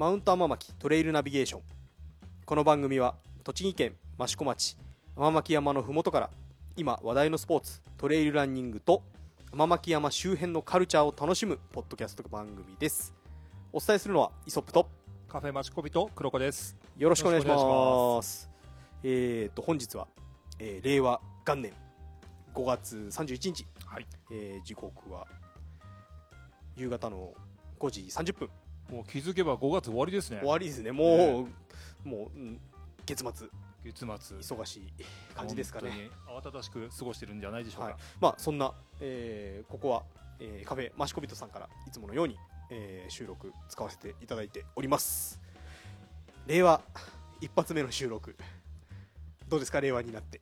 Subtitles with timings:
[0.00, 1.60] マウント天巻トレイルナビゲーション。
[2.46, 4.78] この番組は栃木県益子町
[5.14, 6.30] 天巻山のふもとから
[6.74, 9.02] 今話題のスポーツトレイルランニングと
[9.52, 13.12] 天巻山周辺のカルチャーを楽しむポッドキャスト番組です。
[13.74, 14.88] お伝えするのはイソップと
[15.28, 16.78] カフェマチコビと黒子です。
[16.96, 18.48] よろしくお願いします。
[19.02, 20.08] えー、と本日は、
[20.58, 21.74] えー令和元年
[22.54, 24.06] 5月31日、はい。
[24.32, 25.26] えー時刻は
[26.74, 27.34] 夕方の
[27.78, 28.48] 5時30分
[28.90, 30.38] もう気づけば5月終わりですね。
[30.40, 30.48] 終。
[30.48, 30.92] わりですね。
[30.92, 31.46] も
[32.04, 32.60] う、もう、うん
[33.06, 33.48] 月末。
[33.84, 34.36] 月末。
[34.38, 34.82] 忙しい
[35.34, 35.90] 感じですかね。
[35.90, 37.84] 本当に慌ただしく過ごしてるんじゃないでしょうか。
[37.86, 37.94] はい。
[38.20, 40.02] まあそんな、えーここは、
[40.38, 42.36] えーカフェマシコビットさんからいつものように、
[42.70, 45.40] えー収録使わせていただいております。
[46.46, 46.80] 令和
[47.40, 48.36] 一発目の収録。
[49.48, 49.80] どうですか？
[49.80, 50.40] 令和になって。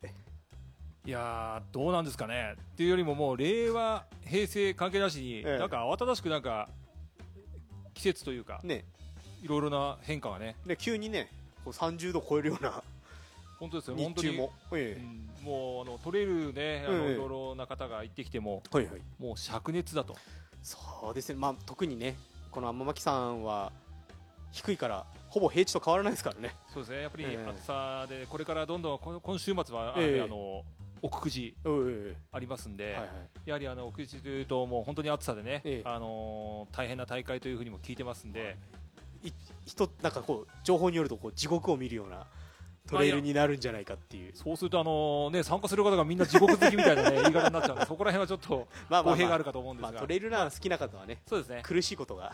[1.06, 2.55] いやー、どうなんですかね。
[2.61, 5.59] っていうよりももう令和、平成関係なしに、ええ。
[5.59, 6.69] なんか慌ただしくなんか、
[7.98, 8.84] 季節というか、ね。
[9.43, 11.30] いろいろな変化がね、ね急にね
[11.64, 12.83] こう30度超えるような
[13.59, 14.28] 本当ですよ、本当に。
[14.28, 15.00] 日中も、うえ。
[15.00, 15.45] ん。
[15.45, 17.12] もうあのトレイルね、あのええ。
[17.14, 19.00] いろいろな方が行ってきても、えはいはい。
[19.19, 20.17] もう灼熱だと。
[20.62, 20.78] そ
[21.11, 21.36] うですね。
[21.36, 22.17] まあ特にね
[22.50, 23.73] この天巻さんは
[24.53, 26.55] 低いからほぼ平地と変わらないですからね。
[26.73, 27.51] そうですね、やっぱりええ。
[27.51, 30.23] 暑さで、これからどんどん、今週末は、ええ。
[30.23, 30.62] あの
[31.03, 33.09] 奥久慈うんありますんで、はいはい。
[33.47, 35.89] やはりあの奥久慈というと、もう本当に暑さでね、ええ。
[35.89, 38.57] あのー大変な大会というふうにも聞いてますんで、
[39.65, 42.27] 人なんかこう情報によるとこう地獄を見るような
[42.89, 44.33] トレイルになるんじゃないかっていう。
[44.35, 48.67] そうすると、あのね、参加する方がみんな地獄好きみたいな、ね、 言い方になっちゃうんで、そこら辺はちょっと
[49.05, 52.33] 公平があるかと思うんですまあが、トレイルラン好きな方はねそうですね、苦しいことが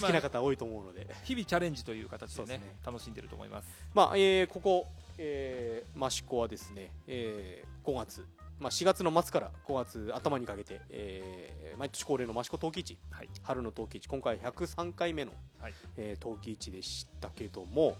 [0.00, 2.76] 好きな方多いと思うので、日々チャレンジという形でねね。
[2.84, 3.68] 楽しんでると思います。
[3.94, 4.86] まあえーここ、
[5.18, 8.24] えー、益子はですね、えー5月、
[8.60, 12.98] まあ、4月の末から5月頭にかけて、えー毎年恒例の益子陶器市。
[13.10, 14.08] はい、春の陶器市。
[14.08, 15.74] 今回103回目の、はい。
[15.96, 17.96] えー陶器市でしたけども、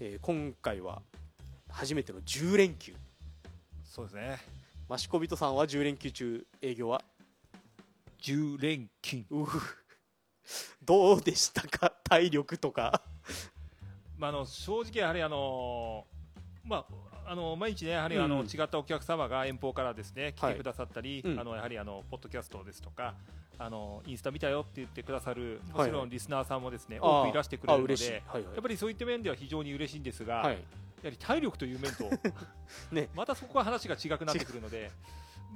[0.00, 1.02] えー今回は
[1.68, 2.94] 初めての10連休。
[3.84, 4.38] そうですね、
[4.90, 7.02] 益子人さんは10連休中営業は
[8.22, 9.24] ？10連勤、
[10.84, 11.90] どうでしたか？
[12.04, 13.02] 体力とか。
[14.18, 18.46] まあ、あの正直、やはりあのーまああの毎日ね、やはりあの、うん。
[18.46, 20.52] 違ったお客様が遠方からですね来はい。
[20.54, 21.40] てくださったり、うん。
[21.40, 23.14] あのやはりあのポッドキャストですとか、
[23.58, 25.88] あのインスタ見たよって言ってくださる、もはい。
[25.88, 28.42] ちろんリスナーさんもですね、多くいらしてくれるので、あ嬉しい、はいはい。
[28.44, 30.54] やっぱりそういった面では非常に嬉しいんですが、はい。
[30.54, 30.58] や
[31.04, 32.10] はり体力という面と、
[32.92, 33.08] ね。
[33.14, 34.90] またそこは話が違くなってくるので、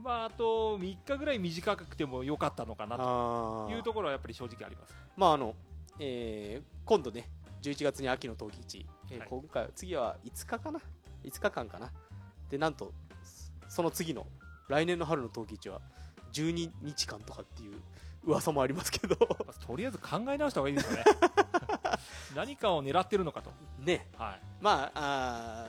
[0.03, 4.94] まあ、あと3日ぐらい短くてもよかったのかなというところはやっぱり正直あります。
[5.16, 5.54] まああの、
[5.98, 7.28] えー今度ね
[7.60, 10.81] 11月に秋の陶器市、えーはい今回次は5日かな
[11.25, 11.91] ？5日間かな？
[12.50, 12.92] でなんと
[13.69, 14.26] その次の
[14.69, 15.81] 来年の春の陶器市は
[16.32, 17.75] 12日間とかっていう
[18.25, 21.04] 噂もありますけどとりあえず考え直した方がいいですよね。
[22.37, 23.50] 何かを狙ってるのかと。
[23.81, 24.41] ねはい。
[24.60, 25.66] まああ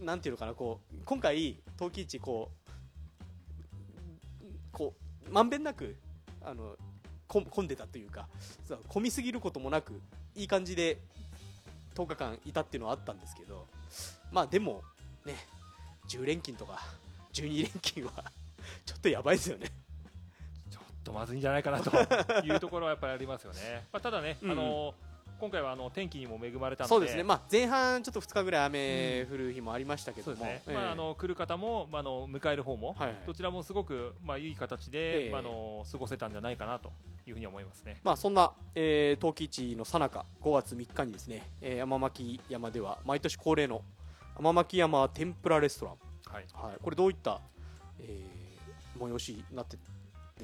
[0.00, 2.63] ーなんていうのかなこう今回陶器市こう
[4.74, 4.94] こ
[5.26, 5.96] うまんべんなく
[6.42, 6.76] あの
[7.26, 8.28] こ混んでたというか
[8.88, 10.00] 混みすぎることもなく
[10.34, 10.98] いい感じで
[11.94, 13.66] 10日間いたっていうのはあったんですけど
[14.30, 14.82] まあでも
[15.24, 15.34] ね
[16.08, 16.80] 10連勤とか
[17.32, 18.12] 12連勤は
[18.84, 19.70] ちょっとやばいですよね
[20.70, 21.90] ちょっとまずいんじゃないかなと
[22.44, 23.86] いうところはやっぱりありますよね。
[23.92, 24.94] まあ、ただね、うんあの
[25.44, 35.30] 今回はあの天気にも恵まれたので、そうですね、まあ、前半ちょっと2日ぐらい雨降る日もありましたけども、まああの来る方も、まああの迎える方も、はいはいどちらもすごくまあいい形で、ええ。
[35.30, 36.92] まああの過ごせたんじゃないかなと
[37.26, 38.00] いうふうに思いますね。
[38.02, 43.82] まあ、そんな、えー、陶器市のさなか5月3日にですね、えー山巻山では毎年恒例の
[44.38, 45.94] 天巻山天ぷらレストラン、
[46.34, 46.46] はい。
[46.54, 47.42] はい、これどういった、
[48.00, 48.44] えー
[48.98, 49.76] 催しになって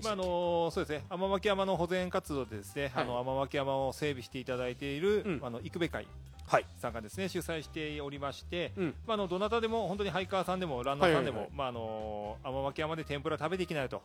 [0.03, 1.05] まああのそうですね。
[1.11, 3.05] 天巻山の保全活動でですね、はい。
[3.05, 5.41] あの天巻山を整備していただいている、うん。
[5.43, 6.07] あの育部会
[6.47, 6.67] はい。
[6.79, 8.95] さんがですね主催しておりまして、うん。
[9.07, 14.03] まああのどなたでも本当にハイカーさんでもランナーさんでも、はいはいまああの天巻山で天ぷら食べていきないと。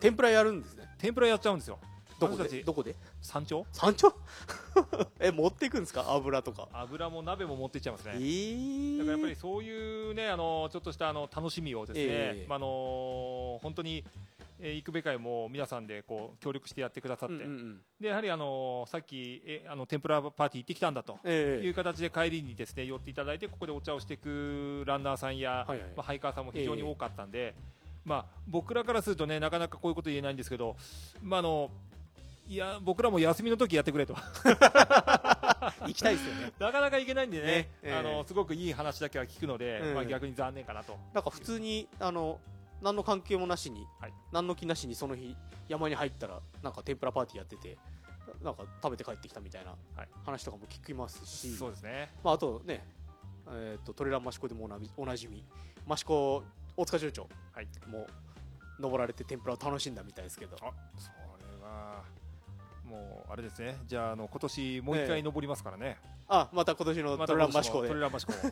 [0.00, 0.84] 天ぷらやるんですね。
[0.98, 1.78] 天ぷらやっちゃうんですよ。
[2.18, 2.62] どこで？
[2.62, 2.96] どこで？
[3.22, 3.66] 山頂？
[3.72, 4.12] 山頂？
[5.20, 6.10] え持っていくんですか？
[6.12, 6.68] 油とか。
[6.72, 8.18] 油も鍋も持っていっちゃいますえね。
[8.18, 12.46] ー、だからやっぱりそういうねあのちょっとしたあの楽しみをですね、ええ。
[12.48, 14.04] まああの本当に。
[14.60, 17.80] えー、育部会も皆さんでこう協力してやってくださって、うんうんうん。
[18.00, 21.20] でやはりあのさっきえあの天ぷらパーティー行ってきたんだと。
[21.22, 27.54] えいう形で帰りにですね寄っていただいてここでお茶をしていくランナーさんや、はいはいまあ、ハイカーさんも非常に多かったんで、
[28.04, 30.74] まあ、僕らからするとねなかなかこういうこと言えないんですけど、
[31.22, 31.70] まあ、あの
[32.48, 34.14] いや僕らも休みの時やってくれと。
[35.86, 36.52] 行きたいですよね。
[36.58, 37.94] なかなか行けないんでね、ねええ。
[37.94, 40.96] あのすごくいい話だけは聞くので、うんまあ、逆に残念かなと。
[41.12, 42.40] なんか普通にあの
[42.80, 44.14] 何の関係もなしに、はい。
[44.32, 45.36] 何の気なしにその日
[45.68, 47.76] 山に入ったらなんか天ぷらパーティーやってて
[48.42, 50.08] なんか食べて帰ってきたみたいなはい。
[50.24, 52.10] 話とかも聞きますし、そうですね。
[52.24, 52.82] まあ、あとね、
[53.50, 55.44] えー、とトレラン益子でもおなおなじみ
[55.90, 56.42] 益子
[56.78, 57.68] 大塚町長はい。
[57.86, 58.06] も
[58.80, 60.56] 登られて天ぷらを楽しんだみたいですけど。
[60.62, 62.02] あそれは
[62.88, 63.76] もうあれですね。
[63.86, 65.96] じゃああの今年もう一回登りますからね、
[66.28, 68.46] あまた今年のまトレラン益子で、トレラン益子はい。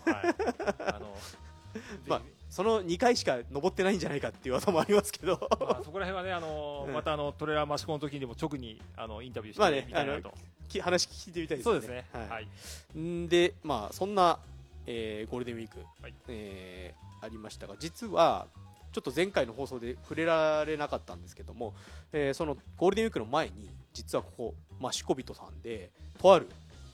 [0.86, 1.16] あの
[2.06, 5.48] まあその2回しか登ってないんじゃないかっていう技もありますけど。
[5.60, 6.94] まあ、そこら辺はね、あの うん。
[6.94, 10.32] またあのトレーラー益子の時にも直にあのインタビューしまあねてみたいなと、
[10.68, 11.80] き話聞いてみたいですよね。
[11.80, 12.28] そうですね、はい。
[12.28, 12.98] はい。
[12.98, 14.38] んでまあそんな、
[14.86, 16.14] えーゴールデンウィーク、はい。
[16.28, 18.46] えーありましたが実は
[18.96, 21.74] ちょっと前回の放送で触れられなかったんですけども、
[22.14, 26.48] えーそのゴールデンウィークの前に実はここマシコビトさんでとある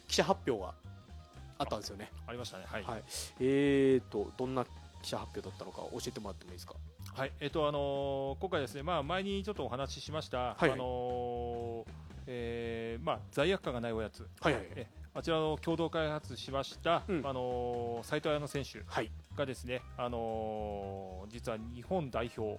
[0.08, 0.74] 記者発表が
[1.58, 2.10] あったんですよね。
[2.26, 3.02] ありましたね、はい、はい。
[3.38, 4.64] えーとどんな
[5.00, 6.74] 記者発表だったのか教えてもらってもいいですか？
[7.14, 7.32] はい。
[7.38, 11.90] えっとあのー今回ですね、まあ、前にちょっとお話ししました、はいあのー
[12.26, 17.26] えーまあ、罪悪感がないおやつ、はいはいえあちらの共同開発しました、うん。
[17.26, 22.58] あのー斉藤彩乃選手はいがですね、あのー実は日本代表、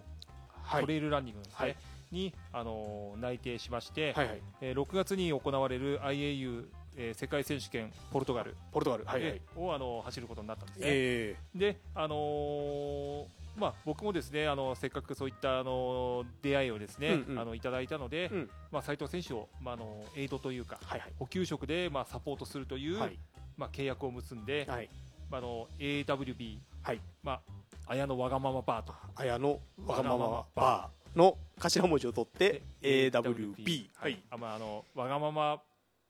[0.62, 0.82] はい。
[0.82, 1.76] トレイルランニングですね、はい。
[2.12, 4.42] に、あのー内定しまして、はいはい。
[4.62, 6.66] えー6月に行われる IAU、
[6.96, 9.06] えー世界選手権ポルトガル、ポルトガル。
[9.06, 9.32] はいはい。
[9.32, 10.86] えーを、あの走ることになったんですね。
[10.86, 11.36] え。
[11.56, 17.40] で、あのーまあ、僕もですね、あのせっかくそういった、あの出会いをですね、うんうん。
[17.40, 18.50] あのいただいたので、うん。
[18.72, 21.14] まあ、斉藤選手を、まあ、あのエイドというか、はいはい。
[21.20, 23.20] 補給職で、まあ、サポートするという、はい。
[23.58, 24.90] まあ、契約を結んで、はい。
[25.30, 27.02] まあ、あの AWB、はい。
[27.22, 27.42] まあ、
[27.88, 28.94] 綾のわがままバーと。
[29.16, 34.14] 綾のわがままバーの頭文字を取ってで AWB ははい。
[34.14, 35.62] い、あまあ、あのわがまま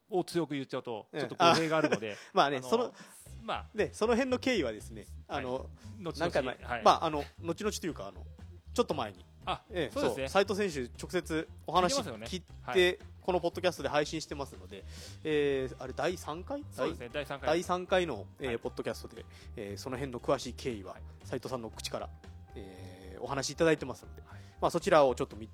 [0.10, 2.94] を強く言っちゃうと、うんちょっと語弊があるので、まあねその
[3.42, 5.06] まあ、ねその辺の経緯はですね
[5.38, 6.14] あの、後々。
[6.20, 6.82] 何回前、はい。
[6.84, 8.26] まああの後々というかあの
[8.74, 10.28] ちょっと前に、あええそうですね。
[10.30, 12.28] 斉藤選手直接お話聞いてますよね。
[12.28, 13.00] 聞いてはい。
[13.22, 14.84] このポッドキャストで配信してますので、
[15.24, 16.64] えーあれ第3回？
[16.72, 17.40] そうですね、第？3回。
[17.42, 18.60] 第3回の、えーはい。
[18.60, 19.26] ポッドキャストで、
[19.56, 21.02] えーその辺の詳しい経緯ははい。
[21.24, 22.10] 斉藤さんの口から、
[22.56, 22.93] えー
[23.24, 24.40] お話しいただいてますので、はい。
[24.62, 25.50] まあ、そちらをちょっと見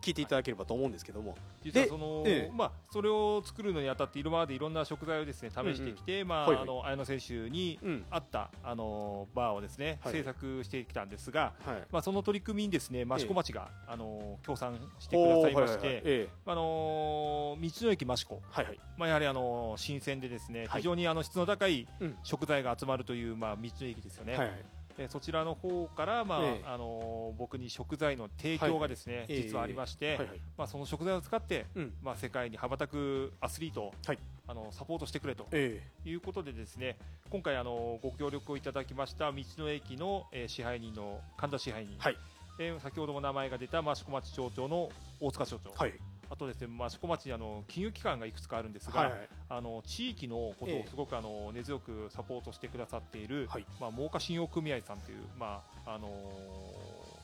[0.00, 2.56] 聞いていただければと思うんですけども、で実はその、ええ。
[2.56, 6.62] まあ、それを作るのにあたって今までいろんな食材をですね試してきて、まあはいはい。
[6.62, 8.04] あの綾野選手にうん。
[8.10, 10.12] 合ったあのバーをですね、はい。
[10.12, 18.80] 制作してきたんですが、はい、まあその取り組みにですね益子町が、あの協賛してくださいまして、えあの道の駅益子、えはいはい。
[18.96, 20.80] まあやはりあの新鮮でですね、はい。
[20.80, 22.16] 非常にあの質の高いうん。
[22.22, 24.36] 食材が集まるというまあ道の駅ですよね。
[24.36, 24.64] はいはい
[25.04, 26.64] えそちらの方からまあ、ええ。
[26.66, 29.42] あの僕に食材の提供がですね、ええ。
[29.42, 30.40] 実はありまして、はいはい。
[30.56, 31.94] まあその食材を使ってうん。
[32.02, 34.18] まあ、世界に羽ばたくアスリートを、はい。
[34.46, 36.98] あのサポートしてくれとえいうことでですね
[37.30, 42.16] 今回あのご協力をいただきました道の駅の、えー支配人の神田支配人、はい。
[42.58, 44.90] えー先ほども名前が出た益子町町長の
[45.20, 45.94] 大塚町長、えはい
[46.32, 49.28] あとですね益子町にあの金融機関がいくつかあるんですが、はいはい。
[49.50, 53.66] あの地域のことええをすごくあの根強くサポートしてくださっている、はい。
[53.78, 56.10] まあ、真岡信用組合さんという、まああのー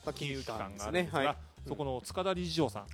[0.05, 1.09] まあ金融機関があるんですが、ね。
[1.11, 1.37] はい。
[1.67, 2.85] そこの塚田理事長さん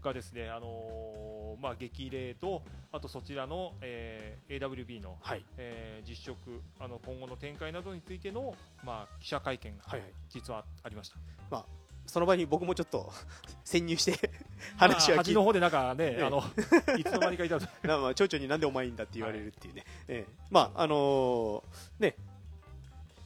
[0.00, 2.62] がですね、あのーまあ、激励と
[2.92, 5.44] あとそちらの、えー AWB の、はい。
[5.56, 6.38] えー実食
[6.78, 8.54] あの今後の展開などについての、
[8.84, 10.10] まあ、記者会見がはいはい。
[10.28, 11.08] 実はありまし
[11.50, 11.66] た、
[12.08, 13.12] その場に僕もちょっと
[13.64, 14.30] 潜入して
[14.76, 16.24] 話は聞いまあ端の方でなんかね、ええ。
[16.24, 16.42] あの
[16.98, 20.32] いつの間にかいたまあ町長になんでお前いいんだって言われるっていうね、ええ。
[20.50, 21.62] まああのー
[22.00, 22.16] ね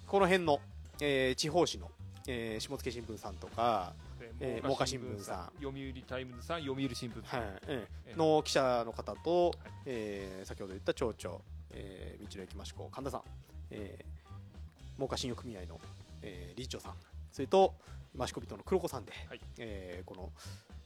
[0.06, 0.60] この辺の、
[1.00, 1.90] えー地方紙の、
[2.26, 3.94] えー下野新聞さんとか、
[4.40, 7.60] えー真岡新聞さん読売タイムズさん読売新聞さん、はい。
[7.68, 9.54] えの記者の方と、
[9.86, 11.40] えー先ほど言った町長、
[11.70, 13.22] えー道の駅益子神田さん、
[13.70, 15.80] えー、真岡信用組合の、
[16.20, 16.96] えー理事長さん。
[17.30, 17.74] それと
[18.18, 19.40] マシコビトの黒子さんで、はい。
[19.58, 20.30] えーこの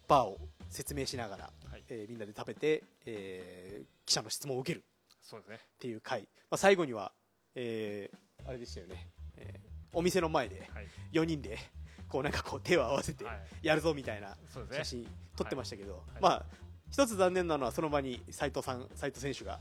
[0.09, 0.39] バーを
[0.71, 1.85] 説明しながら、はい。
[1.89, 4.85] えーみんなで食べて、えー記者の質問を受ける。
[5.23, 5.57] そうですね。
[5.57, 7.13] っていう回、まあ、最後には、
[7.55, 11.59] えーあれでしたよね、えーお店の前ではい、4人で
[12.09, 14.37] こうなんかこう手を合わせてはい、やるぞみたいな
[14.71, 16.03] 写真撮ってましたけど、はい。
[16.23, 16.47] まあ
[16.91, 19.59] 一つ残念なのはその場に斉藤さん斉藤選手が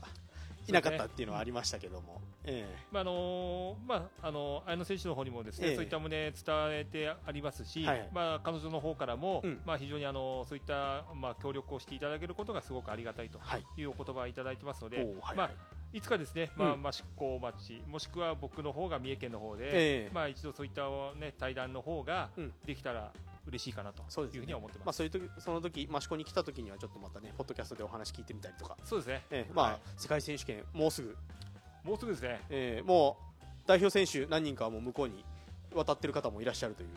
[0.68, 5.74] いなかったっていうのはありましたけども、えまああのーまああの綾野選手の方にもですね、ええ。
[5.76, 8.08] そういった旨伝えてありますし、はい。
[8.12, 9.60] まあ彼女の方からも、うん。
[9.64, 13.64] まあ非常にあのそういったまあ協力をしていただけることがすごくありがたいとえはい。
[13.76, 15.50] いうお言葉をいただいてますので、おうはいまあ
[15.92, 16.80] いつかですね、まあうん。
[16.86, 19.70] 益子町もしくは僕の方が三重県の方で、え
[20.08, 20.10] え。
[20.12, 20.82] まあ一度そういった
[21.18, 22.52] ね対談の方がうん。
[22.66, 23.12] できたら
[23.48, 24.96] 嬉しいかなというふうには思ってまあ、ます。
[24.96, 29.22] そういう時その時益子に来た時にはちょっとまたねポッドキャストでお話聞いてみたりとか、そうですね。
[29.30, 31.16] ええまあはい世界選手権もうすぐ、
[31.84, 32.40] もうすぐですね。
[32.50, 35.24] ええもう代表選手何人かはもう向こうに
[35.74, 36.88] 渡ってる方もいらっしゃるという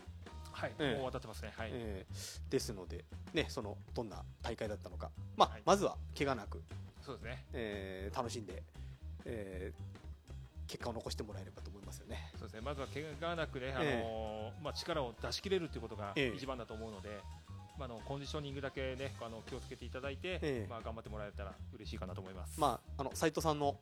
[0.52, 1.54] はい、ええもう渡ってますね。
[1.56, 1.70] はい。
[1.72, 6.62] えーですので、ね、そのどんな大会だったのか、まあはいまずは怪我なく、
[7.06, 7.46] そうですね。
[7.54, 8.64] えー楽しんで、
[9.26, 10.00] えー
[10.68, 12.32] 結果を残してもらえればと思いますよね。
[12.38, 12.62] そうですね。
[12.62, 17.20] まずは怪我なくね、あのえまあ力を出し切れるっていうことがええ一番だと思うので。
[17.78, 22.60] まあ、あのコンディショニングだけね、あの気をつけていただいて、ええまあ頑張ってもらえたら嬉しいかなと思います。
[22.60, 23.80] まあ、あの斉藤さんの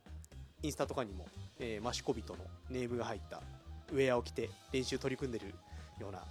[0.61, 1.25] インスタとかにも、
[1.57, 3.41] えー、マシコビトのネームが入った
[3.91, 5.47] ウェアを着て練習取り組んでる
[5.99, 6.27] ような、はい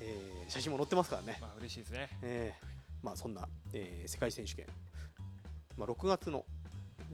[0.00, 1.36] えー写真も載ってますからね。
[1.42, 2.08] まあ嬉しいですね。
[2.22, 2.66] えー
[3.02, 4.64] まあ、そんな、えー世界選手権、
[5.76, 6.46] まあ、6月の、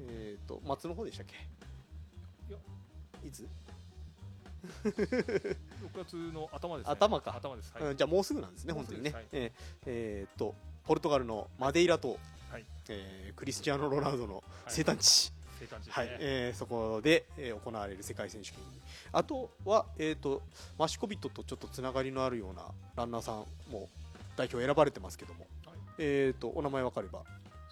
[0.09, 1.35] えー、と末の方でしたっけ？
[3.27, 3.45] いつ、
[4.85, 5.57] 6
[5.97, 6.93] 月の頭ですね。
[6.93, 7.35] 頭か。
[7.37, 7.73] 頭です。
[7.75, 7.83] はい。
[7.85, 9.27] うんじゃあもうすぐなんですね、本当にね、はい。
[9.33, 9.53] えー
[9.87, 12.19] えーとポルトガルのマデイラ島、
[12.51, 12.65] はい。
[12.89, 14.43] えークリスチアーノ・ロナウドのはい。
[14.69, 16.09] 生誕地、そういう感じですはい。
[16.09, 16.17] ね。
[16.21, 18.61] えーそこで、えー行われる世界選手権。
[18.61, 18.65] に
[19.13, 20.43] あとは、えー、と
[20.79, 23.89] マシコビトとちょっとつながりのあるようなランナーさんも
[24.37, 25.77] 代表選ばれてますけども、はい。
[25.99, 27.23] えー、とお名前分かれば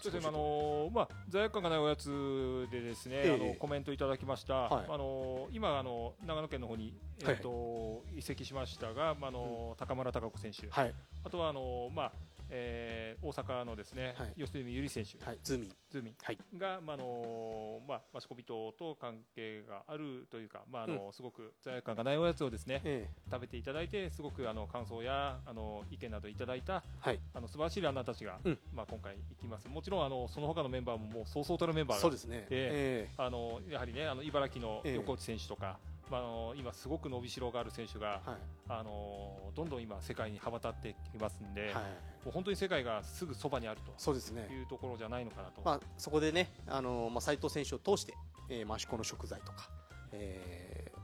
[0.01, 3.33] そうですね、あのーまあ、罪悪感がないおやつでですね、ええ。
[3.33, 4.85] あのコメントいただきました、はい。
[4.89, 12.11] あのー今あの、長野県の方に、えーと移籍しましたが、まああのー高村貴子選手、はい、あとはあのーまあ
[12.49, 14.33] えー大阪のですね、はい。
[14.37, 15.71] 吉住友里選手、はい、ズーミン。
[15.89, 16.15] ズーミン。
[16.23, 16.37] はい。
[16.57, 27.19] が、まああのーまあ、マシコビトと関係があるというか、まああのすごく罪悪感がないおやつをですねえ食べていただいて、すごくあの感想やあの意見などいただいたーはい。
[27.33, 28.59] あの素晴らしいランナーたちが、うん。
[28.73, 33.13] まあ、今回行きます、もちろんあのその他のメンバーももうそうそうたるメンバーがそうですね、ええ。
[33.17, 34.95] あのやはりねあの茨城のええ。
[34.95, 35.77] 横内選手とか、
[36.09, 38.39] まあ、あの今、すごく伸びしろがある選手が、ーはい。
[38.69, 41.79] あのどんどん今、世界に羽ばたってきますんで、はい、も
[42.27, 44.43] う本当に世界がすぐそばにあるそうですね。
[44.43, 45.61] と、いうところじゃないのかなと。
[45.63, 48.13] まあ、そこでね、あのーまあ、斉藤選手を通して、
[48.49, 49.69] えー、益子の食材とか、
[50.11, 50.99] えー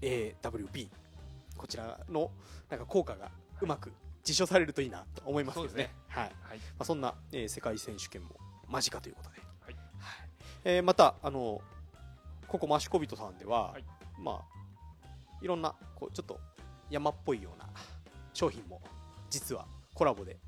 [0.00, 0.86] AWB
[1.56, 2.30] こちらの
[2.70, 3.90] なんか効果がうまく
[4.22, 5.86] 実証されるといいなと思いますけどはい。
[6.06, 6.58] はい。
[6.58, 8.36] まあ、そんな、えー世界選手権も
[8.68, 9.76] 間近ということで、はい。
[10.64, 11.60] えーまた、あの
[12.46, 13.84] ここマシコビトさんでは、はい
[14.18, 14.44] まあ、
[15.40, 16.38] いろんなこうちょっと
[16.90, 17.68] 山っぽいような
[18.32, 18.80] 商品も
[19.30, 20.38] 実はコラボで、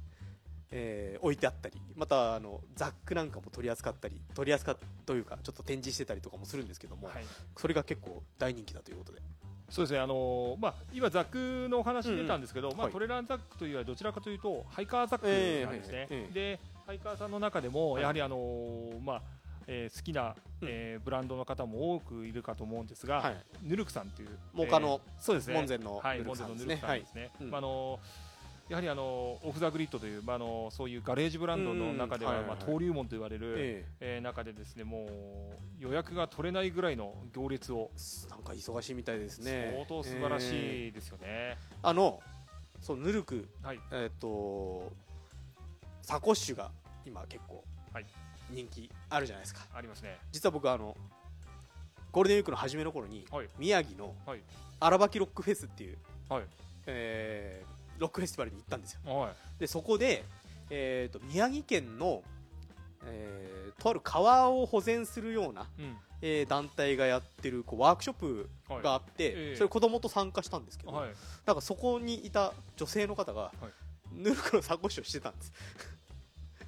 [0.70, 4.76] えー置いてあったりまたあのザックなんかも取り扱ったり取り扱っ
[5.10, 7.24] というかちょっと展示してたりとかもするんですけども、はい。
[7.56, 9.20] それが結構大人気だということで。
[9.68, 12.92] そうですね、あのまあ、今、ザックのお話出たんですけど、まあ、はい。
[12.92, 15.26] トレランザックというよりはどちらかというと、ハイカーザック
[15.66, 18.02] なんですね、ええええでハイカーさんの中でも、はい。
[18.02, 19.22] やはり、あのまあ
[19.72, 23.36] えー好きな、えーブランドの方も多くいるかと思うんですが、はい。
[23.62, 26.80] ヌルクさんという、モカのえーそうですね、門前のはい、ヌルクさんですね。
[26.82, 28.00] ああの
[28.68, 29.02] やはりあの
[29.42, 34.18] オフ・ザ・グリッドという、まあ、あのそういうガレージブランドの中では、まあ、登竜門と言われる、ええ。
[34.18, 39.72] ー中でですねもう予約が取れないぐらいの行列を、ーなんか忙しいみたいですね。
[39.74, 41.58] 相当素晴らしえいですよね。
[41.82, 42.20] ーあの
[42.80, 43.80] そうヌルクはい。
[43.92, 44.92] えっ、と
[46.02, 46.70] サコッシュが
[47.04, 48.06] 今結構はい
[48.50, 50.18] 人気あるじゃないですか、ありますね。
[50.32, 50.96] 実は僕あの
[52.12, 53.48] ゴールデンウィークの初めの頃にはい。
[53.58, 54.42] 宮城のはい。
[54.80, 56.44] 荒ばきロックフェスっていう、はい。
[56.86, 59.32] えーロックフェスティバルに行ったんですよはい。
[59.58, 60.24] でそこで、
[60.70, 62.22] えー、と宮城県の、
[63.04, 65.96] えーとある川を保全するような、うん。
[66.22, 68.82] えー団体がやってるこうワークショップはい。
[68.82, 71.10] があって、ええそれ子供と参加したんですけど、はい。
[71.46, 73.52] なんかそこにいた女性の方が、
[74.12, 75.52] ヌルクのサコッシュをしてたんです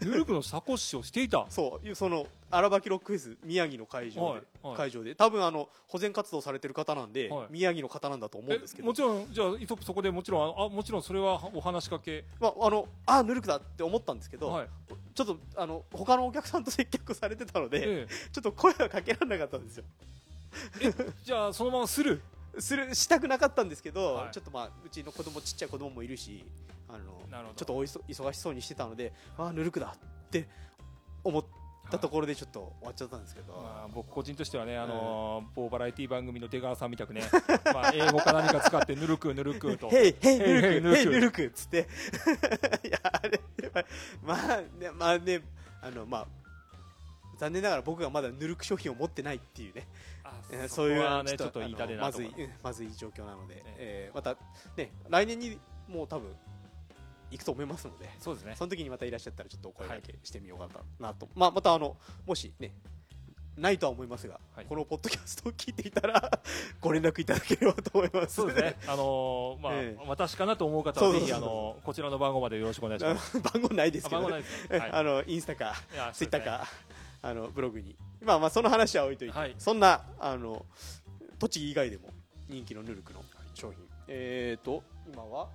[0.04, 1.46] ヌルクのサコッシュをしていた。
[1.48, 4.76] そういうその荒ばきロックフェス宮城の会場で、はいはい。
[4.76, 5.14] 会場で。
[5.14, 7.46] 多分あの保全活動されてる方なんで、はい。
[7.50, 8.86] 宮城の方なんだと思うんですけど。
[8.86, 12.24] えもちろんじゃあイソップそこでもちろんあもちろんそれはお話しかけ。
[12.40, 14.68] まあ、あのあヌルクだって思ったんですけど、はい。
[15.14, 18.06] ちょっとあの他のお客さんと接客されてたので、え。
[18.32, 19.84] ちょっと声はかけられなかったんですよ。
[20.80, 20.92] え
[21.24, 22.20] じゃあそのままする？
[22.58, 24.30] するしたくなかったんですけど、はい。
[24.32, 26.44] ちょっとまあうちの子供ちっちゃい子供もいるし
[26.92, 30.48] あのちょっとおいそ忙しそうにしてたのであヌルクだって
[31.24, 31.44] 思っ
[31.90, 37.22] たところでちょっと終わっちゃったんですけど、まあ、僕個人としてはね、あのー某バラエティ番組の出川さんみたくね、
[37.72, 39.88] まあ、英語か何か使ってぬるくぬるくと。
[39.90, 41.88] ヘイヘイヘイヘイヌルクヘイヌルヌルクっつって。
[42.86, 43.40] いやあれ
[44.22, 45.42] まあねまあね
[45.80, 46.26] あのまあ
[47.38, 49.86] 残念ながら僕がまだヌルク商品を持ってないっていうね。
[50.68, 51.60] そういうちょっと
[51.98, 54.36] まずいうんまずい状況なので、ねえーまた
[54.76, 55.58] ね来年に
[55.88, 56.34] もう多分
[57.32, 58.54] 行くと思いますのでそうですね。
[58.56, 60.68] その時にまたいらっしゃったらちょっとお声掛けしてみようか
[61.00, 61.96] なと、まあ、またあの
[62.26, 62.72] もしね
[63.56, 64.64] ないとは思いますが、はい。
[64.64, 66.40] このポッドキャストを聞いていたら
[66.80, 68.36] ご連絡いただければと思います。
[68.36, 68.76] そうですね。
[68.88, 70.04] あのーまあ、ええ。
[70.06, 73.38] 私かなと思う方は、ぜひ、あのーこちらの番号までよろしくお願いします。
[73.52, 74.30] 番号ないですあけど、ね。
[74.30, 74.78] 番号ないですえね。
[74.78, 74.90] はい。
[74.92, 75.74] あのインスタか
[76.14, 76.66] ツイッターか、
[77.20, 77.94] あのブログに。
[78.22, 79.54] まあまあその話は置いといて、はい。
[79.58, 80.64] そんなあの
[81.38, 82.08] 栃木以外でも
[82.48, 83.22] 人気のヌルクの
[83.54, 85.48] 商品、えーと今は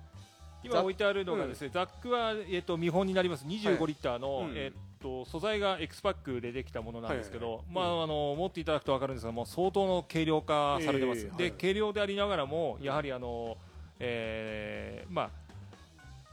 [0.62, 3.44] 今置いてあるのがですね、ザックは、えっと見本になります。
[3.46, 4.56] 25リッターの、うん。
[4.56, 7.66] えっと素材がエクスパックでできたものなんですけど、はいはい。
[7.72, 11.42] まああの持っていただくと分かるんですがもう相当の軽量化されてます、で、ええ。
[11.42, 13.56] はい軽量でありながらもやはりあの、
[14.00, 15.30] えーまあ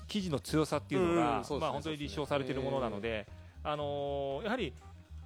[0.07, 1.59] 生地の強さっていうのうんが、そうですね。
[1.61, 3.27] まあ本当に立証されているものなので、
[3.63, 4.73] あのやはり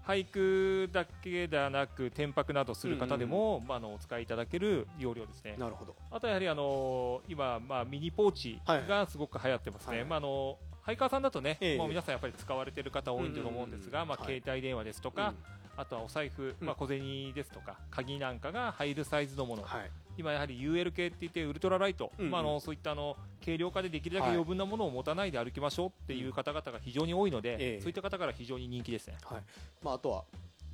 [0.09, 5.55] 俳句だけではなく天白などする方でも、まあ、あのお使いいただける容量ですね。
[5.59, 5.95] なるほど。
[6.09, 11.77] あとはやはりあの今、まあ、ミニポーチがすごく流行ってますね、はいまあ、あのハイカーさんだとね、ええ。
[11.77, 14.33] もう皆さんやっぱり使われている方多いと思うんですが、まあ、うんうんうん。
[14.33, 15.35] はい携帯電話ですとか、
[15.79, 16.67] あとはお財布、うん。
[16.67, 19.91] まあ、小銭ですとか鍵なんかが入るサイズのもの、はい。
[20.17, 22.31] 今やはり UL 系って言ってウルトラライト、うんうん。
[22.31, 27.79] まあ、あのそういったあの軽量化でできるだけ余分なものを持たないで歩きましょうっていう方々が非常に多いので、ええ。
[27.79, 29.15] そういった方から非常に人気ですね。
[29.23, 29.41] はい。
[29.81, 30.25] まあ、あとは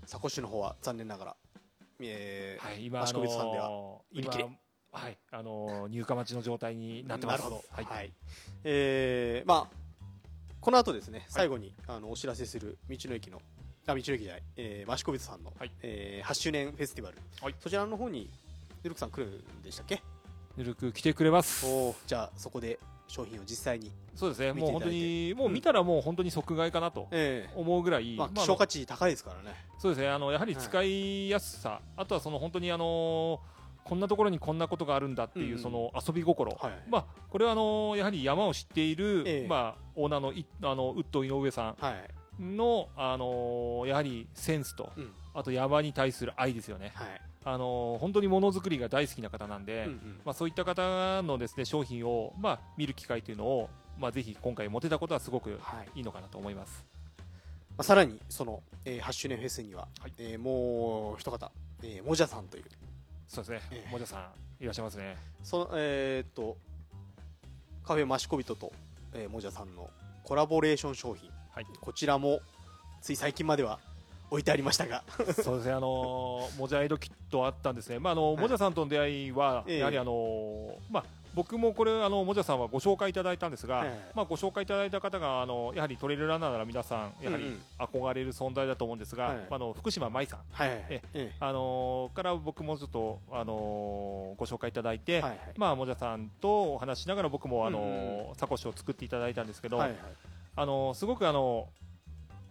[0.07, 1.35] サコッシュの方は残念ながら、
[2.00, 4.43] えーはい、今、益子水さんではあのー売り切れ。
[4.45, 4.55] 今
[4.91, 7.43] はい、あのー入荷待ちの状態になってます。
[7.43, 8.12] なるほど、はい、はい。
[8.63, 9.75] えーまあ、
[10.62, 13.39] この後ですね最後に、あのお知らせする道の駅の
[13.88, 15.72] あ道の駅じゃない、えー、益子水さんの、はい。
[15.82, 17.56] えー8周年フェスティバル、はい。
[17.60, 18.30] そちらの方に
[18.84, 20.01] ルルクさん来るんでしたっけ
[20.58, 21.65] ぬるく来てくれます。
[21.65, 33.39] おーじゃあそこで商品を実際に、そうですね、もう本当に、もう見たらもう本当に即買いかなとえ思うぐらい、ーまあ、まあ希少価値高いですからね、そうですね、あのやはり使いやすさ、あとはその本当にあの
[33.84, 35.54] こんなところにこんなことがあるんだっていう、うん。
[35.54, 36.72] うんその遊び心、はい。
[36.89, 39.48] まあ、これはあのやはり山を知っている、ええ。
[39.48, 41.98] まあ、オーナーのいあのウッド井上さはい、ん
[42.39, 45.12] の、あのやはりセンスと、うん。
[45.34, 47.22] あと山に対する愛ですよね、はい。
[47.44, 50.20] あの本当にものづくりが大好きな方なんで、うんうん。
[50.25, 56.00] まあ、そういった方のですね商品を、まあ、見る機会というのを、まあ、ぜひ今回持てたことはすごくはい。
[56.00, 56.86] いいのかなと思います。
[57.77, 60.13] まあ、さらにその、えー8周年フェスには、はい。
[60.18, 61.51] えーもう一方、
[61.84, 62.63] えー、もじゃさんという。
[63.27, 63.62] そうですね。
[63.72, 64.18] ええ、もじゃさ
[64.60, 65.18] んいらっしゃいますね。
[65.44, 66.58] そのえーっと
[67.84, 68.72] カフェマシコビトと、
[69.13, 69.89] えー、もじゃさんの
[70.24, 72.41] コラボレーション商品はい、こちらも
[73.01, 73.79] つい最近までは
[74.29, 75.03] 置いてありましたが。
[75.41, 77.97] そうですね、あのーモジャエドキットあったんですね。
[77.97, 78.41] まああのい。
[78.41, 79.77] モジャさんとの出会いはええ。
[79.77, 83.87] やはりあのーまあ僕もこれあのモジャさんはご紹介いただいたんですが、はい。
[83.87, 89.37] はいまあご紹介いただいた方があのやはりトレイルランナーなら皆さんやはり憧れる存在だと思うんですが、はい。
[89.37, 90.39] まああの福島舞さん。
[90.51, 90.70] はい。
[90.70, 91.31] はいええ。
[91.39, 95.39] あのーから僕もちょっと、あのーご紹介いただいて、はいはい。
[95.55, 97.83] まあ、もじゃさんとお話ししながら僕も、あのー
[98.25, 99.98] うんうサコッシュを作っていただいたんですけど、はいはい
[100.55, 101.68] あのーすごく、あの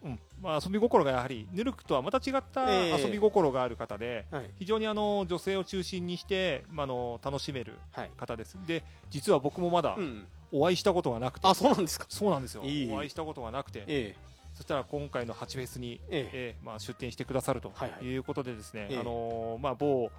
[0.03, 3.01] ーうんまあ、遊び心がやはりヌルクとはまた違ったええ。
[3.03, 4.49] 遊び心がある方で、はい。
[4.59, 8.11] 非常にあの女性を中心にして、まあ、あの楽しめるはい。
[8.17, 8.55] 方です。
[8.67, 10.27] で実は僕もまだうん。
[10.51, 12.05] お会いしたことがなくて、あそうなんですか？
[12.07, 12.63] そうなんですよ。
[12.63, 12.91] いい。
[12.93, 13.83] お会いしたことがなくて。
[13.87, 14.15] え
[14.53, 16.29] そしたら今回の8フェスに、ええ。
[16.33, 18.05] えーまあ、出店してくださるとはいはい。
[18.05, 18.99] いうことでですね、ええ。
[18.99, 20.09] あのーまあ、某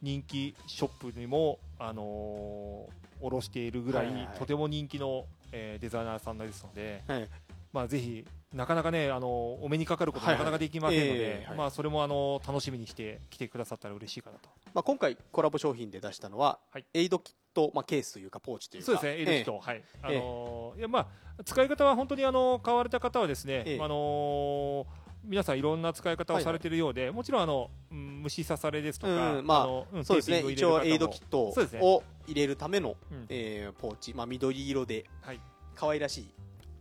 [0.00, 2.92] 人気ショップにも、あのー
[3.24, 4.38] 卸しているぐらい、はいはいはい。
[4.38, 7.28] とても人気の、えーデザイナーさんですので、はい。
[7.72, 14.50] まあ、ぜひなかなかね、あのーお目にかかることなかなかできませんので、それも、あのー楽しみにして来てくださったら嬉しいかなと。
[14.74, 16.84] まあ、今回コラボ商品で出したのは、はい。
[16.92, 18.86] エイドキット、まあ、ケースというかポーチというか。
[18.86, 21.06] そうですね、エイドキット、はい、あのーいやまあ
[21.44, 23.78] 使い方は本当にあの買われた方はですね、ええ。
[23.80, 24.86] あのー
[25.24, 30.42] 皆さんいろんな使い方をされているようで、もちろんあの、うん虫刺されですとか、うんまあのんそうですね。
[30.48, 33.26] 一応エイドキットを入れるための、うん。
[33.28, 35.40] えーポーチ、まあ、緑色ではい、
[35.74, 36.28] 可愛らしい、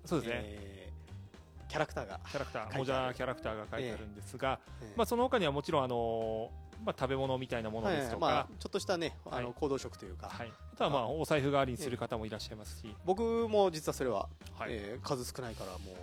[0.05, 0.81] そうですね、えー
[1.71, 9.53] キャラクターがキャラクター、モジャーキャラクターが書いてあるんですが、えーまあ、その他にはもちろん、あのーまあ、食べ物みたいなものですとか、はいまあ、ちょっとしたねあのはい。
[9.55, 14.27] 行動食というか、はい、あとは、まあ、お財布代わりにする方もいらっしゃいますし、僕も実はそれは、
[14.59, 14.71] はい。
[14.71, 15.95] えー数少ないからもう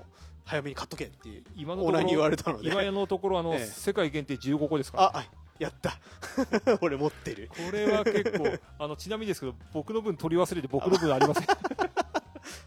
[0.48, 2.70] 早めに買っとけって今のとこオーナーに言わろ、れたので。
[2.70, 3.66] 今のところあの、ええ。
[3.66, 5.26] 世界限定15個ですから、ああ
[5.58, 5.98] やった。
[6.80, 7.50] 俺持ってる。
[7.54, 11.44] これは結構 あのちなみにですけど僕の分取り忘れて僕の分ありません。
[11.44, 11.48] ち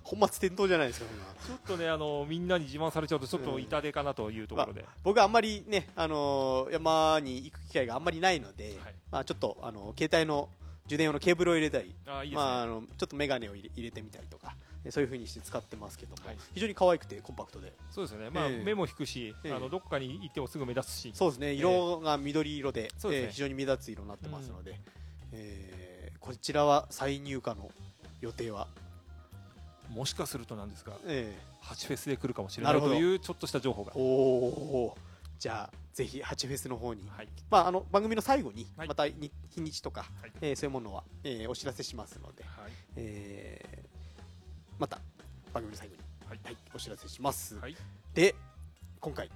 [0.03, 8.95] 本末転倒じゃないですかそんなょっとねあのみんなに自慢されちゃうとちょっと痛手かなというところで、僕はあんまりね、あのー山に行く機会があんまりないので、はい。
[9.09, 10.49] まあ、ちょっと、あの携帯の
[10.91, 16.37] 充電用のケーブルを入れたりあいいね、まあ、あのちょっとメガネを入れ入れてみたりとかえそういう風にして使ってますけども、はい。
[16.55, 17.71] 非常に可愛くてコンパクトで。
[17.91, 21.11] そうですよね、まあええ目も引くし、ええあのどこかに行ってもすぐ目立つし。
[21.13, 21.53] そうですね。
[21.53, 24.79] 色が緑色で,、えー非常に目立つ色になってますので、
[25.33, 27.71] えーこちらは再入荷の
[28.21, 28.67] 予定は、
[29.89, 33.91] もしかするとなんですがえ8フェスで来るかもしれなないというちょっとした情報が。
[33.93, 35.10] ー、おー
[35.41, 37.27] じゃあぜひ8フェスの方に、はい。
[37.49, 38.87] まあ、あの番組の最後にはい。
[38.87, 40.31] またに日にちとか、はい。
[40.39, 42.71] えーそういうものは、えーお知らせしますので、はい。
[42.95, 43.89] えー
[44.77, 44.99] また
[45.51, 46.39] 番組の最後に、はい。
[46.43, 47.75] はい、お知らせします、はい。
[48.13, 48.35] で
[48.99, 49.31] 今回、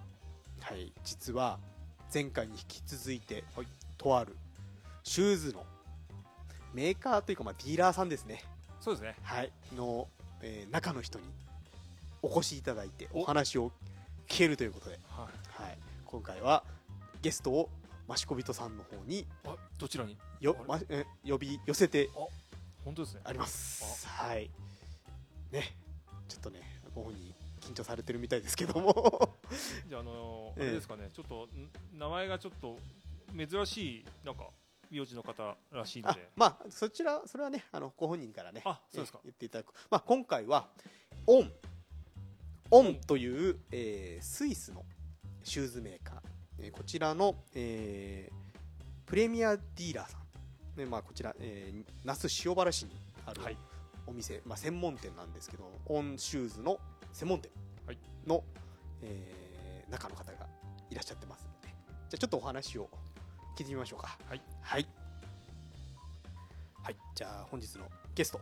[0.61, 1.57] はい、実は
[2.13, 3.43] 前回に引き続いて、
[3.97, 4.35] とある
[5.03, 5.65] シューズの
[6.75, 8.43] メーカーというか、まあ、ディーラーさんですね。
[8.79, 9.15] そうですね。
[9.23, 10.07] はい、の、
[10.43, 11.25] えー中の人に
[12.21, 13.71] お越しいただいてお話を
[14.27, 15.27] 聞けるということで、は
[15.59, 15.63] い。
[15.63, 16.63] はい、今回は
[17.21, 17.69] ゲストを
[18.07, 20.17] マシコビトさんの方にあどちらに？
[20.39, 22.09] よ、あま、え呼び寄せて
[22.83, 23.21] 本当ですね。
[23.23, 24.07] あります。
[24.07, 24.49] はい。
[25.51, 25.75] ね
[26.27, 26.61] ちょっとね
[26.93, 29.31] ご本人緊張されてるみたいですけども。
[29.89, 30.63] じゃあ、あのええ。
[30.63, 32.77] あれですかね、ちょっとん名前がちょっと
[33.35, 34.49] 珍しいなんか
[34.91, 39.19] 名字の方らしいのあで、まあそちらそれはねあのご本人からねあそうですか。
[39.19, 40.69] えー言っていただく、まあ、今回は
[41.25, 41.51] オン。
[42.71, 44.85] オンという、えースイスの
[45.45, 46.19] シューズメーカー、
[46.59, 48.35] えーこちらの、えー
[49.05, 52.91] プレミアディーラーさん、ねまあ、こちら、えー那須塩原市に
[53.27, 53.57] あるはい。
[54.07, 56.79] お店、まあ、専門店なんですけどオンシューズの
[57.13, 57.51] 専門店
[57.85, 58.43] はいの、
[59.03, 60.47] えー中の方が
[60.89, 61.67] いらっしゃってますので。
[61.67, 62.89] じゃあちょっとお話を
[63.55, 64.17] 聞いてみましょうか。
[64.27, 64.41] はい。
[64.61, 64.87] はい、
[66.81, 68.41] はい、じゃあ本日のゲスト。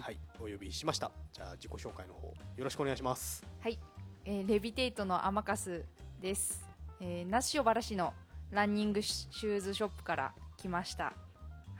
[0.00, 1.12] はい、お呼びしました。
[1.34, 2.34] じゃあ自己紹介の方よ
[2.64, 3.44] ろしくお願いします。
[3.60, 3.78] はい、
[4.24, 5.84] えーレビテイトのアマカス
[6.20, 6.64] です、
[7.00, 8.12] えー、那須塩原市の
[8.50, 11.04] ランニングシューズショップから来ました。
[11.04, 11.12] は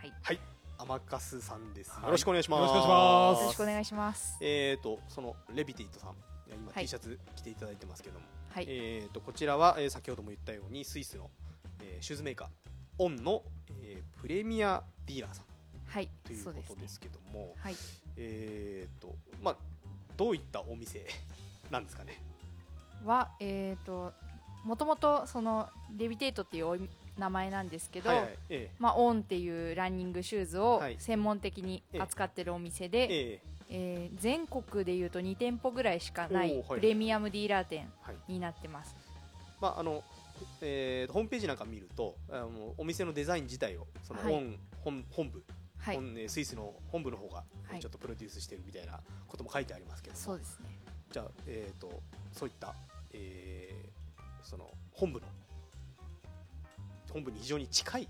[0.05, 0.13] い。
[0.23, 0.41] はい。
[0.79, 2.05] アマカスさんです、はい。
[2.05, 2.71] よろしくお願いします。
[2.71, 3.41] よろしくお願いします。
[3.41, 4.39] よろしくお願いします。
[4.41, 6.15] えーとそのレビテイトさん
[6.49, 6.85] 今はい。
[6.85, 11.31] T シャツ着ていただいてますけども、はい、えーとこちらは、えー先ほども言ったようにスイスの、
[11.83, 12.49] えーシューズメーカー
[12.99, 13.43] オンの、
[13.83, 15.45] えープレミアディーラーさん。
[15.87, 16.09] はい。
[16.23, 17.75] というそうですねことですけども、はい。
[18.17, 19.57] えーとまあ
[20.17, 21.07] どういったお店
[21.71, 22.23] なんですかね？
[23.05, 24.13] はえっ、と
[24.69, 26.77] もともとそのレビテイトっていうお
[27.19, 30.97] 名前なんですけど、はいはいえまあ、オンっていうランニングシューズをはい。
[30.99, 33.41] 専門的に扱ってるお店で、ーえ。
[33.45, 38.33] ーえー全国でいうと2店舗ぐらいしかないプレミアムディーラー店はい。
[38.33, 38.95] になってます、
[39.59, 40.05] まああの
[40.61, 44.33] えーホームページなんか見るとあのお店のデザイン自体をそのはい。
[44.35, 45.43] 本,、本本部、
[45.79, 46.29] はい。
[46.29, 47.81] スイスの本部の方がはい。
[47.81, 50.67] ちょっとプロデュースしてるみたいなことも書いてありますけども、そうですね。
[51.11, 52.03] じゃあ、えー、と
[52.35, 52.75] そういった、
[53.15, 53.78] えー
[54.49, 55.27] その本部の
[57.13, 58.09] 本部に非常に近い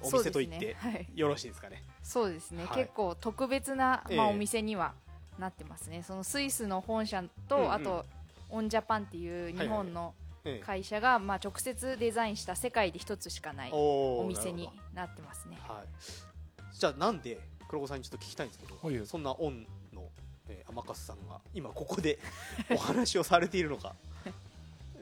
[0.00, 0.76] お店と言って、ね。
[0.78, 1.06] はい。
[1.14, 1.82] よろしいですかね。
[2.02, 2.76] そうですね、はい。
[2.76, 4.16] 結構特別な、ええ。
[4.16, 4.94] まあ、お店には
[5.38, 6.02] なってますね。
[6.02, 7.72] そのスイスの本社と、うんうん。
[7.72, 8.06] あと
[8.50, 10.64] オンジャパンっていう日本のええ。
[10.64, 15.58] 会社が、まあ、直接デザインした世界で一つしかないお店になってますね。
[15.66, 19.06] はい、じゃあなんで黒子さんにちょっと聞きたいんですけど、はい。
[19.06, 20.10] そんなオンの、
[20.48, 22.18] えー、天笠さんが今ここで
[22.70, 23.96] お話をされているのか、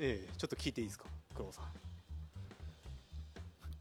[0.04, 1.04] ええちょっと聞いていいですか？
[1.34, 1.64] 黒子さん。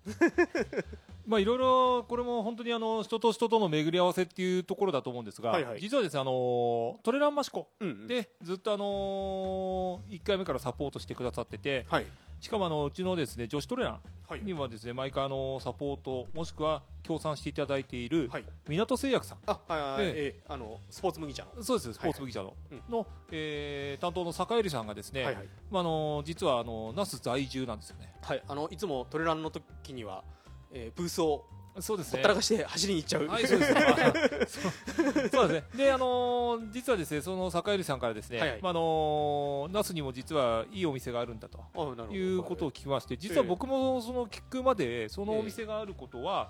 [1.27, 5.79] まあいろいろこれも本当にあの人と人との巡り合わせっていうところだと思うんですが、はいはい。
[5.81, 7.69] 実はですねあのトレランマシコ
[8.07, 12.05] でずっとあの1回目からサポートしてくださっててはい
[12.41, 14.41] しかもあのうちのですね女子トレランはい。
[14.41, 18.45] にはですね毎回あのサポートもしくは協賛していただいているはい。
[18.67, 19.38] 港製薬さん。
[19.45, 20.08] あはいはいはい、え。
[20.08, 21.63] ええあのスポーツ麦茶の。
[21.63, 22.82] そうですスポーツ麦茶の,、うん。
[22.89, 25.47] のえー担当の坂入さんがですね、はいはい。
[25.69, 28.13] まあ、あの実はあの那須在住なんですよね。
[28.23, 30.23] はいあのいつもトレランの時には、
[30.73, 31.45] えーブースを
[31.82, 32.17] そうですね。
[32.17, 33.74] ほったらかして走りに行っちゃう、はい、そうです。
[33.76, 35.63] あ そうですね。
[35.76, 38.60] で、あのー実はですね、その坂入さんからですね、はいはい。
[38.62, 41.60] まああのー那須にも実はいいお店があるんだと
[42.12, 46.50] いうことを聞きまして、実は僕もその聞くまでそのお店があることは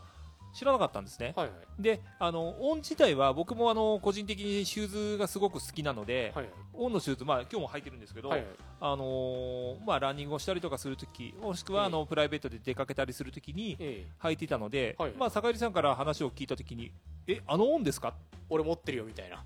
[0.54, 1.34] 知らなかったんですね。
[1.36, 1.82] はいはい。
[1.82, 8.48] で、あのオン自体は僕もあの個人的にシューズがすごく好きなので、はいオンのシューズまあ今日も履いてるんですけど、はいはい。
[8.82, 14.12] あのーまあランニングをしたりとかするとき、もしくはあのプライベートで出かけたりするときにええ。
[14.28, 16.92] 履いていたので、はいまあ坂入さんから話を聞いたときに、
[17.28, 18.14] えあのオンですか？
[18.50, 19.46] 俺持ってるよみたいな、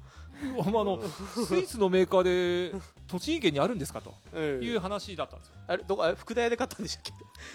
[0.60, 1.00] あの
[1.46, 5.54] スイスのメーカーで栃木県にあるんですかとええいう話だったんですよ。
[5.68, 7.12] あれどこあれ福田屋で買ったんでしたっけ？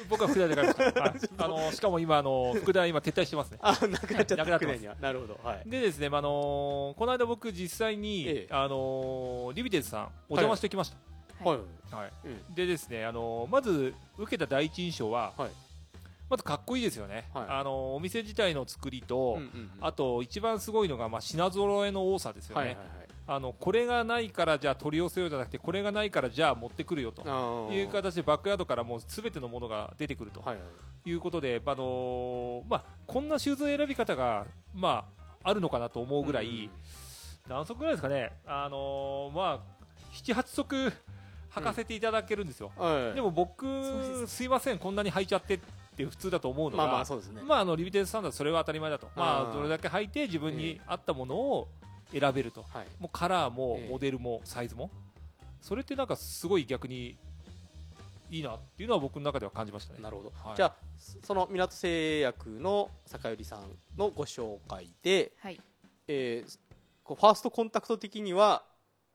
[0.08, 1.00] 僕は福田で買いました。
[1.02, 3.58] は いあのしかも今あの福田今撤退してますね。
[3.60, 4.36] あなくなっちゃった。
[4.36, 5.02] なくなってます。
[5.02, 5.40] なるほど。
[5.42, 5.62] はい。
[5.68, 8.54] でですね、まああのこの間僕実際に、ええ。
[8.54, 10.92] あのリビテーズさんお邪魔してきまし
[11.44, 11.58] はい。
[11.90, 11.96] た。
[11.96, 12.12] はい。
[12.24, 15.50] うんでですね、あのまず受けた第一印象は、はい
[16.30, 17.28] まずかっこいいですよね。
[17.34, 17.44] はい。
[17.48, 19.70] あのお店自体の作りと、うんうんうん。
[19.80, 22.60] あと一番すごいのがまあ品揃えの多さですよね。
[22.60, 22.86] はいはいはい。
[23.26, 27.22] あのこれがないからじゃあ取り寄せようじゃなくてこれがないからじゃあ持ってくるよと。
[27.72, 30.40] いう形でバックヤードからもうすべてのものが出てくると。
[30.40, 31.10] はいはい。
[31.10, 35.06] いうことで、あのーまあ、こんなシューズ選び方が、ま
[35.42, 36.68] あ、あるのかなと思うぐらい、
[37.48, 39.60] 何足ぐらいですかね、あのーまあ、
[40.12, 40.92] 7、8足
[41.52, 42.70] 履かせていただけるんですよ。
[42.76, 43.06] うん。
[43.06, 43.14] はい。
[43.14, 45.58] でも僕すいません、こんなに履いちゃって
[46.06, 47.42] って普通だと思うのが、まあまあそうですね。
[47.42, 51.68] まあ、あのリミテッドスタンダードそれは当たり前だと、まあどれだけ履いて自分に合ったものを
[52.12, 52.86] 選べると、はい。
[52.98, 53.88] もうカラーもええ。
[53.90, 54.90] モデルもサイズも、
[55.60, 57.16] それってなんかすごい逆に
[58.30, 60.00] いいなっていうのは僕の中では感じましたね。
[60.00, 60.56] なるほど、はい。
[60.56, 60.76] じゃあ
[61.24, 63.62] その港製薬の坂寄さん
[63.96, 65.60] のご紹介で、はい。
[66.08, 66.58] えー
[67.02, 68.62] こうファーストコンタクト的には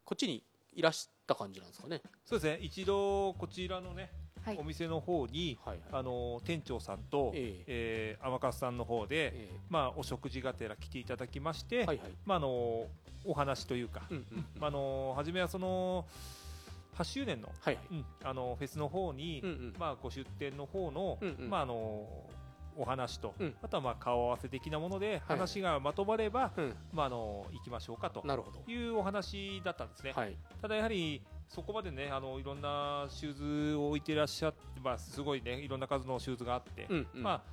[0.03, 0.43] こっちに
[0.73, 2.01] いらした感じなんですかね。
[2.25, 2.59] そうですね。
[2.61, 4.11] 一度こちらのね、はい
[4.57, 8.17] お店の方にはいあの店長さんと、ええ。
[8.21, 12.11] ー、天笠さんの方で、えまあ、お食事がてら来ていただきまして、えはいはい。
[12.25, 12.87] まあ、あの
[13.25, 16.05] お話というか、うんうんまあ、あの初めはその
[16.97, 17.75] 8周年の,、はい。
[17.75, 19.73] はいうん、あのフェスの方に、うんうん。
[19.77, 21.49] まあ、ご出店の方の、うんうん。
[21.49, 22.07] まあ、あの
[22.77, 23.55] お話と、うん。
[23.61, 25.19] あとはまあ顔合わせ的なものではい。
[25.37, 26.73] 話がまとまれば、うん。
[26.93, 28.23] まあ、あの行きましょうかと
[28.67, 30.13] いうお話だったんですね。
[30.15, 30.35] はい。
[30.61, 37.23] ただやはりそこまでねあのいろんなシューズを置いていらっしゃって、まあ、すごいねいろんな数のシューズがあって、うんうん。
[37.23, 37.43] ま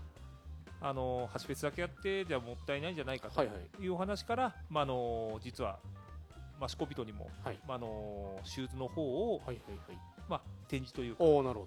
[0.81, 3.83] ああのハシフェスだけやってじゃもったいないんじゃないかとはいはい。
[3.85, 5.79] いうお話から、まああの実は
[6.61, 7.59] マシコビトにも、はい。
[7.69, 9.99] まああのシューズの方を、はいはいはい。
[10.29, 11.25] まあ、展示というか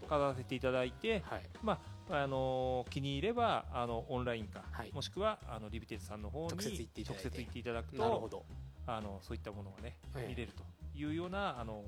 [0.09, 1.43] 飾らせていただいて、はい。
[1.63, 4.91] まああの気に入ればあのオンラインか、はい。
[4.91, 8.43] もしくはあのリビテーズさんの方に直接行っていただくとなるほど。
[8.87, 10.27] あのそういったものがね、ええ。
[10.27, 10.63] 見れると
[10.97, 11.83] いうようなあの、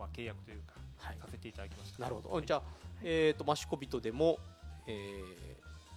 [0.00, 2.02] まあ、契約というかはいさせていただきました。
[2.02, 2.62] なるほどじゃあ
[3.02, 4.38] えっとマシコビトでも
[4.86, 4.92] え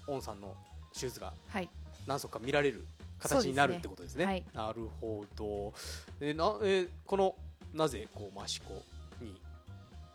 [0.07, 0.53] ーオンさんの
[0.91, 1.69] シューズがはい
[2.05, 2.85] 何足か見られる
[3.19, 4.25] 形になるってことですね。
[4.25, 5.73] はいなるほど。
[6.19, 7.35] えなえーこの
[7.73, 8.73] なぜこうマシコ
[9.21, 9.39] に、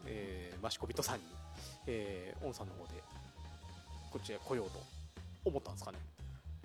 [0.07, 1.25] えーマシコビトさんに、
[1.87, 3.03] えー、オンさんの方で
[4.13, 4.81] こっちへ来ようと
[5.45, 5.99] 思ったんですかね？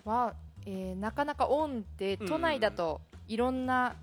[0.03, 0.33] は、
[0.65, 3.95] えーなかなかオンってうん都内だといろんなはい。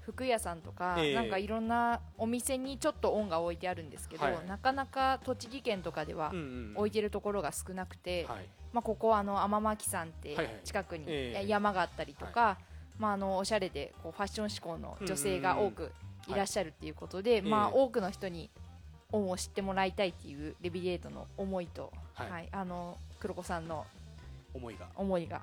[0.00, 1.14] 服屋さんとか、ええ。
[1.14, 4.34] なんかいろんなお店にちょっとオンが置いてあるんですけど、はい。
[4.34, 8.48] はいなかなか栃木県とかではうんうん置いてるところが少なくて、はい。
[8.72, 10.60] まあ、ここあの天巻さんってはいはい。
[10.64, 11.48] 近くにええ。
[11.48, 12.58] 山があったりとか、
[12.98, 15.92] まあ、あのおしゃれでこうファッション志向の女性が多く
[16.26, 17.80] いらっしゃるっていうことで、まあ、ええ。
[17.80, 18.50] 多くの人に
[19.12, 22.30] オンを知ってもらいたいっていうレビデートの思いと、はい。
[22.30, 22.48] はい。
[22.52, 23.86] あの黒子さんの
[24.54, 24.86] 思いが。
[24.96, 25.42] 思いが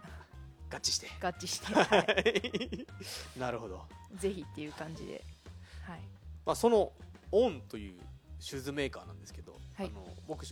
[0.69, 1.07] 合致して。
[1.21, 2.87] 合致して、 はい。
[3.39, 3.85] なるほど。
[4.15, 5.23] ぜひっていう感じで、
[5.83, 6.01] はい、
[6.45, 6.93] まあその
[7.31, 8.01] オンという
[8.39, 9.87] シューズメーカーなんですけど、はい。
[9.87, 10.45] あの僕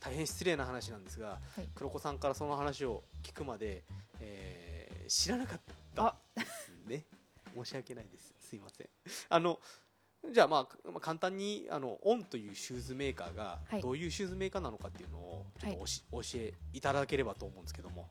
[0.00, 1.62] 大変失礼な話なんですが、い。
[1.74, 3.84] 黒子さんからその話を聞くまで、
[4.20, 5.60] えー知らなかっ
[5.94, 7.04] たですね。
[7.54, 8.34] 申し訳ないです。
[8.40, 8.88] すいません。
[9.28, 9.60] あの
[10.32, 13.82] じゃあ、まあ、まあ簡単にあのオンというシューズメーカーがはい。
[13.82, 18.10] どういうシューズメーカーなのかっていうのをちょっとはおし、教えいただければと思うんですけども、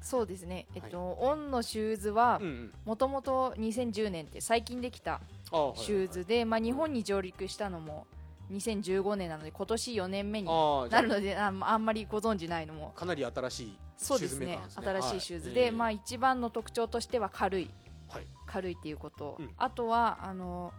[0.00, 2.40] そうですね、えっとオンのシューズは
[2.84, 8.06] もともと2010年って最近できたシューズで、まあ、日本に上陸したのも
[8.50, 12.92] 2015年なので今年4年目になるのでああんまりご存じないのも。
[12.96, 14.86] あかなり新しいシューそうですねズメーカーですね。
[14.86, 17.70] 新しいシューズで、はいまあ、一番の特徴としては軽い。
[18.08, 18.26] はい。
[18.46, 19.50] 軽いっていうこと、うん。
[19.56, 20.72] あとはあの、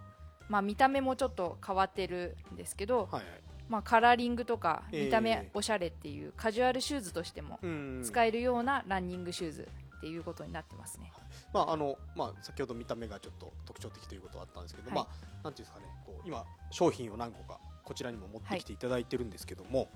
[0.48, 5.04] まあ、見た目もちょっと変わってるんですけど、はいはいまあ、カラーリングとかええ。
[5.06, 11.12] 見た目おしゃれっていうカジュアルシューズとしてもうん使えるようなランニングシューズっていうことになってますね。
[11.52, 14.94] まああのまあ、先ほど見た目がちょっと特徴的ということはあったんですけど、はい。
[14.96, 15.86] まあ、なんていうんですかね。
[16.04, 19.88] こう今商品を何個かこちらにも持ってきていただいてるんですけども、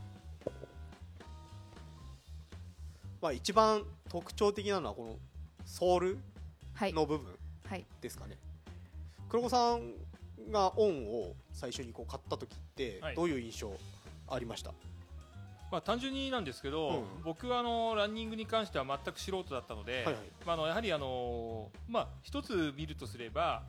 [3.21, 5.17] まあ、一番特徴的なのはこの
[5.65, 6.19] ソール
[6.75, 7.37] はい、の部分
[7.69, 7.87] はい。
[8.01, 8.37] ですかね、
[9.31, 9.95] 黒子さん
[10.51, 13.15] がオンを最初にこう買った時ってはい。
[13.17, 13.73] どういう印象
[14.29, 14.73] ありました、
[15.71, 17.23] まあ、単純になんですけど、うん。
[17.25, 20.15] 僕はあのランニングに関しては全く素人だったので、はいはい。
[20.45, 23.63] まあ、あのやはりあの、まあ、一つ見るとすれば、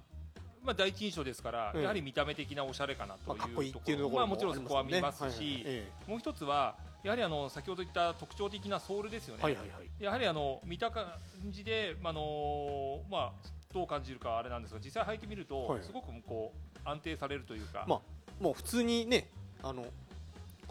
[0.64, 1.82] まあ、第一印象ですから、うん。
[1.82, 10.04] やはり見た目的なおしゃれかなというまあ、かっこいいっていうとところまあ、ももちろんそこは見ますし、えもう一つはやはりあの先ほど言った特徴的なソールですよね、えはいはいはい。
[10.04, 11.06] やはりあの見た感
[11.50, 13.32] じで、まああのまあ、
[13.74, 15.84] どう感じるかはあれなんですが実際履いてみると、はい。
[15.84, 16.54] すごくこ
[16.86, 18.00] う安定されるというか、まあ
[18.42, 19.30] もう普通にね
[19.64, 19.86] あの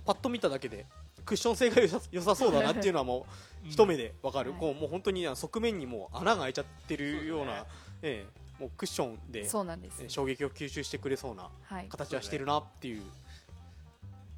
[0.04, 0.86] パッと見ただけで
[1.24, 3.22] クッション性が良さ良さそうだなっていうのはもう
[3.64, 3.70] うん。
[3.70, 7.66] 一目でわかる、はいこうもう本当にあの側面にもう穴が開いちゃってるようなそう
[8.02, 10.02] ええもうクッションでそうなんです。
[10.02, 13.02] えー衝撃を吸収してくれそうなはい、形はしてるなっていう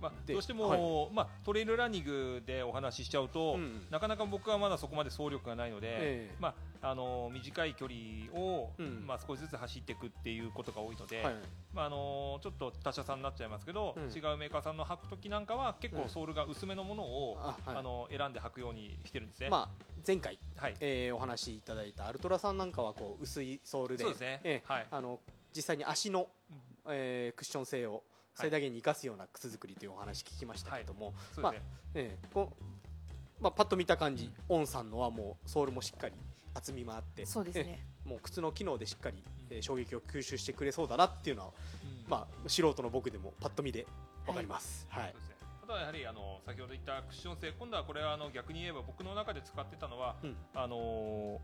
[0.00, 6.34] まあ、でどうしても、まあ、トレイルランニングでお話ししちゃうと、うんなかなか僕はまだそこまで走力がないので、ええ。
[6.38, 9.06] まあ、あの短い距離を、うん。
[9.06, 11.34] まあ、少しずつ走っていくっていうことが多いので、はい。
[11.72, 14.02] まあ、あのちょっと他社さんになっちゃいますけど、うん。
[14.04, 17.76] 違うメーカーさんの履く時なんかは結うん構ソールが薄めのものを、あはい。
[17.78, 19.48] あの選んで履くようにしてるんですね。
[19.48, 24.72] まあ前回、はい、えーお話しいただいたアルトラさんなんかはこう薄いソールでそうですね、ええ。
[24.72, 24.86] はい。
[24.90, 25.20] あの
[25.54, 26.56] 実際に足の、うん。
[26.90, 28.04] えークッション性を
[28.38, 31.66] 最大限に生かすような靴作りというお話聞きましたけども、そうですね。
[31.94, 36.14] ええこうまあ、パッと見た感じ、オンさんのはもうソールもしっかり
[36.54, 37.64] 厚みもあってそうですね。
[37.66, 42.10] ええもう靴の機能でしっかり、えー衝撃を吸収してくれそうだなっていうのは、うん。
[42.10, 43.86] まあ、素人の僕でもパッと見で
[44.24, 45.12] 分かります、はい。
[45.12, 45.34] そうですね。
[45.62, 50.36] あとはやはりあの先ほど言ったクッション性今度はこれはあの逆に言えば僕の中で使ってたのは、うん。
[50.54, 51.38] あのー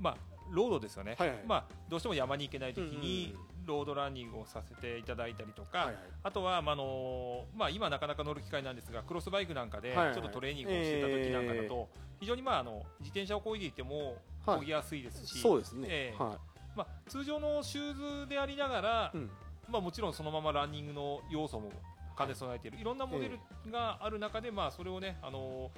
[0.00, 0.16] まあ
[0.50, 1.38] ロードですよね、はいはい。
[1.46, 5.96] まあ、どうしても山に行けない時にうんうんロードランニングをさせていただいたりとか、はいはい。
[6.22, 11.88] あとは、まああのまあ、今なかなか乗る機会なんですがクロスバイクなんかでちょっとトレーニングをしてた時なんかだと、
[12.20, 14.60] 非常に、まあ、あの自転車を漕いでいてもはい。
[14.60, 16.38] 漕ぎやすいですし、そうですね、ええは
[16.76, 19.30] まあ、通常のシューズでありながら、い、うん。
[19.68, 21.72] まあ、もちろんそのままランニングの要素も
[22.16, 23.38] 兼ね備えているいろんなモデル
[23.72, 25.70] がある中で、まあ、それをね、あの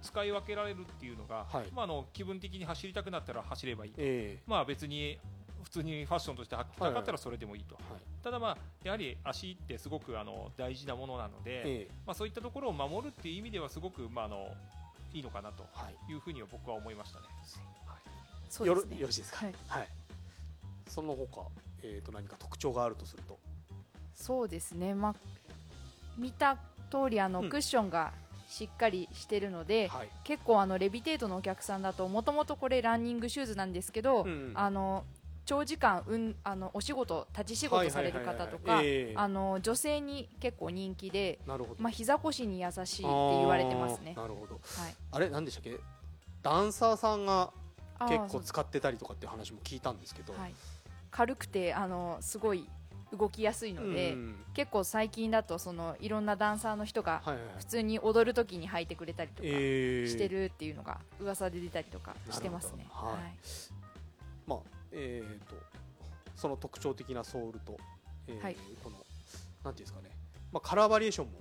[0.00, 1.70] 使い分けられるっていうのが、はい。
[1.72, 5.43] まあ、あの気分的に走りたくなったら走ればいい、えまあ、別に普
[5.74, 8.02] 通にファッションとして履きたかったらそれでもいいと、えはい。
[8.22, 11.88] ただ、まあ、やはり足ってすごくあの大事なものなので、ええ。
[12.06, 14.48] まあ、そういったところを守るっていう意味ではすごく、まあ、あの
[15.12, 16.12] いいのかなとはい。
[16.12, 17.26] いうふうには僕は思いましたね。
[18.66, 19.00] よろそうですね。
[19.00, 19.46] よろしいですか？
[19.46, 19.54] はい。
[19.68, 19.88] はい、
[20.88, 21.46] その他、
[21.82, 23.38] えー、と何か特徴があるとすると？
[24.14, 25.14] そうですね、まあ、
[26.16, 26.56] 見た
[26.90, 27.50] 通りあのうん。
[27.50, 28.12] クッションが
[28.48, 30.08] しっかりしてるので、はい。
[30.22, 34.52] 結構あのレビテートのお客さんだともともとこれランニングシューズなんですけど、うんうん。
[34.54, 35.04] あの
[35.44, 41.82] 長時間、うん、あのお仕事立ち仕事される方とか女性に結構人気で、なるほど。
[41.82, 44.14] まあ膝腰に優しいって言われてますね。
[44.16, 44.54] なるほど。
[44.54, 45.78] はい、あれ何でしたっけ？
[46.42, 47.50] ダンサーさんが
[48.08, 50.54] 結構使ってたりとかっていう話も聞いたんですけど、はい、
[51.10, 52.68] 軽くてあのすごい
[53.16, 54.34] 動きやすいので、うん。
[54.54, 57.54] 結構最近だとそのいろんなダンサーの人がはいはいはい。
[57.58, 62.78] 普通に踊るときに履いてくれたりとかえーしてるっていうのが噂で出たりとかしてますね。
[62.78, 63.12] なるほど。
[63.12, 63.22] はい。
[64.46, 64.58] まあ
[64.94, 65.56] えー、と
[66.36, 67.76] その特徴的なソールと、
[68.28, 68.56] えーはい。
[68.82, 68.96] この
[69.64, 70.10] なんていうんですかね、
[70.52, 71.32] まあ、カラーバリエーションも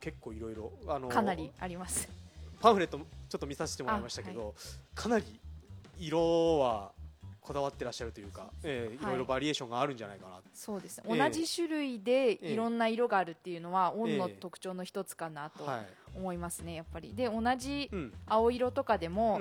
[0.00, 2.08] 結構いろいろあのかなりあります。
[2.60, 3.04] パンフレットちょ
[3.36, 4.54] っと見させてもらいましたけど、
[4.94, 5.24] かなり
[5.98, 6.92] 色は
[7.48, 9.12] こだわってらっしゃるというか、えーいはい。
[9.12, 11.18] ろいろバリエーションがあるんじゃないかな、そうですね、ええ。
[11.18, 15.86] 同じ種類でえいろんな色があるっていうのは、オンのええ特徴の一つかなとはい。
[16.14, 17.14] 思いますね、やっぱり。
[17.14, 18.12] で、同じうん。
[18.26, 19.40] 青色とかでうんもう、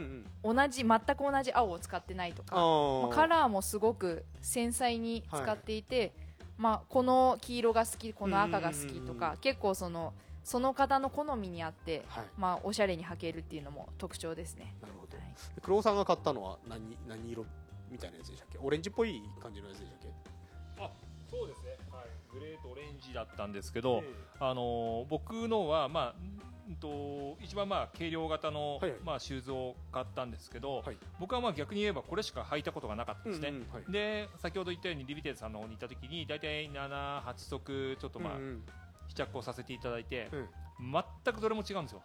[0.53, 6.13] ん、同じ、全く同じ青を使ってないとか、まあカラーもすごく繊細に使っていて、
[6.57, 12.25] まあ、この黄色が好き、この赤が好きとか、結構その、その方の好みにあって、はい。
[12.37, 14.73] まあ、おしゃれに履けるっていうのも特徴ですね。
[14.81, 15.17] なるほど。
[15.17, 15.25] はい。
[15.61, 17.45] 黒尾さんが買ったのは何何色？
[17.91, 18.57] みたいなやつでしたっけ？
[18.59, 20.83] オレンジっぽい感じのやつでしたっけ？
[20.83, 20.91] あ
[21.29, 24.03] そうですね、はい、グレーとオレンジだったんですけど、
[24.39, 26.15] あのー僕のは、まあ
[26.69, 28.99] うんと一番まあ軽量型の、はいはい。
[29.01, 30.97] まあ、シューズを買ったんですけど、はい。
[31.17, 33.91] 僕はまあ逆に言えばこれしか履いたことがなかったんですね、うんうんはい。
[33.91, 38.63] で先ほど言ったようにリビテーズさんの方に行った時に大体78足ちょっとまあ、うんうん。
[39.07, 40.91] 試着をさせていただいて、うん。
[40.91, 42.01] 全くどれも違うんですよ。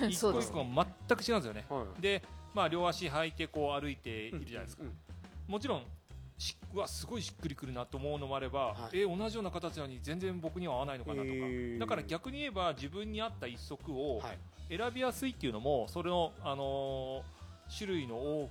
[0.08, 1.64] 一そうです個一個も全く違うんですよね。
[1.70, 2.02] はい。
[2.02, 2.22] で、
[2.54, 4.96] まあ、両足履いてこう歩いているじゃないですか、うんうん
[5.48, 5.82] もちろん
[6.38, 9.00] しうわすごいしっくりくるなと思うのもあれば、はい。
[9.00, 11.78] え同じような形なのに全然僕には合わないのかなとか、へー。
[11.78, 14.38] だから逆に言えば自分に合った一足をはい。
[14.78, 18.50] 選びやすいっていうのもそれの、あのー種類の多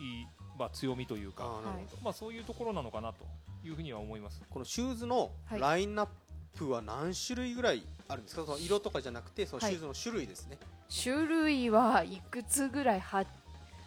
[0.00, 0.26] い、
[0.58, 2.02] まあ、強みというか、あーなるほど。
[2.04, 3.24] まあ、そういうところなのかなと
[3.66, 4.42] いうふうには思います。
[4.50, 5.60] このシューズのはい。
[5.60, 6.08] ラインナッ
[6.56, 10.58] プは何種類ぐらいあるんですか、その色とかじゃなくてそのシはいューズの種類ですね、
[11.02, 13.24] 種類はいくつぐらいは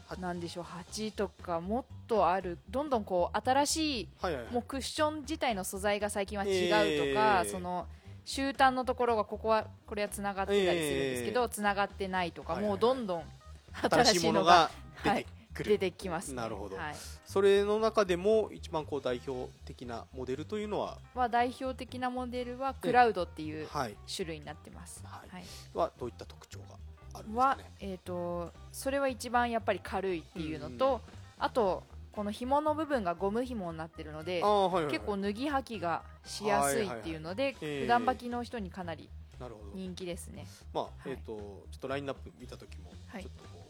[0.07, 4.53] はなんでしょう8とかもっとあるどんどんこう新しいはいはいはい。
[4.53, 7.87] もうクッション自体の素材が最近は違うとか、えーその
[8.27, 12.81] 終端のところがここはこれはつながってたりするんですけど、つながってないとか、はいはいはい。
[12.81, 13.23] もうどんどん
[13.71, 14.69] 新新しいものが
[15.01, 16.75] が出てくる、出てきます、ね、なるほど。
[16.75, 16.95] はい。
[17.25, 25.29] それの中でも一番こう代表的なモデルというのは、まあ、代表的なモデルはクラウドっていうはい、種類になってます、はい。
[25.33, 25.43] はい。
[25.73, 26.86] はどういった特徴が？
[27.33, 31.01] はね、えー、とそれは一番やっぱり軽いっていうのと、
[31.37, 34.91] あとこの紐の部分がゴム紐になってるのではいはいはい。
[34.93, 37.81] 結構脱ぎ履きがしやすいっていうので、いはいはい。
[37.81, 39.71] 普段履きの人にかなりなるほど。
[39.75, 40.47] 人気ですね。
[40.73, 41.09] まあ、はい。
[41.11, 41.35] えっ、と
[41.71, 43.23] ちょっとラインナップ見た時も、はい。
[43.23, 43.67] ちょっとこ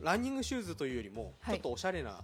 [0.00, 1.56] うランニングシューズというよりも、はい。
[1.56, 2.18] ちょっとおしゃれな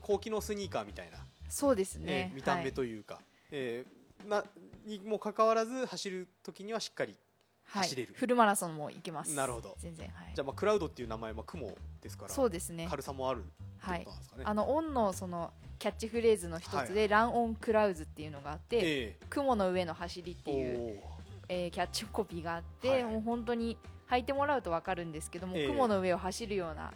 [0.00, 2.72] 高機能スニーカーみたいな、そうですえねー見た目はい。
[2.72, 4.44] というか、えーな
[4.86, 7.20] にもかかわらず走る時にはしっかりはい
[7.66, 8.14] 走れる。
[8.14, 9.34] フルマラソンも行けます。
[9.34, 9.76] なるほど。
[9.78, 10.32] 全然はい。
[10.34, 12.86] じゃあまあクラウドっていう名前は雲ですからそうですね。
[12.88, 13.44] 軽さもある
[13.78, 14.06] はい。
[14.44, 17.08] あのオンのそのキャッチフレーズの一つで、はい。
[17.08, 21.00] ランオンクラウズっていうのがあって、え雲の上の走りってえいう、
[21.48, 23.02] えーキャッチコピーがあって、はい。
[23.04, 23.76] はいもう本当に
[24.10, 25.66] 履いてもらうと分かるんですけども、ええ。
[25.66, 26.92] 雲の上を走るような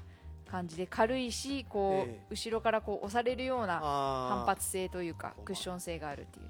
[0.51, 2.27] 感じで軽いしこう、ええ。
[2.31, 5.35] 後ろからこう押されるような反発性というか。
[5.45, 6.47] クッション性があるっていう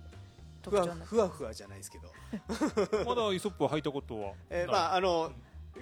[0.71, 2.13] 特徴ふわふわじゃないですけど、
[3.05, 4.33] まだイソップは履いたことは？
[4.51, 5.33] えーまああの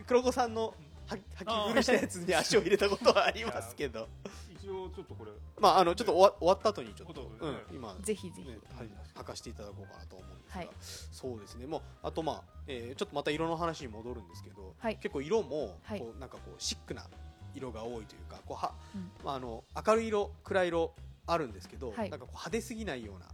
[0.06, 0.74] 黒子さんの
[1.06, 4.08] は履き古したやつに足を入れたことはありますけど。
[4.50, 5.30] 一応ちょっとこれ。
[5.60, 10.70] まああのちょっと終わ終わった後にちょっと、そうん、今ぜひぜひ、ね、はい、履かしていただこうかなと思うんですが、はい。
[10.80, 11.66] そうですね。
[11.66, 14.96] もうあとまあ、えーちょっとまた色の話に戻るんですけど、はい。
[14.96, 16.00] 結構色もはい。
[16.00, 17.08] こうなんかこうシックな
[17.54, 19.10] 色が多いというかこうは、うん。
[19.24, 20.92] まあ、あの明るい色暗い色
[21.26, 22.10] あるんですけど、はい。
[22.10, 23.26] なんかこう派手すぎないような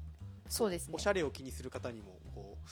[0.52, 0.94] そうですね。
[0.94, 2.70] おしゃれを気にする方にもこう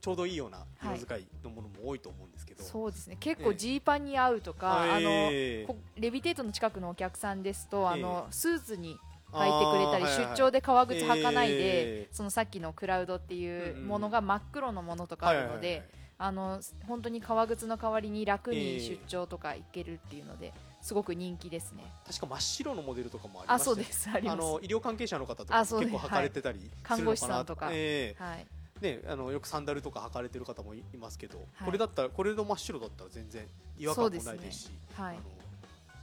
[0.00, 3.18] ちょうどいいような色使いのものも多いと思うんですけど、そうですね。
[3.20, 8.96] 結構ええジーパンに合うとか、あのええこレビテートの近くのお客さんですと、あのスーツに
[9.30, 15.88] あ履いてくれたり、ーはいはいはい出張で革靴履かないで、えそのさっきのクラウドっていうものが真っ黒のものとかあるので、はいはいはい
[16.20, 18.80] あの本当に革靴の代わりに楽にええ。
[18.80, 21.84] 出張とか行けるっていうので、すごく人気ですね。
[22.06, 24.10] 確か真っ白のモデルとかもありましたよあそうです。
[24.12, 24.34] あります。
[24.34, 27.70] あの医療関係者の方とか結構履かれてたりするのかな看護師さんとか。
[27.72, 28.46] えはい。
[28.80, 31.66] えね、あのよくサンダルとか履かれてる方もいいますけど、はい。
[31.66, 35.16] これだったらこれの真っ白だったら全然違和感もないですしはい。
[35.16, 35.38] あの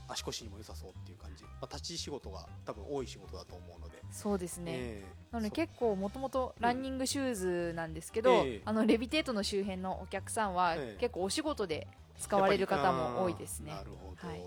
[0.08, 5.12] 足腰にも良さそうっていう感じ、まあ、立ち仕事が多分多い仕事だと思うので、そうですね、ええ。
[5.32, 8.62] なので結構もともとランニングシューズなんですけど、ええ。
[8.64, 11.00] あのレビテートの周辺のお客さんはええ。
[11.00, 11.88] 結構お仕事で
[12.18, 13.72] 使われる方も多いですね。
[13.72, 14.40] なるほど、はい。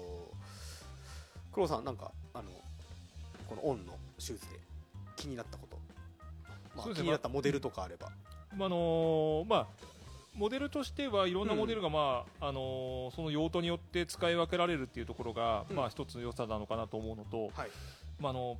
[1.51, 2.49] 黒さんなんかあの
[3.47, 4.59] このオンのシューズで
[5.15, 5.77] 気になったこと、
[6.75, 8.09] まあ、気になったモデルとかあれば、
[8.55, 9.67] まああのーまあ
[10.35, 15.75] モデルとしてはいろんなモデルが、まああのーその用途によって使い分けられるっていうところが、うん。
[15.75, 17.69] まあ一つの良さなのかなと思うのと、はい。
[18.19, 18.57] まああの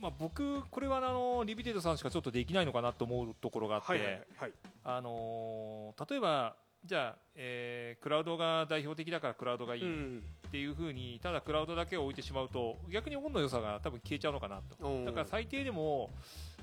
[0.00, 4.52] まあ、僕、これはあのリビテートさんしかちょっとできないのかなと思うところがあって、はいはいはい。
[4.84, 10.22] あのー例えば、じゃあ、えークラウドが代表的だからクラウドがいいうん。
[10.48, 14.86] っていうふうに、ただクラウドだけを置いてしまうと逆にオンの良さが多分消えちゃうのかなと。
[14.86, 16.10] うんだから最低でも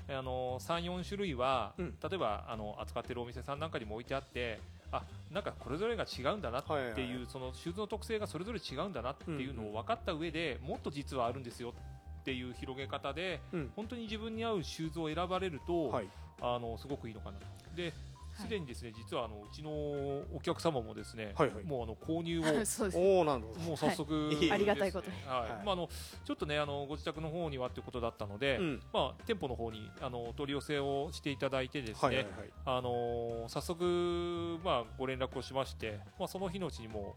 [0.08, 1.94] あの3、4種類は、うん。
[2.00, 4.60] 例えばあの扱ってるお店さんなんかにも置いてあって
[4.92, 5.02] あ
[5.32, 7.26] なんかこれぞれが違うんだなっていう、はいはいはい。
[7.28, 11.74] そのシューズの特性がそれぞれ違うんだなっていうのを分かった上で、もっと実はあるんですよ
[12.20, 13.72] っていう広げ方でうん。
[13.74, 16.08] 本当に自分に合うシューズを選ばれると、はい。
[16.40, 17.38] あのすごくいいのかな。
[17.38, 17.46] と。
[17.74, 17.92] ではい
[18.34, 21.64] すでにですね、実はあのうちのお客様もですね、はいはい。
[21.64, 22.98] もうあの購入を そうです。
[22.98, 24.30] おおなるほどもう早速、はい。
[24.30, 24.52] ですね。
[24.52, 25.16] ありがたいことに。
[25.26, 25.40] はい。
[25.40, 25.50] はい。
[25.64, 25.88] まあ、あの
[26.24, 28.82] ちょっとねあのご自宅の方にはということだったので、うん。
[28.92, 32.52] まあ、店舗の方にあのお取り寄せをしていただいてですね、はいはいはい。
[32.64, 37.16] あの早速、まあ、ご連絡をしまして、まあ、その日のうちにも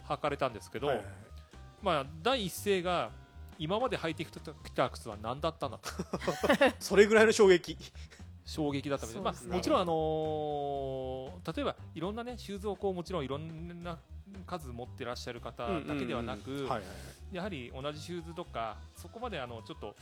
[0.00, 1.14] う履かれたんですけど、はいはいはい。
[1.82, 3.10] まあ、第一声が
[3.58, 4.30] 今まで履いてき
[4.72, 5.90] た靴は何だったんだと
[6.78, 7.76] それぐらいの衝撃
[8.48, 9.22] 衝撃だったみたい。
[9.22, 9.54] まそうですね。
[9.54, 13.98] あ、もちろん、あのー例えばいろんな、ね、シューズをこうもちろんいろんな
[14.46, 17.36] 数持ってらっしゃる方だけではなく、うんうんうんはいはい。
[17.36, 19.94] やはり同じシューズとかそこまであのちょっと、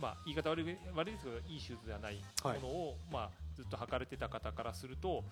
[0.00, 2.60] まあ、言い方悪い悪いですけどいいシューズではないはい。
[2.60, 5.24] ものを、まあ、ずっと履かれてた方からすると、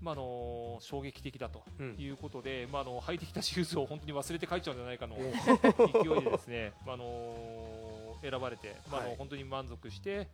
[0.00, 1.94] まあ、あの衝撃的だとうん。
[1.98, 5.18] いうことで、まあ、あの履いてきたシューズを本当に忘れて帰っちゃうんじゃないかのお
[6.04, 9.16] 勢いでですね、まああの選ばれて、まああのはい。
[9.18, 10.28] 本当に満足して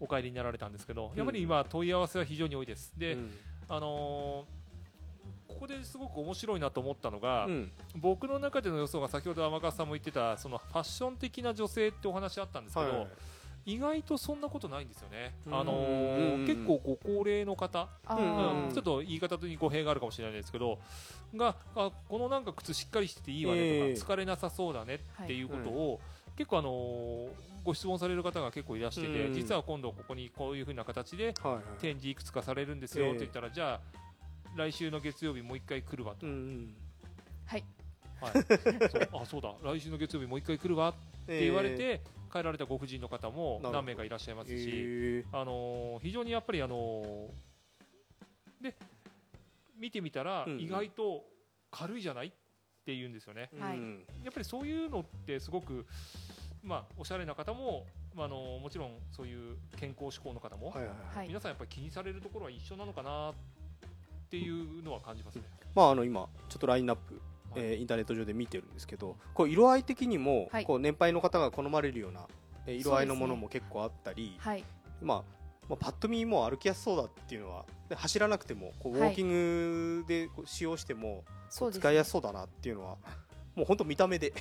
[0.00, 1.16] お帰りになられたんですけど、うん。
[1.16, 2.92] やっぱり今問い合わせは非常に多いです。
[2.96, 3.30] で、うん。
[3.68, 4.44] あの
[5.48, 7.70] ここですごく面白いなと思ったのが、うん。
[7.94, 12.98] 僕の中での予想が先ほど天川さんも言ってたそのファッション的な女性ってお話あったんですけど、はい。
[12.98, 13.08] はい
[13.68, 15.54] 意外とそんなことないんですよね、うん。
[15.58, 20.78] あのーうん結構ご高齢の方、あうんちょっと言い方に語弊があるかもしれないですけど
[21.34, 23.92] があこのなんか靴しっかりしてていいわねとか、ええ。
[23.94, 26.00] 疲れなさそうだねっていうことを、
[26.36, 29.34] 結構、あのーご質問される方が結構いらしてて、うん。
[29.34, 31.34] 実は今度ここにこういうふうな形で
[31.80, 33.80] 展示いくつかされるんですよええと言ったら、じゃあ
[34.54, 36.26] 来週の月曜日もう一回来るわと。
[36.26, 36.76] うんうん。
[37.44, 37.64] はい。
[38.20, 38.32] はい、
[38.88, 39.52] そうあそうだ。
[39.64, 40.94] 来週の月曜日もう一回来るわっ
[41.26, 45.24] て言われて、帰られたご婦人の方も何名かいらっしゃいますし、え。
[45.32, 48.76] あのー非常にやっぱり、あのーで
[49.76, 51.24] 見てみたら、意外と
[51.72, 52.32] 軽いじゃない
[52.86, 53.50] って言うんですよね。
[53.52, 53.78] ーはい。
[53.78, 55.84] うんやっぱりそういうのってすごく、
[56.62, 57.84] まあ、おしゃれな方も、
[58.14, 61.16] まあ、あのーもちろんそういう健康志向の方も、はいはいはい。
[61.18, 61.28] はい。
[61.28, 63.34] 皆さんやっぱり気にされるところは一緒なのかなっ
[64.30, 65.42] ていうのは感じますね。
[65.74, 67.14] まああの今ちょっとラインナップ、
[67.50, 67.64] はい。
[67.64, 70.64] えーインターネット上で見てるんですけどこう色合い的にも、はい。
[70.64, 72.20] こう年配の方が好まれるような、
[72.66, 74.64] えー色合いのものも結構あったり、はい。
[75.02, 75.35] まあ
[75.68, 79.10] まあ、パッと見もう歩きやすそうだっていうのはで走らなくてもこうウはい。
[79.10, 82.96] ォーキングで使用しても使いやすそうだなっていうのは
[83.54, 84.32] もう本当見た目で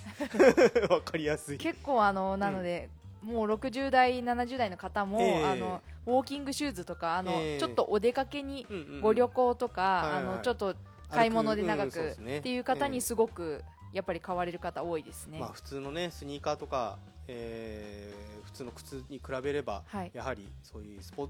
[0.89, 1.57] わかりやすい。
[1.57, 2.89] 結構あのなので、
[3.23, 5.45] もう60代70代の方も、ええ。
[5.45, 7.59] あのウォーキングシューズとかあの、ええ。
[7.59, 9.01] ちょっとお出かけにうんうんうん。
[9.01, 10.75] ご旅行とか、あのちょっと
[11.09, 12.39] 買い物で長歩くうんね。
[12.39, 12.91] っていう方ええ。
[12.91, 13.63] にすごく
[13.93, 16.97] やっぱり買われる方多いですね、まあ、普通のねスニーカーとか、
[17.27, 20.11] えー普通の靴に比べればはい。
[20.13, 21.29] やはりそういうスポ,、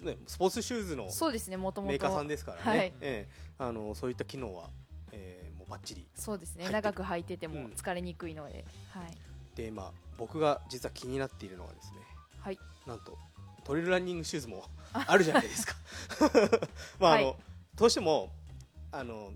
[0.00, 2.92] ね、スポーツシューズのそうですねもともメーカーさんとですからね、はい。
[3.00, 3.28] ええ。
[3.58, 4.70] あのそういった機能は、
[5.12, 6.68] えーもうバッチリそうですね。
[6.70, 7.66] 長く履いててもうん。
[7.68, 9.16] 疲れにくいので、はい。
[9.54, 11.98] で今僕が実は気になっているのはですね
[12.40, 12.58] はい。
[12.86, 13.16] なんと
[13.64, 15.74] トレイルランニングシューズも あるじゃないですか。
[16.98, 17.36] まああの、はい。
[17.76, 18.32] どうしても
[18.90, 19.32] あの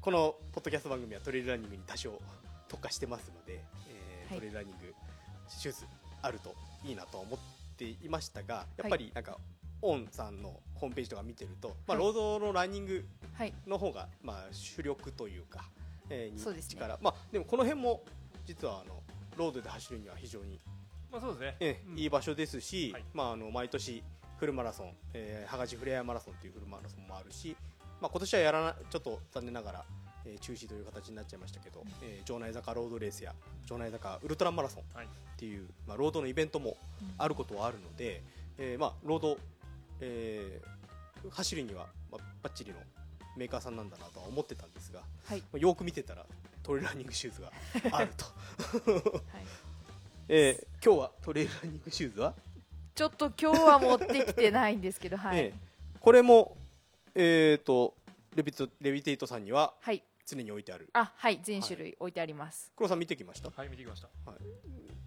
[0.00, 2.20] このポッドキャスト番組はトレイルランニングに多少
[2.68, 3.62] 特化してますので、
[4.28, 4.94] トレイルランニング
[5.48, 5.86] シューズ
[6.22, 6.54] あると
[6.84, 7.38] いいなと思っ
[7.76, 9.38] ていましたがやっぱりなんか、
[9.82, 12.06] オンさんのホームページとか見てると、まあ、はい。
[12.06, 13.54] ロードのランニングはい。
[13.66, 15.64] の方がまあ主力というか、
[16.10, 16.74] えーにそうですね。
[16.74, 16.98] 力。
[17.00, 18.02] まあでもこの辺も
[18.44, 19.02] 実はあの
[19.36, 20.58] ロードで走るには非常に、
[21.12, 21.56] まあそうですね。
[21.60, 21.66] うん。
[21.68, 23.04] えーいい場所ですし、はい。
[23.14, 24.02] まああの毎年
[24.38, 27.56] フルマラソン、えー、羽賀フレアマラソンというフルマラソンもあるし、
[28.00, 29.84] まあ今年はやらなちょっと残念ながら、
[30.28, 35.06] えー中止という形になっちゃいましたけど、えー城内坂ロードレースや城内坂ウルトラマラソンはい。
[35.06, 36.76] っていう、まあロードのイベントも
[37.16, 38.22] あることはあるので、
[38.58, 39.38] えーまあロード、
[40.00, 40.68] えー
[41.30, 42.76] 走るには、まあ、バッチリの
[43.36, 45.40] メーカーさんなんだなとは思ってたんですが、はい。
[45.40, 46.24] まあよく見てたら
[46.62, 47.52] トレイルランニングシューズが
[47.98, 49.10] あると、は
[49.40, 49.46] い。
[50.28, 52.34] えー今日はトレイルランニングシューズは、
[52.94, 56.56] ちょっと今日は持ってきてないんですけどはい、 えーこれも、
[57.14, 57.96] えー、と
[58.36, 60.90] レビトレビテイトさんにははい常に置いてある。
[60.92, 63.50] あはい全種類置いてあります、黒さん見てきました？
[63.56, 64.08] はい見てきました。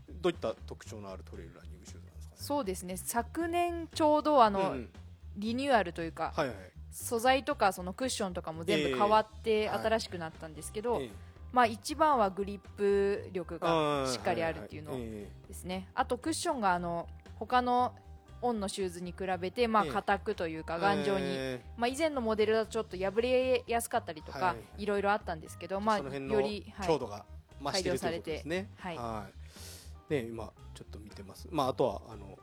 [0.10, 2.38] どういった特徴のあるトレイルランニングシューズなんですかね？
[2.42, 2.98] そうですね。
[2.98, 4.90] 昨年ちょうどあの、うんうん。
[5.38, 6.58] リニューアルというか、はいはい。
[6.92, 11.10] 素材とかそのクッションとかも全部変わってはい新しくなったんですけど、ええ
[11.54, 15.90] まあ一番はグリップ力があーしっかりあるっていうのははえですね。
[15.96, 17.94] あとクッションがあの他の
[18.42, 19.92] On のシューズに比べてまあええ。
[19.92, 24.86] 硬くというえか頑丈に、えまあ、以前のモデルだとちょっと破れやすかったりとか、、はい。
[24.86, 26.88] ろいろあったんですけど、まあ、その辺のより、はい。
[26.88, 27.26] 強度が
[27.62, 28.70] 増してるということですね。
[28.82, 29.42] 改良さい。
[30.14, 31.48] ね今ちょっと見てます。
[31.52, 32.38] まああとはあの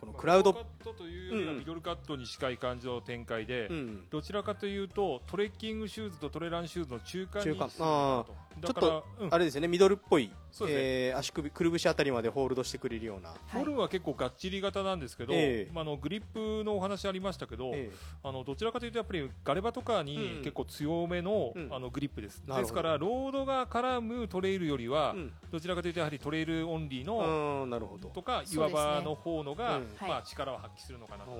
[0.00, 0.52] このクラウド。
[0.52, 1.58] まあカットというよりはうん。
[1.58, 4.04] ミドルカットに近い感じの展開で、うん。
[4.10, 9.34] どちらかというとトレッキングシューズとトレランシューズの中間に中間位置するのかなちょっだから、うん。
[9.34, 10.34] あれですよねミドルっぽい、ね。
[10.68, 13.30] えー足首くるぶしあたりまでホールドしてくれるような。
[13.30, 15.72] はいフォルムは結構がっちり型なんですけど、ええ。
[15.72, 17.90] まあ、あのグリップのお話ありましたけど、え
[18.22, 20.06] あのどちらかというとやっぱりガレバとかうん。
[20.06, 21.68] に結構強めの,、うん。
[21.72, 22.60] あのグリップです、なるほど。
[22.62, 25.32] ですからロードが絡むトレイルよりは、うん。
[25.50, 28.08] どちらかというとやはりトレイルオンリーの、うんなるほど。
[28.08, 29.84] とか岩場の方のが、うん。
[30.00, 31.30] まあ、はい力を発揮するのかなと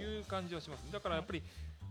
[0.00, 0.92] いう感じはします。
[0.92, 1.42] だからやっぱり、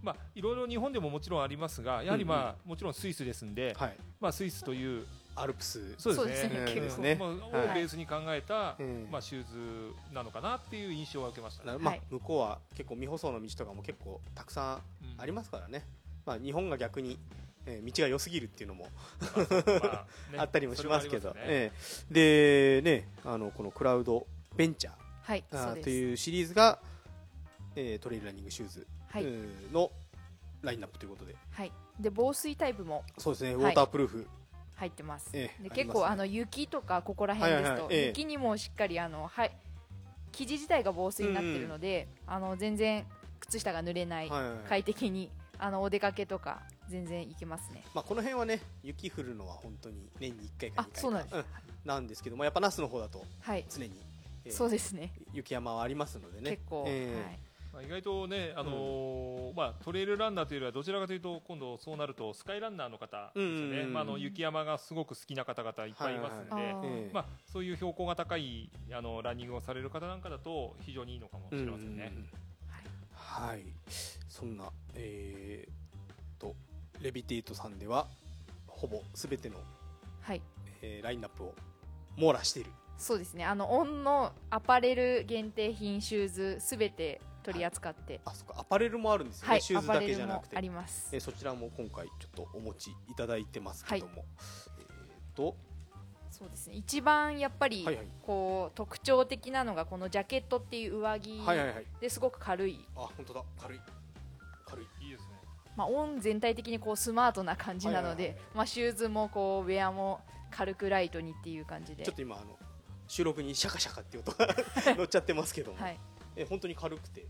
[0.01, 3.95] まあ、いろいろ日本でももちろんありますがやはり、まあもちろんスイスですんで、はい。
[4.19, 5.95] まあ、スイスというアルプス。
[5.97, 11.73] そうですねうん結構ねまあ、をはいベースに考えた、うんまあ、シューズなのかなっていう印象は受けましたね。
[11.73, 15.85] なまあはい向こうは結構未舗装の道とかも結構たくさんうんありますからね。
[16.25, 17.17] まあ日本が逆に。
[17.65, 18.87] えー道が良すぎるっていうのも
[19.21, 21.71] まあねあったりもしますけど、それはありえ
[22.09, 24.25] えでねあのこのクラウド
[24.55, 25.43] ベンチャーはい
[25.83, 26.79] というシリーズが、
[27.75, 29.23] えートレイルランニングシューズ、はい。
[29.23, 29.91] うんの
[30.61, 31.35] ラインナップということで。
[31.51, 33.53] はい、で防水タイプもそうですね。
[33.53, 33.71] ウはい。
[33.71, 34.27] ォータープルーフ、
[34.75, 35.83] 入ってます、ええでありますね。
[35.83, 37.95] 結構あの雪とかここら辺ですと、はいはいはい。
[37.95, 38.07] ええ。
[38.07, 39.55] 雪にもしっかりあの、はい、
[40.33, 43.05] 生地自体が防水になってるので、あの全然
[43.39, 44.59] 靴下が濡れない、はいはいはい。
[44.67, 47.83] 快適にあのお出かけとか全然行けますね。
[47.93, 51.45] まあ、この辺はね雪降るのは本当に年に1回か2回そうなんです、うん。
[51.85, 53.65] なんですけどもやっぱ那須の方だとはい。
[53.69, 53.91] 常に、
[54.43, 55.13] えーそうですね。
[55.31, 56.51] 雪山はありますのでね。
[56.51, 57.39] 結構、えーはい
[57.71, 72.11] まあ、意外とね、あのーまあ、トレイルランナーというよりはどちらかというと今度そうなるとスカイランナーの方ですよね、うんうんうんまあ、あの雪山がすごく好きな方々いっぱいいますんで、はいはいまあ、そういう標高が高いあのランニングをされる方なんかだと非常にいいのかもしれませんね。
[72.15, 72.29] うん
[73.29, 73.63] はい。
[74.27, 76.55] そんなえー、と
[76.99, 78.07] レビテイトさんでは
[78.67, 79.57] ほぼ全ての、
[80.21, 80.41] はい。
[80.81, 81.53] えーラインナップを
[82.17, 82.71] 網羅している。
[82.97, 83.45] そうですね。
[83.45, 88.19] あのオンのアパレル限定品シューズすべて取り扱って。
[88.25, 90.57] あそこアパレルもあるんですよね、はい、シューズだけじゃなくて。
[90.57, 91.09] あります。
[91.13, 94.25] えーそちらも今回ちょっとお持ちいただいてますけども、
[94.77, 95.55] えー、と
[96.31, 96.75] そうですね。
[96.75, 98.05] 一番やっぱりはいはい。
[98.21, 101.85] こう特徴的なのがこのジャケットっていう上着はいはいはい。
[101.99, 103.43] ですごく軽い、あ本当だ。
[103.61, 103.79] 軽い。
[104.65, 104.85] 軽い。
[105.01, 105.39] いいですね。
[105.75, 110.19] まあ、オン全体的にこうスマートな感じなので、はいはいまあ、シューズもこうウェアも
[110.51, 112.03] 軽くライトにっていう感じで。
[112.03, 112.57] ちょっと今あの
[113.07, 114.47] 収録にシャカシャカっていう音が
[114.95, 115.99] 乗っちゃってますけども、はい、
[116.39, 117.25] え本当に軽くて、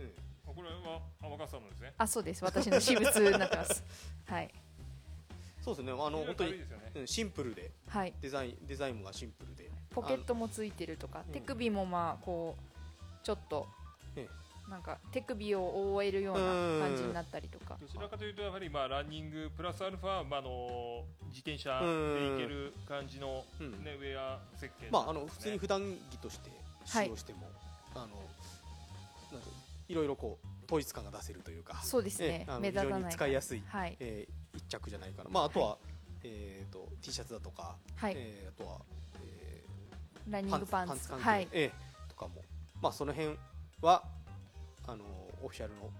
[0.00, 0.06] うん、
[0.48, 1.94] あこれはさんのですね。
[1.96, 2.44] あそうです。
[2.44, 3.84] 私の私物になってます。
[4.26, 4.50] はい、
[5.60, 5.92] そうですね。
[5.92, 6.66] あの本当にね。
[6.96, 7.70] うんシンプルで。
[7.86, 9.70] はい、デザインデザインがシンプルで。
[9.90, 13.66] ポケットもついてるとかうん手首もまあこうちょっと
[14.16, 14.28] え
[14.68, 17.78] なんか手首を覆えるような感じになったりとか。
[17.80, 23.84] どちらかというとやはりまあランニングプラスアルファ、まあ、あの自転車で行ける感じの、うん。
[23.84, 26.50] ねウェア設計まああの普通にね普段着として
[26.84, 27.50] 使用しても、
[27.94, 28.37] あのなんか
[29.88, 32.44] いろいろこう統一感が出せるというかそうですね。
[32.46, 33.96] えあの目立たない非常に使いやすい、はい。
[34.00, 35.30] えー一着じゃないかな。
[35.30, 35.78] まああとは、
[36.24, 38.78] えー、と T シャツだとか、はい、えーあとは、
[39.22, 39.62] え
[40.28, 41.48] ランニーングパンツ関係、はい。
[41.52, 42.42] えーとかも。
[42.82, 43.36] まあその辺
[43.80, 44.02] は
[44.86, 45.04] あの
[45.42, 45.90] オフィシャルの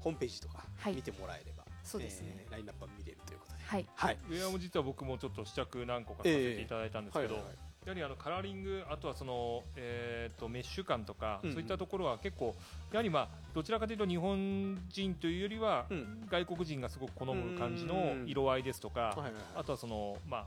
[0.00, 0.94] ホームページとかはい。
[0.94, 3.64] 見てもらえれば、そうですね、えーラインナップは見れるということで。
[3.64, 3.86] はい。
[3.94, 4.18] はい。
[4.28, 12.54] ウェアも実は僕もちょっと試着何個かさせていただいたんですけど、はいはいはいやはりあのカラーリング、あとはその、えー、とメッシュ感とか、そういったところは結構、
[12.92, 16.26] やはり、まあ、どちらかというと日本人というよりは、うん。
[16.30, 19.16] 外国人がすごく好む感じのうん色合いですとか、
[19.56, 20.46] あとはその、まあ、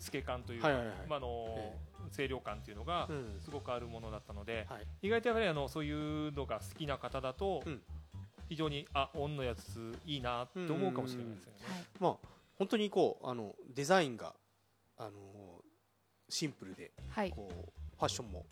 [0.00, 0.68] 透け感というか、
[1.08, 1.78] まああのえ
[2.14, 3.40] 清涼感というのがうん。
[3.40, 4.86] すごくあるものだったので、はい。
[5.00, 7.80] 意外とやはりあのそういうのが好きな方だと、うん。
[8.50, 11.58] 非常にあオンのやついいなって思うかもしれないですよね。
[11.62, 11.84] はい。
[12.00, 14.34] まあ本当にこうあのデザインが
[14.98, 15.10] あの
[16.32, 17.30] シンプルではい。
[17.30, 18.46] こうファッションも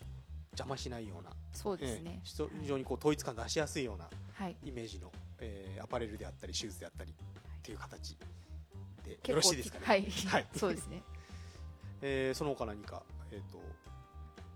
[0.51, 2.11] 邪魔しないようなそうですね。
[2.15, 4.55] ええ非常にこう統一感出しやすいようなはい。
[4.63, 8.15] イメージの、えーアパレルであったりシューズであったりっていう形
[9.03, 10.47] でよろしいですかね、はい、はい。
[10.55, 11.01] そうですね。
[12.03, 13.01] えーその他何か、
[13.31, 13.59] えー、と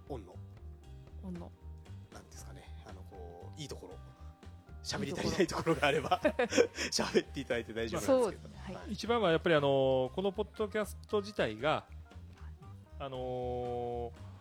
[0.10, 0.36] オンの
[1.24, 1.52] オンの。
[2.14, 2.64] なんですかね？
[2.86, 3.96] あのこういいところ。
[4.84, 6.22] 喋り足りないところがあれば
[6.94, 8.94] 喋っていただいて大丈夫なんですけど、そうはい。
[8.94, 11.88] 一番はやっぱりあのこのポッドキャスト自体が、
[13.00, 14.36] あのー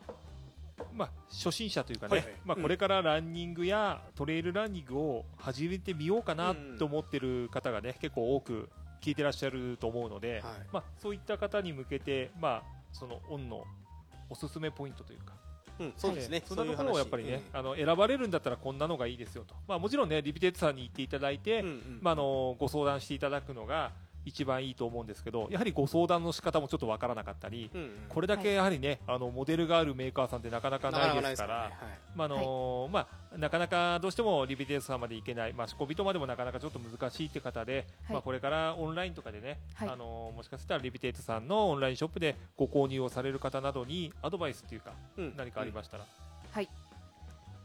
[0.93, 2.35] まあ、初心者というかね、はいはい。
[2.45, 2.63] まあ、うん。
[2.63, 8.69] これからランニングやトレイルランニングを始めてみようかなうんと思ってる方がね結構多く
[9.01, 10.43] 聞いてらっしゃると思うので、はい。
[10.73, 13.65] まあ、そういった方に向けて、まあ、その On の
[14.31, 15.35] おすすめポイントというか、
[15.79, 21.99] うん、そうですね、ええそんなところをやっぱりね、あの選ばれるんだったらこんなのがいいですよと、まあ、もちろんねリピテッドさんに言っていただいて、うんうん。
[22.01, 23.93] まあ、あのご相談していただくのが
[24.25, 27.91] 一番いいと思うんですけどやはりご相談の仕方もちょっとわからなかったり、うんうん。
[28.09, 31.55] これだけやはりね、あのモデルがあるメーカーさんってなかなかないですから。
[31.55, 31.63] ね。
[31.63, 31.73] はい。
[32.15, 38.13] まああのまあ、なかなかどうしてもリピテースさんまで行けない、まあ、マシコビトまでもなかなかちょっと難しいって方で、はい。
[38.15, 39.89] まあ、これからオンラインとかでね、はい。
[39.89, 45.35] あのもしかしたらリピテートさんのオンラインショップでご購入をされる方などにアドバイスっていうか、うん。
[45.37, 46.05] 何かありましたら、
[46.51, 46.69] はい。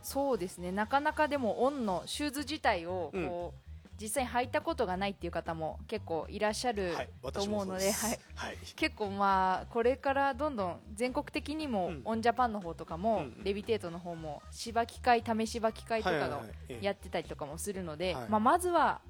[0.01, 0.72] そうですね。
[0.72, 3.68] なかなかでもオンのシューズ自体をこう、
[4.00, 8.58] 実際に履いたことがないっていう方も結構いらっしゃるはい、と思うので、はい、はい。
[8.76, 19.02] 結構まあこれからどんどん全国的にも、うんオンジャパンの方とかも、レビテートの方も芝機会試し履き会とかがはいはいはいええやってたりとかもするので、はいまあ、まずは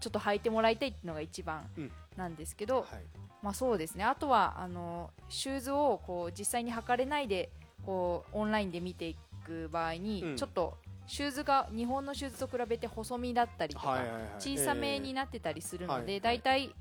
[0.00, 2.86] ちょっと履いてもらいたいっていうのが一番うんなんですけど、はい。
[3.42, 4.04] まあそうですね。
[4.04, 7.50] あとはあのシューズをこう実際に履かれないで
[7.84, 10.36] こうオンラインで見ていく場合に、うん。
[10.36, 14.22] ちょっとシューズが日本のシューズと比べて細身だったりとか、はいはいはい。
[14.38, 16.74] 小さめになってたりするので、ええだいたい。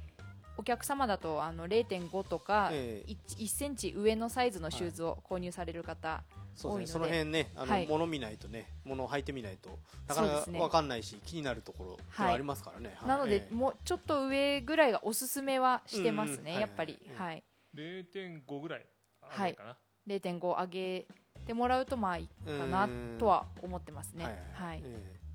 [0.58, 3.12] お客様だとあの0.5とかええ。
[3.12, 6.24] 1, 1センチ上のサイズのシューズを購入される方、
[6.56, 7.12] そうですね、そ多いので。
[7.12, 7.88] の辺ね、あの、はい。
[7.88, 12.96] 物見ないとね、物を履いてみないと、なかなかわかんないし、気になるところではありますからね。
[12.96, 13.10] はい。
[13.10, 13.54] なので、ええ。
[13.54, 16.62] もうちょっと上ぐらいがおすすめはしてますね、うんうん。
[16.62, 17.28] やっぱり、はい。
[17.28, 17.44] はい、
[17.76, 18.86] 0.5ぐらい
[19.22, 19.78] あるかな、
[20.08, 21.06] 0.5上げ
[21.46, 24.26] てもらうとまあいいかなうんとは思ってますね。
[24.26, 25.26] はいはいええ。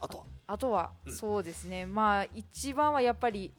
[0.00, 1.12] あとは、あとは、うん。
[1.12, 3.52] そうですね、まあ、一番はやっぱり、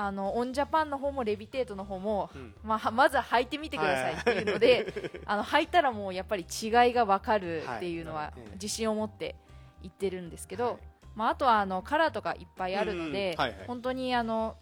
[0.00, 2.54] あのオンジャパンの方もレビテートの方も、うん。
[2.62, 4.92] まあ、まずは履いてみてくださいっていうので、
[5.26, 9.34] あの履いたらもうやっぱり違いが分かるっていうのは自信を持って
[9.82, 10.76] 言ってるんですけど、はい。
[11.14, 13.12] まあ、あとはあのカラーとかいっぱいあるのうん。
[13.12, 13.66] で、はいはい。
[13.66, 14.56] 本当にあの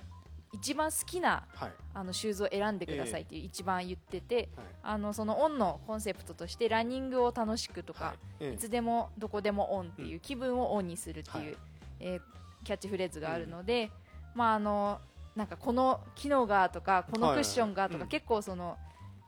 [0.52, 4.46] 一番好きなはい、あのシューズを選んでくださいっていう一番言ってて、はい。
[4.82, 8.16] あのそのオンのコンセプトとしてランニングを楽しくとか、はい。
[8.40, 8.54] ええ。
[8.54, 11.56] いつでもどこでもオンっていう気分をオンにするっていう、はい。
[12.00, 12.20] えー
[12.64, 13.92] キャッチフレーズがあるので、
[14.34, 14.98] まああの
[15.36, 18.76] なんかこの機能がとかこのクッションがとか、結構その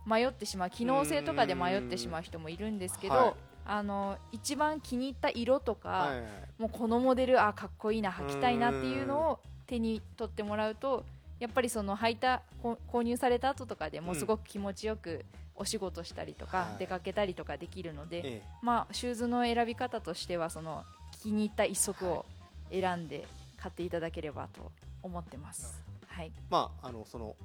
[0.04, 3.34] 迷ってしまう機能性とかで迷ってしまう人もいるんですけど、はい。
[3.64, 6.28] あの一番気に入った色とか、はいはい。
[6.58, 11.04] もうこのモデルあかっこいいな履きたいなっていうのを手に取ってもらうと
[11.38, 16.78] やっぱりその履いたこ購入された後とかでもすごく気持ちよくお仕事したりとか、はい。
[16.80, 20.84] 出かけたりとかできるので、えまあ、シューズの選び方としてはその
[21.20, 22.24] 気に入った一足を
[22.70, 24.70] 選んで買っていただければと
[25.02, 25.82] 思ってます。
[26.06, 27.36] はい、えまあ、あの、その、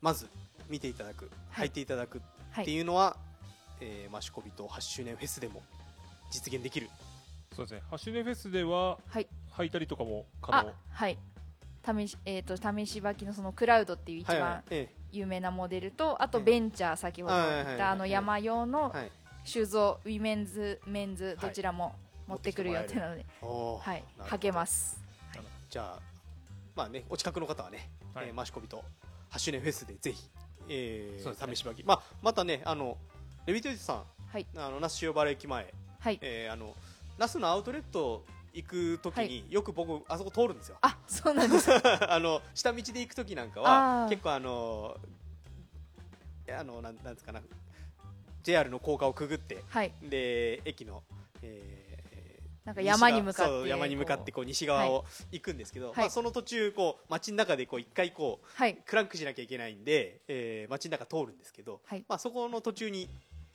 [0.00, 0.28] まず
[0.68, 1.66] 見ていただく、はい。
[1.66, 3.16] 履いていただくってはい、いうのは、
[3.80, 5.62] えー、マシコビト8周年フェスでも
[6.30, 6.88] 実現できる。
[7.54, 7.82] そうですね。
[7.90, 9.28] ハッシュネフェスでははい、
[9.58, 11.18] 履いたりとかも可あ能、はい。
[11.84, 14.88] 試しえー、と試し履きのそのクラウドっていう一はいはい番え。
[15.10, 16.44] 有名なモデルと、あとええ。
[16.44, 19.10] ベンチャー先ほど言ったあの山用のえはい。
[19.44, 21.36] シューズをウィメンズメンズはい。
[21.36, 21.94] どちらも
[22.26, 24.04] 持ってくる予定なので、はい。
[24.18, 25.02] 履けます。
[25.70, 26.00] じゃあ、
[26.74, 28.28] まあね、お近くの方はね、はい。
[28.28, 28.84] えーマシコビと
[29.30, 30.28] 8周年フェスでぜひ、
[30.68, 31.56] えーそうですね。
[31.56, 32.98] 試し履き、まあ、またね、あの
[33.46, 34.46] レビトイズさん、はい。
[34.56, 36.18] あの那須塩原駅前、はい。
[36.20, 36.74] えーあの
[37.16, 38.24] 那須のアウトレット
[38.58, 39.44] 行くときに、はい。
[39.48, 40.78] よく僕、あそこ通るんですよ。
[40.80, 41.70] あ、そうなんです。
[42.10, 44.08] あの下道で行くときなんかあはー。
[44.08, 44.96] 結構あの
[46.50, 47.40] あのなんなんですかな。
[48.42, 49.92] JR の高架をくぐってはい。
[50.02, 51.04] で駅の、
[51.42, 51.88] えー
[52.64, 55.96] なんか山に向かって山に向かってこう西側を行くんですけど、はい。
[55.96, 58.74] まあ、その途中こう街の中でこう一回こうはい。
[58.74, 62.04] クランクしなきゃいけないんで、えー、街の中通るんですけど、はい。
[62.06, 63.08] まあ、そこの途中に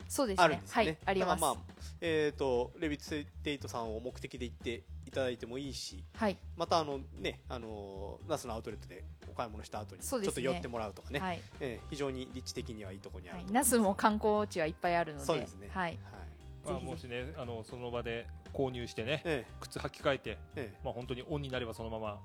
[0.07, 0.43] そうですね。
[0.43, 0.85] あるんですよね。
[0.85, 0.97] はい。
[1.05, 1.41] あります。
[1.41, 1.55] まあ
[2.01, 4.83] えー、とレビッツテイトさんを目的で行ってい
[5.13, 6.37] ただいてもいいしはい。
[6.57, 10.31] またあのねあのナスのアウトレットでお買い物した後にちょそうですね。
[10.31, 11.19] っと寄ってもらうとかね。
[11.19, 11.41] はい。
[11.59, 13.39] えー非常に立地的にはいいところにある。
[13.39, 13.53] とはい。
[13.53, 15.25] 那須も観光地はいっぱいあるので。
[15.25, 15.69] そうですね。
[15.71, 15.91] はい。
[15.91, 16.73] はい。
[16.73, 20.71] まあ、もしねあのその場で購入してねえ靴履き替えて、ええ。
[20.73, 22.19] えまあ、本当にオンになればそのまま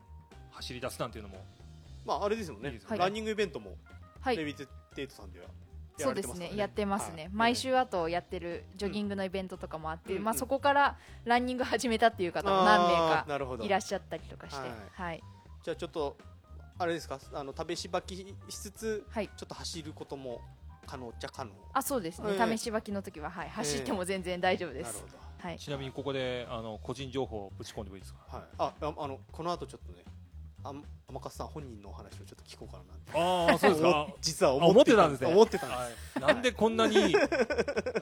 [0.50, 1.44] 走り出すなんていうのも
[2.06, 2.68] まああれですもんね。
[2.68, 2.98] いいですよね。
[2.98, 3.76] ランニングイベントも
[4.20, 4.36] はい。
[4.36, 4.64] レビテ
[5.02, 5.46] イトさんでは。
[5.46, 5.50] や
[5.98, 6.52] そうですね。
[6.54, 7.30] やってますね、はい。
[7.32, 10.28] 毎週あとやってるジョギングのイベントとかもあって、まあ、うん。
[10.28, 13.64] うんそこからランニング始めたっていう方も何名あーかなるほど。
[13.64, 14.56] いらっしゃったりとかして。
[14.58, 14.70] はい。
[14.92, 15.22] はい、
[15.62, 16.16] じゃあちょっと
[16.78, 17.18] あれですか？
[17.34, 18.16] あの試し履き
[18.48, 20.40] しつつはい、ちょっと走ることも
[20.86, 21.50] 可能っちゃ可能。
[21.72, 22.56] あそうですね、ええ。
[22.56, 25.06] 試し履きの時は、はい、走っても全然大丈夫です、なるほ
[25.42, 25.48] ど。
[25.48, 28.20] はい、ちなみにここであの個人情報をぶち込んでもいいですか？
[28.28, 30.10] はい、あああのこの後ちょっとねあ
[30.70, 33.52] 天笠さん本人のお話をちょっと聞こうかななんて。
[33.52, 33.88] ああそうですか。
[33.88, 35.26] 思実はあ思っててたんですね。
[35.28, 35.80] 思ってたんです、
[36.22, 36.32] はい。
[36.34, 37.16] なんでこんなに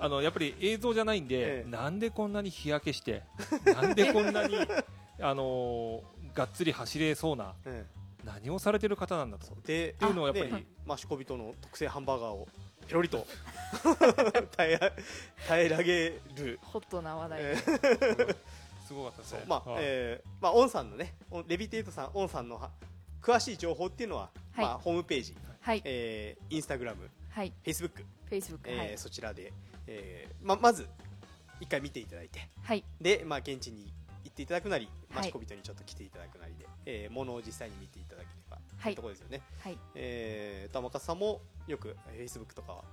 [0.01, 1.71] あのやっぱり映像じゃないんで、ええ。
[1.71, 3.23] なんでこんなに日焼けして
[3.65, 4.57] なんでこんなに
[5.21, 6.03] あの
[6.35, 7.87] がっつり走れそうなえ
[8.25, 9.47] 何をされてる方なんだと。
[9.65, 12.49] でっていうのをやっぱりねマシコビトの特製ハンバーガーを
[12.87, 13.27] ペロリと
[14.57, 14.93] 耐え
[15.49, 17.57] 耐えらげる、ホットな話題、 え
[18.87, 19.45] すごかったですね。
[19.47, 19.83] まあ、はい。
[19.83, 21.15] えーまあオンさんのね
[21.49, 22.71] レビテートさんオンさんのは
[23.23, 24.65] 詳しい情報っていうのは、はい。
[24.65, 25.83] まあホームページ、はい。
[25.85, 27.49] えーインスタグラム、はい。
[27.49, 29.53] フェイスブック、Facebook えーはい、そちらで、
[29.87, 30.87] えーままず
[31.61, 32.49] 一回見ていただいて。
[32.63, 32.85] はい。
[33.01, 33.91] で、まあ、現地に
[34.25, 35.17] 行っていただくなり、はい。
[35.17, 38.93] マシコビトにちょっと来ていただくなりで、えー、ものを実際に見ていただければはいとい。
[38.93, 39.41] うところですよね。
[39.61, 39.79] はい。
[39.95, 42.85] えー、玉川さんもよくフェイスブックとかは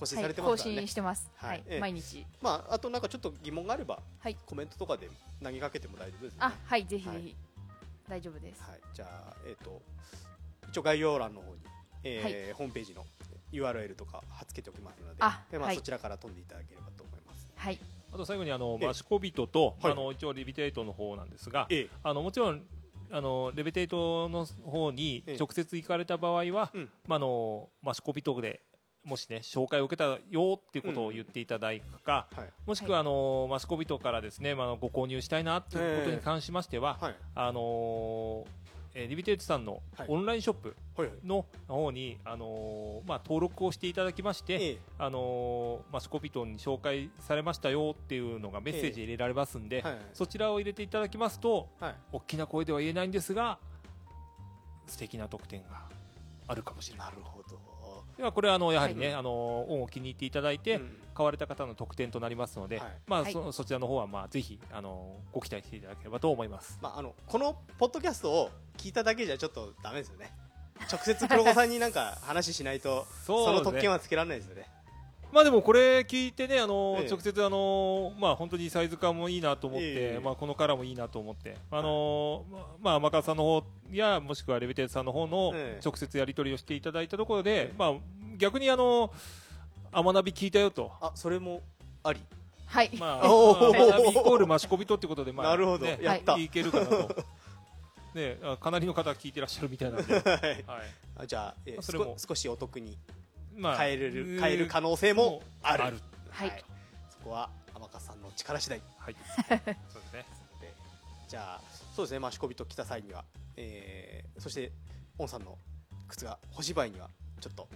[0.00, 0.80] 更新されてますからね。
[0.80, 1.62] 新してます、はい。
[1.78, 2.24] 毎日。
[2.40, 4.36] まあ、あとなんかちょっと疑問があれば、はい。
[4.46, 5.10] コメントとかで
[5.42, 6.36] 投げかけても大丈夫です。
[6.38, 7.36] あはいぜひぜひ、はい。
[8.08, 8.62] 大丈夫です。
[8.62, 9.82] はい、じゃあ、えっ、と、
[10.70, 11.60] 一応概要欄の方に、
[12.04, 13.04] えーホームページの
[13.52, 15.76] URL とか貼っ付けておきますので、あでまあはい。
[15.76, 17.52] そちらから飛んでいただければと思います。
[17.54, 17.78] はい。
[18.12, 18.86] あと最後にあのええ。
[18.86, 19.92] マシコビトと、はい。
[19.92, 21.88] あの一応リビテイトの方なんですが、ええ。
[22.02, 22.62] あのもちろん
[23.12, 25.36] あのレビテイトの方にええ。
[25.36, 26.90] 直接行かれた場合は、うん。
[27.06, 28.62] まああのマシコビトで
[29.04, 32.48] もしね紹介を受けたよっていうことを言っていただくか、はい。
[32.66, 37.14] もしくはあのマシコビトからですね、まあご購入したいなっていうことに関しましては、はい。
[37.34, 38.44] あの
[38.94, 40.76] えーリビテイトさんのはいオンラインショップ。
[41.24, 51.94] の方に、あのまあ、登録をしていただきまして、ええあのーマシコビトンに紹介されましたよっていうのがメッセージ入れられますんで、はいはいそちらを入れていただきますとはい。
[52.12, 53.58] 大きな声では言えないんですが
[54.86, 55.88] 素敵な特典が
[56.48, 57.39] あるかもしれないなるほど。
[58.20, 60.96] ではこれはあのやはりね、はいあの恩を気に入っていただいて、うん。
[61.14, 62.88] 買われた方の特典となりますので、はい。
[63.06, 63.32] まあはい。
[63.32, 66.78] そそちらの方はまあぜひあのご期待していただければと思います。
[66.82, 70.32] まあ、あのこのポッドキャストを聞いただけじゃちょっとダメですよね。
[70.92, 73.60] 直接黒子さんになんか話しないと そね。
[73.62, 74.66] 特権はつけられないですよね
[75.32, 77.08] まあでもこれ聞いてね、あのええ。
[77.08, 80.20] 直接あのまあ本当にサイズ感もいいなと思って、ええ。
[80.22, 82.44] まあこのカラーもいいなと思って、あの
[82.80, 83.62] まあ天川さんの方
[83.92, 85.80] やもしくはレベテーズさんの方のええ。
[85.84, 87.92] 直接やり取りをしていただいたところで、まあ
[88.38, 89.12] 逆にあの
[89.92, 90.92] 天ナビ聞いたよと。
[91.00, 91.62] あそれも
[92.02, 92.20] あり。
[92.66, 93.72] はい、まあ、 おー。
[93.72, 95.84] 天ナビイコールマシコビトってことで、まあ、なるほど。
[95.84, 96.36] ね、やった。
[96.38, 97.16] いけるかなと。
[98.14, 100.22] ね、あかなりの方聞いてらっしゃるみたいなんで、 はい。
[100.22, 100.64] はい。
[101.16, 102.16] あじゃあ、えーまあそれも。
[102.18, 102.96] 少少しお得に
[103.60, 105.84] ま変えれる、変える可能性もある。
[105.84, 105.98] ある。
[106.30, 106.64] はい。
[107.10, 108.82] そこは天川さんの力次第。
[108.98, 109.16] はい。
[109.46, 110.26] そうですね。
[110.60, 110.74] で
[111.28, 111.60] じゃあ
[111.94, 112.18] そうですね。
[112.18, 113.24] マシコビと来た際には、
[113.56, 114.72] えーそして
[115.18, 115.58] オンさんの
[116.08, 117.68] 靴が欲しい場合にはちょっと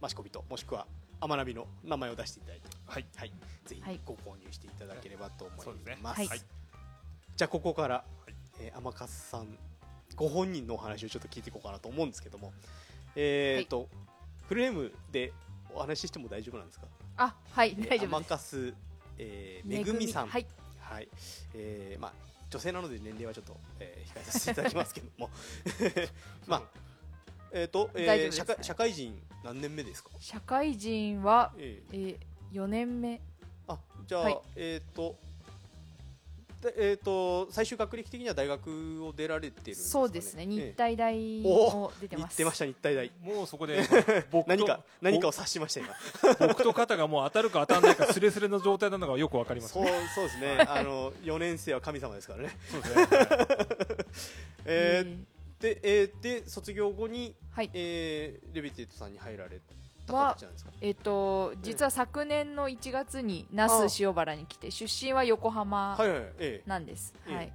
[0.00, 0.86] マシコビともしくは
[1.20, 2.68] 天ナビの名前を出していただいて。
[2.86, 3.06] はい。
[3.16, 3.32] はい、
[3.64, 4.00] ぜひはい。
[4.04, 5.64] ご購入していただければと思います。
[5.64, 5.98] そうですね。
[6.02, 6.28] はい。
[7.36, 8.04] じゃあここから、
[8.60, 9.58] えー、天笠さん
[10.14, 12.52] ご本人のお話をちょっと聞いていこうかなと思うんですけども、
[13.16, 13.88] えっ、と、
[14.50, 15.32] フルネームで
[15.72, 16.86] お話ししても大丈夫なんですか？
[17.18, 18.28] あはいえー大丈夫天です。
[18.66, 18.76] 笠、
[19.18, 20.46] えー、めぐみさん、はい。
[20.80, 21.08] はい、
[21.54, 22.12] えーまあ
[22.50, 25.30] 女性なので年齢はちょっと、えー控えさせていただきますけども、
[26.48, 26.62] まあ
[27.52, 30.10] えっ、と、えー、社会社会人何年目ですか？
[30.18, 32.18] 社会人は、ええー、
[32.52, 33.14] 4年目。
[33.14, 33.20] ー、
[33.68, 34.40] あじゃあ、はい。
[34.56, 35.16] えっ、と。
[36.60, 40.44] でえー、と最終学歴的には大学を出られてるんですか、ね、そうですね。
[40.44, 40.74] 日え。
[40.76, 41.48] 体大お
[41.84, 42.34] を出てます。
[42.34, 43.10] え言ってました日体大。
[43.22, 43.82] もうそこで
[44.30, 45.94] 僕と何か何かを指しました今。
[46.48, 50.58] 僕と肩がもう当たるか当たらないかスレスレの状態なのがよくわかりますそうそうですね。
[50.68, 52.58] あの4年生は神様ですからね。
[52.70, 53.06] そうですね。
[54.66, 55.16] ええ
[55.60, 57.70] で,、えーで卒業後に、はい。
[57.72, 59.79] えーレビテートさんに入られた
[60.10, 60.70] 形なんですか？
[60.80, 65.96] えっと実は昨年の1月に那須塩原に来て出身は横浜
[66.66, 67.34] なんです、ええ。
[67.34, 67.52] はい。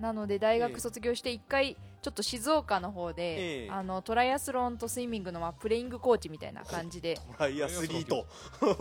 [0.00, 3.70] なので大学卒業して1回ちょっと静岡の方で、ええ。
[3.70, 7.10] あのトライアスロンとスイミングのまあプレイングコーチみたいな感じで。
[7.10, 8.26] え トライアスリート。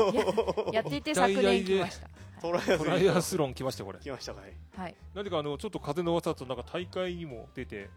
[0.71, 2.07] やっていて昨年来ました。
[2.39, 2.85] トライアスリト。
[2.85, 3.99] ライートアスロン来ましたこれ。
[3.99, 4.95] 来ましたかいはい。
[5.15, 7.89] 何かあのちょっと風の噂だとなんか大会にも出て。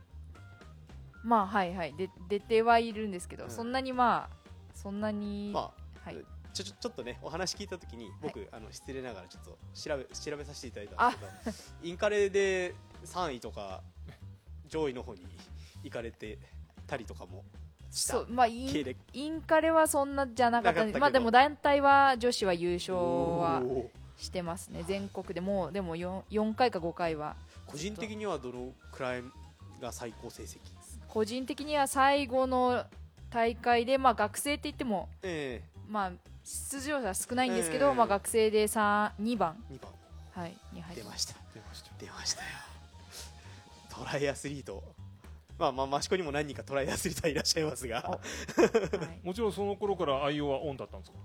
[1.23, 1.95] まあはいはい。
[1.95, 3.51] で出てはいるんですけど、うん。
[3.51, 4.40] そんなにまあ
[4.75, 5.73] そんなに、ま
[6.05, 6.17] あはい、
[6.53, 13.83] ちょちょちょっとねお話聞いたときに僕、あの失礼ながらちょっと調べ調べさせていただいたんですけどインカレで3位とか
[14.69, 15.23] 上位の方に
[15.83, 16.39] 行かれて
[16.87, 17.45] たりとかも
[17.91, 23.63] したそうまあインインカレはそんなじゃなかったまあでも団体は女子は優勝は
[24.21, 24.85] してますね。
[24.87, 25.41] 全国で。
[25.41, 27.37] もうでも 4, 4回か5回は。
[27.67, 29.23] 個人的にはどのくらい
[29.81, 30.59] が最高成績
[31.09, 32.85] 個人的には最後の
[33.31, 36.13] 大会で、まあ、学生って言っても、えまあ、
[36.45, 37.95] 出場者は少ないんですけど、ええ。
[37.95, 39.93] まあ、学生で3 2番、え2番。
[40.33, 41.03] はい、に入って。
[41.05, 41.35] ます出ました。
[41.55, 42.49] 出ました出ましたよ。
[43.91, 44.83] トライアスリート。
[45.59, 48.01] まあまあ益子にも何人かトライアスリートはいらっしゃいますが。
[48.09, 48.19] は
[49.23, 51.19] い、もちろんその頃から愛用はオンだったんですか？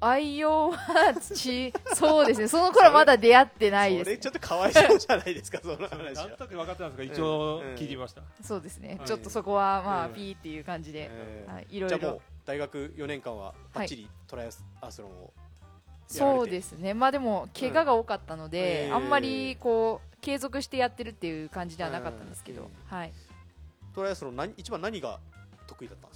[0.00, 2.48] 愛用はちそうですね。
[2.48, 6.36] その頃まだ出会ってないです、ねそれちょ、っとかわいそうじゃないですかその話なんは。
[6.36, 11.98] となく分かってたんですが一応うん聞いてみました、そうですね、はいちょっとそこはまあ、うんピーっていう感じで、ええはい、いろいろ。
[11.98, 14.48] じゃあもう大学4年間はバッチリトライ
[14.80, 15.32] アスロンを
[16.06, 16.94] そうですすね。
[16.94, 18.94] まあでも怪我が多かったので、うん。
[18.94, 22.96] あんまりこう継続してやってるっていう感じではなかったんですけど、うん。
[22.96, 23.12] はい。
[23.94, 25.18] トライアスロン何一番何が
[25.66, 26.15] 得意だったんです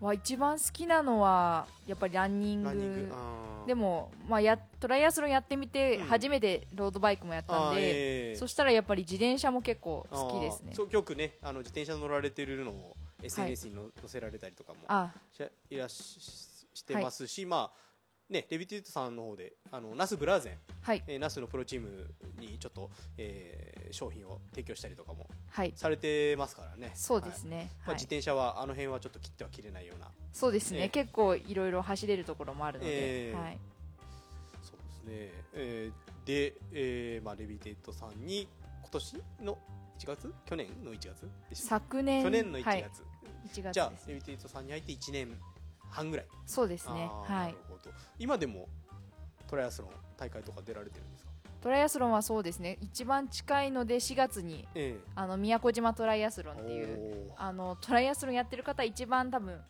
[0.00, 2.68] は一番好きなのはやっぱりランニング。
[2.68, 3.12] ランニング。
[3.12, 3.66] あー。
[3.66, 6.06] でも、まあ、やトライアスロンやってみてうん。
[6.06, 7.80] 初めてロードバイクもやったんあーで、
[8.28, 8.36] ええ。
[8.36, 10.70] そしたらやっぱり自転車も結構好きですね。
[10.70, 10.76] あー。
[10.76, 11.38] そうよくね。
[11.42, 15.12] あの自転車乗られてるのを SNS にの載せられたりとかもあ。
[15.32, 16.20] しいらっし
[16.74, 17.83] してますし、まあ
[18.34, 21.02] ねレビティートさんの方であのナスブラーゼン、はい。
[21.06, 25.72] えー、ナスのプロチームにちょっと、えー商品を提供したりとかもはい。
[25.76, 26.90] されてますからね。
[26.96, 27.66] そうですね、はい。
[27.66, 27.94] まあ、はい。
[27.94, 30.08] 自転車はあの辺はちょっと切っては切れないような。
[30.32, 33.58] そうですね、ええ結構いろいろ走れるところもあるので、ええはい、
[34.64, 38.48] そうですね、えーで、えーまあ、レビティートさんに
[38.80, 39.58] 今年の
[40.00, 40.34] 1月？
[40.44, 41.28] 去年の1月？
[41.52, 42.24] 昨年。
[42.24, 42.90] 去年の1月、はい、
[43.46, 45.38] 1月じゃあレビティートさんに入って1年
[45.94, 46.26] 半ぐらい。
[46.44, 47.08] そうですね。
[47.10, 47.90] はないるほど。
[48.18, 48.68] 今でも
[49.46, 51.30] トライアスロン大会とか出られてるんですか？
[51.60, 52.76] トライアスロンはそうですね。
[52.80, 57.42] 一番近いので4月にえあの宮古島トライアスロンえっていうおー。
[57.42, 59.60] あのトライアスロンやってる方一番多分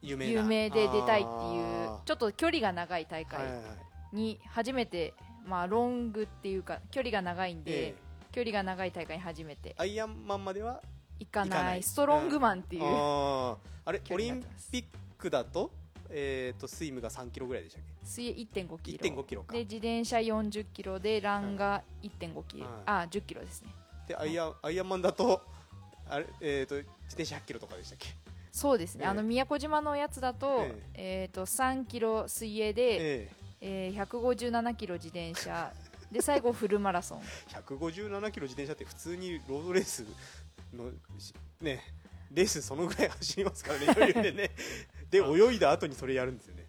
[0.00, 0.32] 有名な。
[0.32, 4.16] 有名で出たいっていうあちょっと距離が長い大はいはいはい。
[4.16, 5.14] に初めて、
[5.44, 7.94] まあ、ロングっていうか距離が長いんで、え
[8.30, 9.70] 距離が長い大会に初めて。
[9.70, 10.80] えアイアンマンまでは
[11.18, 11.48] 行かない。
[11.50, 11.82] 行かない。
[11.82, 13.56] ストロングマンっていう、あー。
[13.84, 14.70] あれ距オリン離になってます。
[14.70, 14.84] ピッ
[15.22, 15.70] クだと,、
[16.10, 19.52] えー、とスイムが3キロぐらいでしたっ水泳1.5キけロ1.5キロか。
[19.52, 22.74] で自転車40キロでランが1.5キロ、はい。
[22.86, 23.68] あ10キロですね。
[24.08, 25.40] でアイアンアイアンマンだと
[26.08, 28.08] あれ、えー、と自転車100キロとかでしたっけ？
[28.50, 29.10] そうですね、ええ。
[29.10, 33.92] あの宮古島のやつだと,、えー、と3キロ水泳で、ええ。
[33.94, 35.72] ー157キロ自転車。
[36.10, 37.20] で最後フルマラソン。
[37.22, 40.04] え157キロ自転車って普通にロードレース
[40.74, 41.80] のしね
[42.32, 44.50] レースそのぐらい走りますからね 余裕でね
[45.12, 46.66] で泳いだ後にそれやるんですよね。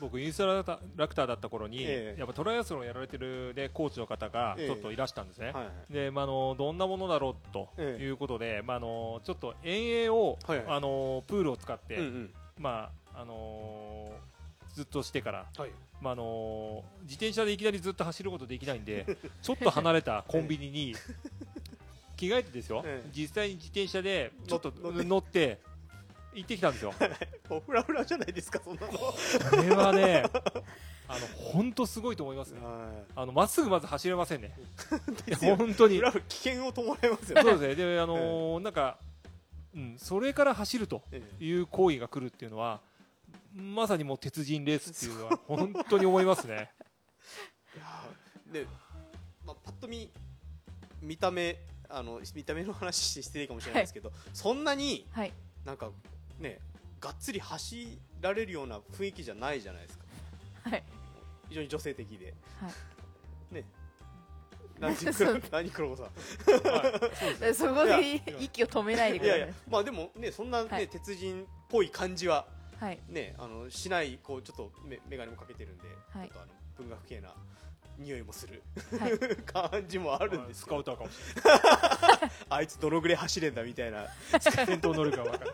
[0.00, 0.62] 僕インストラ
[1.08, 2.18] クターだった頃に、ええ。
[2.18, 4.66] やっぱトライアスロンやられてる、ね、コーチの方がええ。
[4.66, 5.92] ちょっといらしたんですね、はいはい。
[5.92, 8.04] でまあ、あのどんなものだろうとええ。
[8.04, 10.66] いうことで、まあ、あのちょっと遠泳を、はいはい。
[10.68, 12.30] あのプールを使って、うんうん。
[12.58, 14.12] まああの
[14.74, 15.70] ずっとしてから、はい。
[16.02, 19.06] まああの自転車でいきなりずっと走ることできないんで
[19.40, 20.94] ちょっと離れたコンビニに
[22.16, 23.10] 着替えてですよ、ええ。
[23.14, 25.60] 実際に自転車でちょっと乗って
[26.34, 26.92] 行ってきたんですよ。
[27.50, 29.14] おフラフラじゃないですかそんなのこ
[29.56, 30.24] れはね
[31.06, 32.60] あの本当すごいと思いますね。
[32.60, 34.56] はあのまっすぐまず走れませんね。
[35.40, 37.74] 本当にフラフラ危険を伴いますよそうですね。
[37.74, 38.98] であのーなんか、
[39.74, 42.80] うん、それから走るとええいう行為が来るっていうのは
[43.54, 46.70] まさにもう鉄人レースっていうのは本当に思いますね。
[47.76, 48.66] いやーで、
[49.44, 50.10] まあ、パッと見
[51.00, 51.58] 見た目
[51.88, 55.32] あの見た目の話して失礼かもしれないですけど、そんなにはい
[55.64, 55.90] なんか
[56.38, 56.58] ね
[57.00, 60.04] がっつり走られるような雰囲気じゃないじゃないですか。
[60.70, 60.82] はい。
[61.48, 62.68] 非常に女性的で、は
[63.50, 63.54] い。
[63.54, 63.64] ね。
[64.80, 65.42] 何 そう。
[65.52, 66.10] 何黒子さん？
[67.42, 69.38] え そこで息を止めないでください。
[69.38, 69.54] いやいや。
[69.68, 70.88] まあでもねそんなね、はい。
[70.88, 72.46] 鉄人っぽい感じは
[72.80, 72.98] はい。
[73.08, 76.28] ねあのしないこうちょっとメメガネもかけてるんで、はい。
[76.28, 77.34] ちょっとあの文学系な
[77.98, 78.62] 匂いもする。
[78.98, 79.18] はい。
[79.44, 80.76] 感じもあるんですスけど。
[80.76, 82.30] カウターかもしれない。
[82.48, 84.08] あいつどのぐらい走れんだみたいな。
[84.40, 85.52] 戦闘能力が分かる。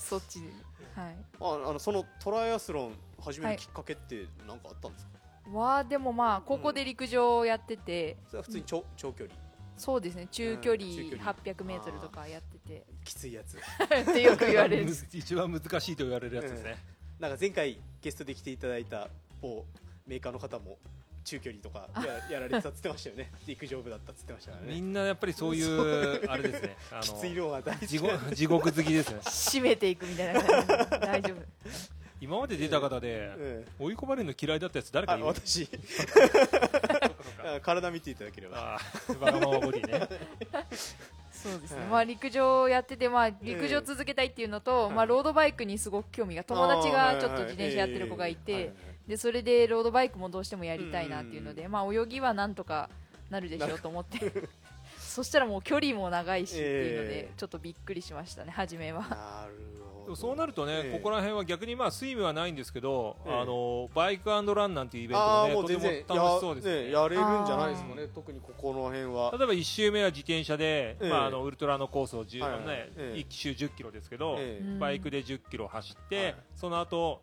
[0.00, 0.48] そっちで
[0.94, 1.16] はい。
[1.40, 5.10] ああのそのトライアスロン始めるきっかけって何かあったんですか、
[5.52, 9.36] はでもまあ高校で陸上をやってて、それは普通に長長距離。
[9.76, 10.26] そうですね。
[10.30, 11.32] 中距離うん中距離。
[11.32, 12.84] 800m とかやってて。
[13.02, 13.56] きついやつ。
[13.56, 14.86] ってよく言われる。
[14.86, 16.76] む 一番難しいと言われるやつですね、
[17.18, 19.08] なんか前回ゲストで来ていただいた
[19.40, 19.64] 某
[20.06, 20.78] メーカーの方も
[21.30, 23.30] 中距離とかや やられてたっつってましたよね。
[23.46, 24.74] 陸上部だったっつってましたからね。
[24.74, 26.76] みんなやっぱりそういうあれですね。
[26.90, 29.20] あきついのが大好地獄地獄好きですね。
[29.20, 30.66] 締めていくみたいな感じ。
[30.66, 31.36] で大丈夫。
[32.20, 33.30] 今まで出た方で
[33.78, 33.86] うん。
[33.86, 35.26] 追い込まれるの嫌いだったやつ誰かあいる？
[35.26, 35.68] 私。
[37.42, 38.78] あ体見ていただければ。
[39.20, 40.08] わがままボディね。
[41.32, 44.94] そうですね、はいまあ陸上やってて、まあ、陸上続けたいっていうのと、うん。
[44.94, 48.74] まあ、ロードバイクにすごく興味が友達がちょっと自転車やってる子がいて、
[49.10, 52.88] でそれでロードバイクもどうしてもやりたいなっていうので、まあ、泳ぎはなんとか
[53.28, 54.32] なるでしょうと思って。
[54.98, 57.32] そしたらもう距離も長いしっていうので、ええ。
[57.36, 59.00] ちょっとびっくりしましたね初めは。
[59.00, 59.54] なる
[60.04, 60.14] ほど。
[60.14, 60.92] そうなるとね、ええ。
[60.92, 63.40] ここら辺は逆にまあスイムはないんですけど、ええ。
[63.40, 66.74] あのバイクランなんていうイベントももねとても楽しそうですね。
[66.76, 69.32] や,、ね、やれるんじゃないですかね特にここの辺は。
[69.36, 71.08] 例えば1周目は自転車で、ええ。
[71.08, 72.60] まあ、あのウルトラのコースを10、はいはい。
[72.60, 73.18] ねええ。
[73.18, 74.38] 1周1 0キロですけど、
[74.78, 76.36] バイクで1 0キロ走って、はい。
[76.54, 77.22] その後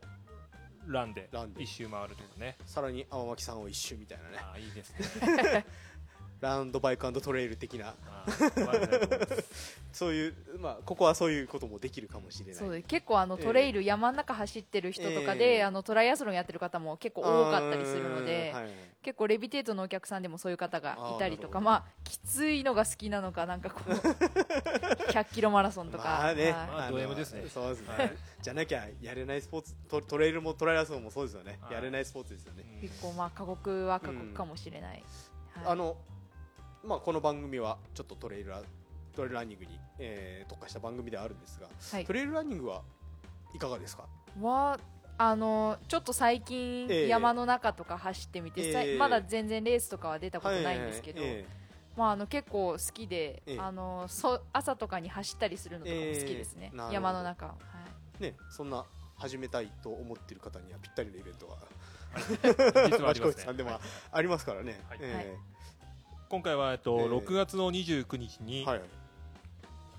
[0.88, 1.62] ランでランで。
[1.62, 2.58] 1周回るとかね。
[2.66, 4.38] さらに天巻さんを一周みたいなね。
[4.40, 4.94] ああいいです
[5.26, 5.66] ね
[6.40, 7.96] ラウンドバイクトレイル的な。
[9.92, 12.56] そういうまあここはそういうこともできるかもしれない。
[12.56, 12.88] そうです。
[12.88, 15.64] 結構あのええトレイル、山の中走ってる人とかで、ええ。
[15.64, 23.92] あのトライアスロンやってる方も結構多かったりするので、はい結構レビテートのお客さんでもそういう方がいたりとかまあきついのが好きなのかなんかこう
[25.12, 26.52] 100キロマラソンとか、まあね、はい。
[26.52, 27.46] まあド M ですね。
[27.48, 28.12] そうですね、はい。
[28.42, 31.74] じゃなきゃやれないスポーツトトレイルもトライアスロンもそうですよね、はい。
[31.76, 35.04] やれないスポーツですよね、結構まあ過酷は過酷かもしれない、
[35.54, 35.66] はい。
[35.68, 35.96] あの
[36.88, 38.62] まあこの番組はちょっとトレイルラ
[39.14, 42.06] トレイルランニングに、えー特化した番組ではあるんですが、はい。
[42.06, 42.82] トレイルランニングは
[43.54, 44.06] いかがですか？
[44.42, 44.80] は
[45.18, 47.08] あのちょっと最近ええ。
[47.10, 48.98] 山の中とか走ってみて、ええ。
[48.98, 51.48] まだ全然レースとかは出たことないんですけど、はいはいはい
[51.98, 53.60] まあ、あの結構好きで、ええ。
[53.60, 57.56] あのそ朝とかに走ったりするのとかも好きですね、山の中、はい、
[58.22, 58.86] えーねそんな
[59.18, 61.56] 始めたいと思っている方にはぴったりのイベントが
[62.88, 63.54] 実はありますね。
[63.58, 63.80] でもはい。
[64.12, 65.00] ありますからね、はい。
[65.02, 65.36] え
[66.30, 68.82] 今回は、えっとええ6月の29日に、ーはい。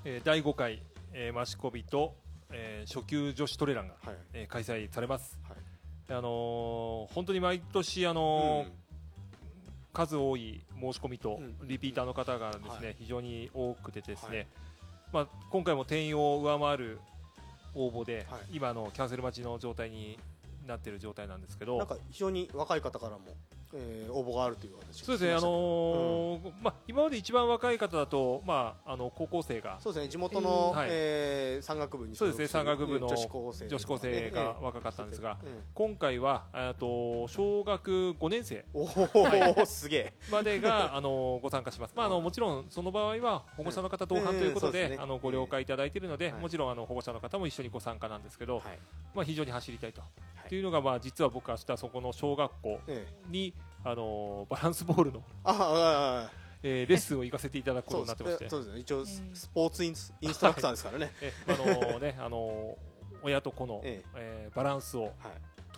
[0.05, 0.83] えー第5回、
[1.14, 2.14] えー、益子びと、
[2.53, 4.16] えー初級女子トレランが、はい。
[4.35, 5.57] えー開催されます、はい。
[6.11, 8.68] あのー本当に毎年、あのー
[9.95, 11.66] 数多い申し込みとうん。
[11.66, 12.97] リピーターの方がですね、はい。
[12.99, 14.47] 非常に多くてですね、はい。
[15.12, 17.01] まあ、今回も定員を上回る
[17.74, 18.41] 応募で、はい。
[18.53, 20.18] 今のキャンセル待ちの状態に
[20.66, 21.79] なっている状態なんですけど。
[21.79, 23.24] なんか非常に若い方からも、
[23.74, 29.78] えー応募があるという話をそうですね、あのーまあ、今まで一番若い方だと、まあ、あの高校生が。
[29.80, 30.08] そうですね。
[30.08, 30.88] 地元の、はい。
[30.90, 32.46] えー山岳部にそうですね。
[32.46, 40.12] 山岳部の女子高生女子高生が若かったんですが、ええ今回はえーと小学5年生おお、すげえ。
[40.30, 45.02] までがあのご参加します、まあ、あのもちろんその場合は保護者の方同伴ということで,、うんですね。
[45.02, 46.40] あのご了解いただいているので、はい。
[46.40, 48.78] もちろんあの保護者の方も一緒にご参加なんですけど、はい。
[49.14, 50.04] まあ、非常に走りたいと,、い
[50.49, 53.30] というのが、まあ、実は僕は明日そこの小学校ええ。
[53.30, 56.30] にあのバランスボールの、あああ
[56.62, 58.44] えーレッスンを行かせていただくことになってまして。
[58.44, 58.80] ですそうですね。
[58.80, 61.53] 一応んスポーツインスインストラクターですからね、えあ
[61.92, 62.76] のねあの
[63.22, 64.03] 親と子の、え。
[64.16, 65.12] えーバランスをはい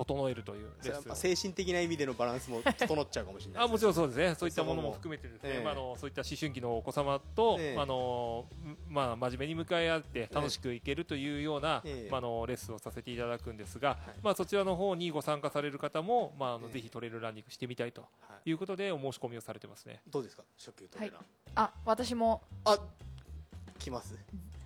[0.05, 3.65] 整えるというレッス精神的な意味でのバランスも整っちゃうかもしれない。
[3.65, 5.65] あもちろんそうですね、そういったもものも含めてですね、ええ。
[5.65, 7.75] まあ、あのそういった思春期のお子様と、ええ。
[7.75, 12.11] まああのんまあ、真面目に向かい合って楽しくいけるというような、ええ。
[12.11, 13.99] まあ、あのレッスンをさせていただくんですが、はい。
[14.23, 18.09] まあ、そちらの方にご参加される方も、まあ、あのええぜひトレイルランニングしてみたいとは
[18.47, 18.51] い。
[18.51, 20.01] いうことでお申し込みをされてますね。
[20.09, 21.23] どうですか初級トレーナー、
[21.57, 22.79] あ私も、あ
[23.79, 24.17] 来ます。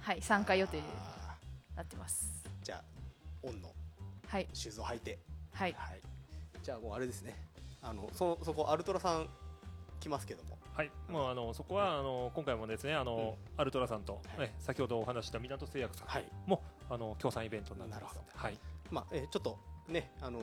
[0.01, 0.83] はい、参加予定に
[1.19, 1.37] あ
[1.77, 2.45] なってます。
[2.63, 2.85] ーじゃあ
[3.43, 3.73] オンの
[4.35, 4.49] はい。
[4.53, 5.17] シューズを履いて。
[5.53, 5.73] はい。
[5.79, 6.01] はい。
[6.61, 7.37] じゃあもうあれですね。
[7.81, 9.29] あのそそこアルトラさん
[10.01, 10.59] 来ますけども。
[10.73, 16.25] はい、もうあのそこはあの今回もですねあの、アルトラさんと、は先ほどお話しした港製薬さんはい。
[16.47, 16.61] も、
[16.91, 18.17] あの協賛イベントになってます。
[18.17, 18.59] なるはい、
[18.91, 19.57] まあ、えーちょっと
[19.87, 20.43] ねあのー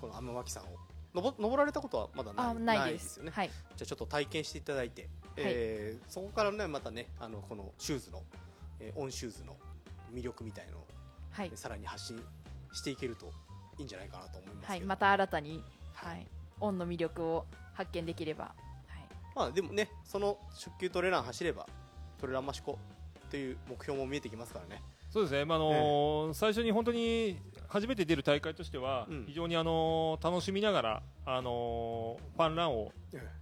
[0.00, 0.66] この天巻さんを
[1.14, 3.18] 登登られたことはまだないあないです。
[3.18, 3.32] よね。
[3.34, 3.50] はい。
[3.50, 8.22] じゃあちょっと体験していただいて、えーそこからねまたねあのこのシューズの、
[8.80, 9.58] えーオンシューズの
[10.10, 10.86] 魅力みたいのを、
[11.32, 11.50] はい。
[11.54, 12.24] さらに発信
[12.74, 13.32] していけると
[13.78, 15.64] いいんじゃないかなと思いますけど、はい、また新たに、
[15.94, 16.26] はい、
[16.60, 18.54] オンの魅力を発見できれば、はい、
[19.34, 21.66] まあでもねその初級トレラン走れば
[22.20, 22.78] トレランマシコ
[23.30, 24.82] という目標も見えてきますからね。
[25.10, 29.24] そうですね、まああの最初に本当に初めて出る大会としては、うん。
[29.26, 32.90] 非常にあの楽しみながら、あのファンランを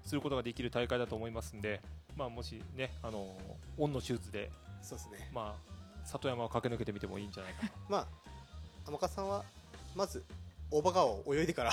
[0.03, 1.81] することができる大会だと思いますんで、
[2.17, 3.37] まあ、もしね、あの
[3.79, 4.51] オンのシューズで、
[4.83, 5.31] そうですね。
[5.33, 7.71] まあ、里山を駆け抜けてみてもいいんじゃないかな。
[7.89, 8.07] まあ
[8.87, 9.45] 天笠さんは
[9.95, 10.23] まず
[10.71, 11.73] 大場川を泳いでから。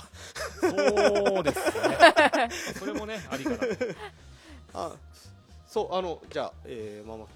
[0.60, 2.50] そうですね。
[2.80, 3.66] それもねありかなと。
[4.74, 4.92] あ
[5.68, 7.28] そうあのじゃあ、えーまあまあ、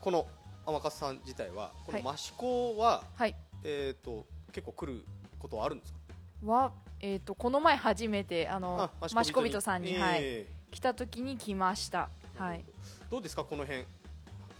[0.00, 0.26] この
[0.66, 3.34] 天笠さん自体はこのはい益子は、はい。
[3.64, 5.04] えっ、と結構来る
[5.38, 5.98] ことはあるんですか？
[6.44, 12.08] は、えー、とこの前初めてあのあマシコビトさんに、はい、え来た時に来ました。
[12.36, 12.60] はい。
[12.60, 13.84] ーどうですかこの辺？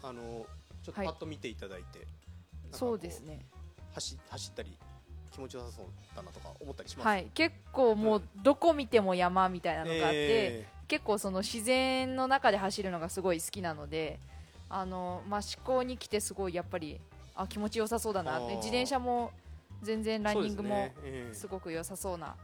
[0.02, 0.46] あの
[0.82, 1.08] ちょっとパはい。
[1.08, 2.08] ッと見ていただいて、なんか
[2.72, 3.44] こそうですね
[3.95, 4.76] 走走ったり
[5.30, 5.86] 気持ちよさそう
[6.16, 7.07] だなとか思ったりします？
[7.07, 7.26] はい。
[7.34, 14.20] 結構もうどこ見ても山みたいなのがあって、え結構その自然の中で走るのがすごい好きなので
[14.68, 17.01] あの益子に来てすごいやっぱり
[17.34, 18.45] あ気持ちよさそうだなって。
[18.45, 18.57] あー。
[18.57, 19.30] 自転車も
[19.82, 20.90] 全然ーランニングも
[21.32, 22.36] すごく良さそうな、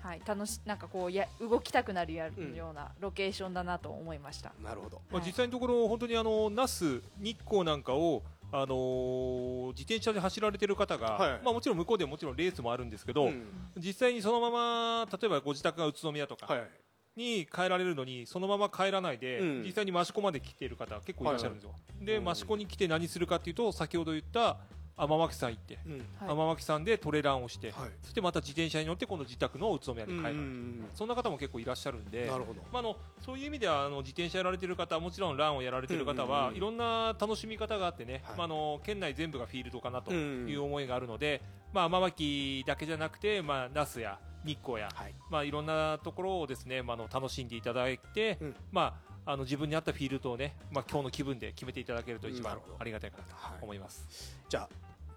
[0.00, 2.30] はい、楽しなんかこうや動きたくなるよ
[2.70, 5.02] うなロケーションだなと思いました、なるほど。
[5.10, 5.26] まあ、はい。
[5.26, 8.22] 実際のところ、本当にあの那須、日光なんかを、
[8.56, 11.40] あのー自転車で走られてる方が、はい。
[11.42, 13.44] まあ、もちろん向こうでもちろんレースもあるんですけど、うん。
[13.76, 16.70] 実際にそのまま例えばご自宅が宇都宮とかはい。
[17.16, 19.62] に帰られるのにそのまま帰らないで、うん。
[19.64, 22.28] 実際に益子まで来ている方結構いらっしゃるんですよ、でうん。
[22.28, 24.58] 益子に来て何するかっていうと先ほど言った
[24.96, 25.78] 天巻さん行って、
[26.20, 27.90] 天巻さんでトレランをして、はい。
[28.02, 30.84] そしてまた自転車に乗って今度自宅の宇都宮に帰る、うん。
[30.94, 32.60] そんな方も結構いらっしゃるんでなるほど。
[32.72, 36.56] まあ、あのそういう意味ではあの自転車やられてる方もちろんランをやられてる方うんうんは、うん。
[36.56, 38.36] いろんな楽しみ方があってね、はい。
[38.38, 41.42] まあ、あの県内全部がフィールドかなとうんいう思いがあるので、
[41.72, 45.14] まあ、天巻だけじゃなくて、まあ、那須や日光や、はい。
[45.30, 48.56] まあ、いろんなところをですね、まあ、あの楽しんでいただいて、うん。
[48.70, 54.36] まあ、あの自分に合ったフィールドをね、まあ、今日の気分で決めていただけると一番ありがたいかなとはい思います。
[54.48, 54.68] じゃあ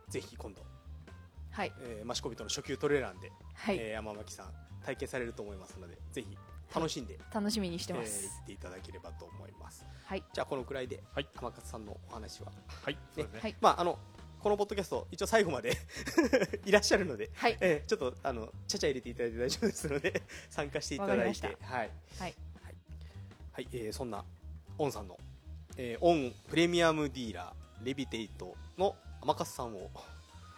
[0.10, 0.62] ぜひ今度、
[1.52, 1.74] はい。
[1.82, 3.78] えー、益子人の初級トレーランで、はい。
[3.78, 4.48] えー山巻さん
[4.86, 6.38] 体験されると思いますのでぜひ
[6.74, 9.86] 楽しんで、楽しみにしてまえーす、行っていただければと思います。
[10.06, 10.24] はい。
[10.34, 11.28] じゃあこのくらいで、はい。
[11.34, 12.52] 天勝さんのお話は。
[12.84, 13.40] はい、そうですね。
[13.42, 13.56] はい。
[13.60, 14.00] まああの
[14.40, 15.74] このポッドキャスト一応最後まで
[16.64, 17.58] いらっしゃるので、はい。
[17.60, 21.92] えーちょっとあのちゃちゃ入れていただいて大丈夫ですので参加していただいわかりましてはい。
[22.20, 22.36] はい
[23.58, 24.24] はい、えーそんな
[24.78, 25.18] オンさんの、
[25.78, 29.90] えーオンプレミアムディーラーレビテイトの天勝さんを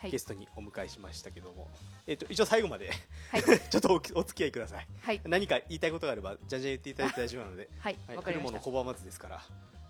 [0.01, 0.11] はい。
[0.11, 1.69] ゲストにお迎えしましたけども、
[2.07, 2.91] えー、と一応最後まで
[3.31, 3.43] はい。
[3.71, 4.87] ちょっとおお付き合いください。
[4.99, 5.21] はい。
[5.23, 7.97] 何か言いたいことがあればじゃんじゃん言っていただいて大丈夫なので、 はい。
[8.05, 8.59] はい、わかりました。
[8.59, 9.41] 来るもの拒まずですから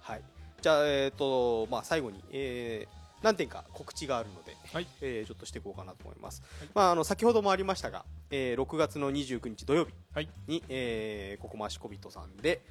[0.01, 0.22] はい。
[0.62, 4.88] じゃあえっ、とまあ最後に、えー何点か告知があるので、はい。
[5.01, 6.41] えーちょっとしていこうかなと思います、
[6.74, 10.30] まあ、あの先ほどもありましたが、えー6月の29日土曜日はい。
[10.47, 12.62] に、えーここもアシコビットさんで、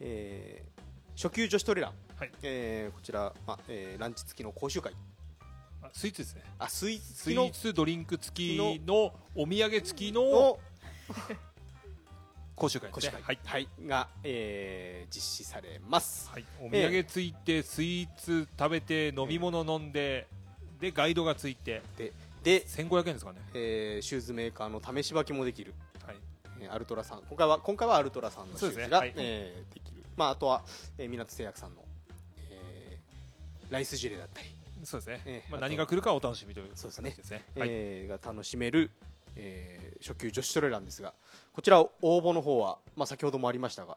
[0.00, 0.76] えー
[1.16, 2.32] 初級女子トレラン、はい。
[2.42, 4.92] えーこちら、まあえーランチ付きの講習会。
[5.82, 6.42] あスイーツですね。
[6.58, 10.58] あスイーツスイーツドリンク付きのお土産付きのの
[12.54, 13.24] 講習会講習会、ですね。
[13.26, 13.38] はい。
[13.44, 13.68] はい。
[13.86, 16.28] が、えー実施されます。
[16.30, 20.26] はい、お土産ついて、スイーツ食べて飲み物飲んで、
[20.80, 21.82] でガイドがついて。
[21.96, 25.74] でで、1500円ですかね、えーシューズメーカーの試し履きもできる
[26.70, 27.22] アルトラさん。
[27.28, 28.96] 今回は今回はアルトラさんのシューズが、ね。
[28.96, 29.12] はい。
[29.16, 30.62] えーできる、まあ、あとは、
[30.98, 31.84] えー、港製薬さんの、
[32.50, 34.48] えーライスジュレだったり、
[34.84, 37.10] そうですね、まあ、ええあと何が来るかお楽しみというそうですね。
[37.10, 37.44] 形ですね。
[37.56, 38.90] はい、えーが楽しめる、
[39.34, 41.14] えー初級女子トレランですが
[41.54, 43.96] こちら応募の方は、まあ、先ほどもありましたが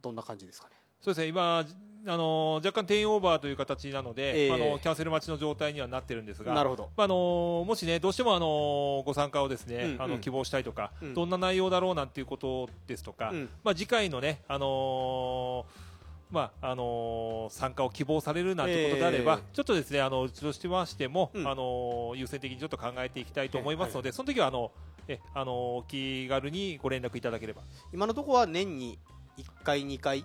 [0.00, 0.74] どんな感じですかね？
[1.00, 1.64] そうですね、今、
[2.06, 4.52] あのー若干定員オーバーという形なので、ええ。
[4.52, 6.90] あのキャンセル待ちの状態にはなってるんですが、なるほど。
[6.96, 10.02] まああのーもしね、どうしても、あのーご参加をですね、うんうん。
[10.02, 11.14] あの希望したいとか、うん。
[11.14, 13.48] どんな内容だろうなんていうことですとか、うん。
[13.64, 15.88] まあ、次回のね、あのー
[16.30, 19.54] まああのー参加を希望されるなんてことであれば、ええ。
[19.54, 21.46] ちょっとですねあのうちとしてましても、うん。
[21.48, 24.70] あのー優先的にちょっと考えていきたいと思いますので、その時はあの
[25.08, 27.62] えあの気軽にご連絡いただければ。
[27.92, 28.98] 今のところは年に
[29.38, 30.24] 1回2回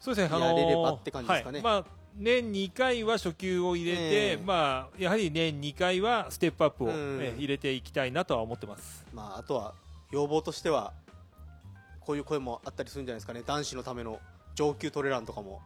[0.00, 1.58] そうですね、あのーやれればって感じですかね。
[1.58, 1.64] はい。
[1.64, 1.84] まあ
[2.18, 4.36] 年2回は初級を入れて、ええ。
[4.42, 7.20] まあ、やはり年2回はステップアップを、うん。
[7.22, 9.04] え入れていきたいなとは思ってます。
[9.12, 9.74] まあ、あとは
[10.10, 10.92] 要望としては
[12.00, 13.42] こういう声もあったりするんじゃないですかね。
[13.46, 14.18] 男子のための
[14.54, 15.60] 上級トレランとかも。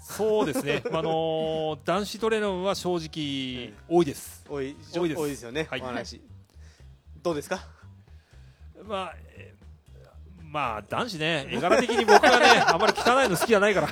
[0.00, 4.44] そうですね、 あのー男子トレーナーは正直多いです。
[4.48, 5.20] 多い多いです。
[5.20, 5.80] 多いですよね、はい。
[5.80, 6.20] お話。
[7.22, 7.66] どうですか？
[8.84, 9.65] まあ、えー
[10.56, 13.88] まあ、男子ね、 絵柄的に僕がね、あまり汚いの好きじゃないから、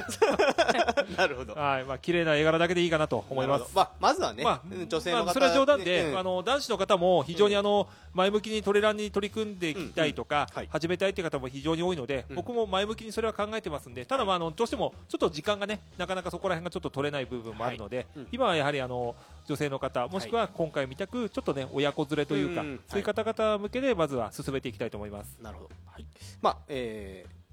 [1.14, 1.52] なるほど。
[1.52, 3.66] はい、まあ、綺麗な絵柄だけでいいかなと思います。
[3.74, 6.18] まあ、まずはね、まあうん女性の方、まあそれは冗談で、うん。
[6.18, 10.68] あの男子の方も非常にあの前向きにトレランに取り組んでいきたいとか、うんはい。
[10.70, 12.36] 始めたいという方も非常に多いので、うん。
[12.36, 18.28] 僕も前向きにそれは考えてますんで、ただ、まあ、あのどうしてもちょっと時間がね、なかなかそこら辺がちょっと取れない部分もあるので、うん。
[18.32, 19.14] 今はやはりあの
[19.46, 22.80] 女性の方、もしくは今回みたく、ちょっとね、親子連れというか、うん。
[22.88, 25.38] そういう方々向けで、まずは進めていきたいと思います。
[25.42, 26.06] なるほど、はい。
[26.40, 27.44] まあえー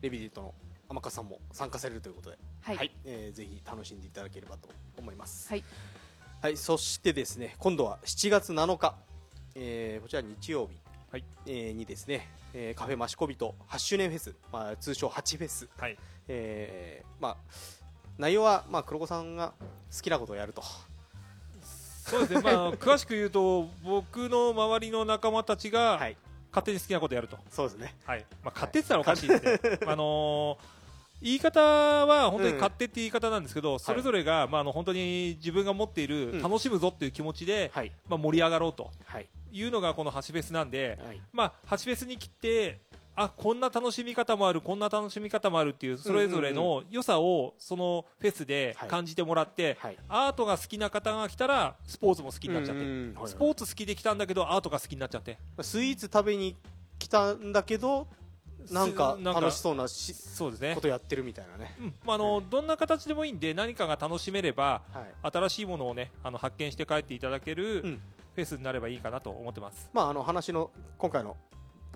[0.00, 0.54] レビディットの
[0.88, 2.90] 天笠さんも参加されるということで、はい。
[3.04, 5.48] えーぜひ楽しんでいただければと思います。
[5.48, 5.64] はい。
[6.40, 8.94] はい、そしてですね、今度は7月7日、
[9.56, 10.78] えーこちら日曜日、
[11.10, 11.24] はい。
[11.46, 15.98] えーにですね、えーカフェマシコビと8周年フェス、まあ、通称8フェス、はい。
[16.28, 17.36] えーまあ、
[18.16, 19.52] 内容は、まあ、黒子さんが
[19.94, 20.62] 好きなことをやると。
[22.08, 26.16] そうですね、まあ、 詳しく言うと僕の周りの仲間たちがはい、
[26.50, 27.94] 勝手に好きなことやると、そうですね。
[28.04, 28.24] はい。
[28.42, 29.38] まあ、勝手って言ったらおかしいで。
[29.38, 30.78] すね、あのー
[31.20, 36.42] 言い方は本当に勝手って言い方なんですけど、それぞれが、まあ、あの本当に自分が持っているうん。
[36.42, 42.78] 楽しむぞっていう気持ちで、はい、まあ、盛り上がろうとはい、いうのがこのハシフェスなんで、はい、まあ、ハシフェスに来て
[43.18, 49.96] あこんな楽しみ方もあるこんな楽しみ方もあるっていうそれぞれの良さをそのフェスで感じてもらって、はい。
[50.08, 55.38] アートが好きな方が来たらスポーツも好きになっちゃって、はいスポーツ好きで来たんだけどアートが好きになっちゃって。
[55.60, 56.56] スイーツ食べに
[56.98, 58.06] 来たんだけど、
[58.70, 60.74] なんか楽しそうなしそうですね。
[60.74, 61.74] ことやってるみたいなね。
[61.80, 61.94] うん。
[62.04, 65.30] まあ、あのどんな形でもいいんで何かが楽しめればはい。
[65.32, 68.00] 新しいものをねあの発見して帰っていただけるうん。
[68.38, 71.36] フェスになればいいかなと思ってます、まあ、あの話の今回の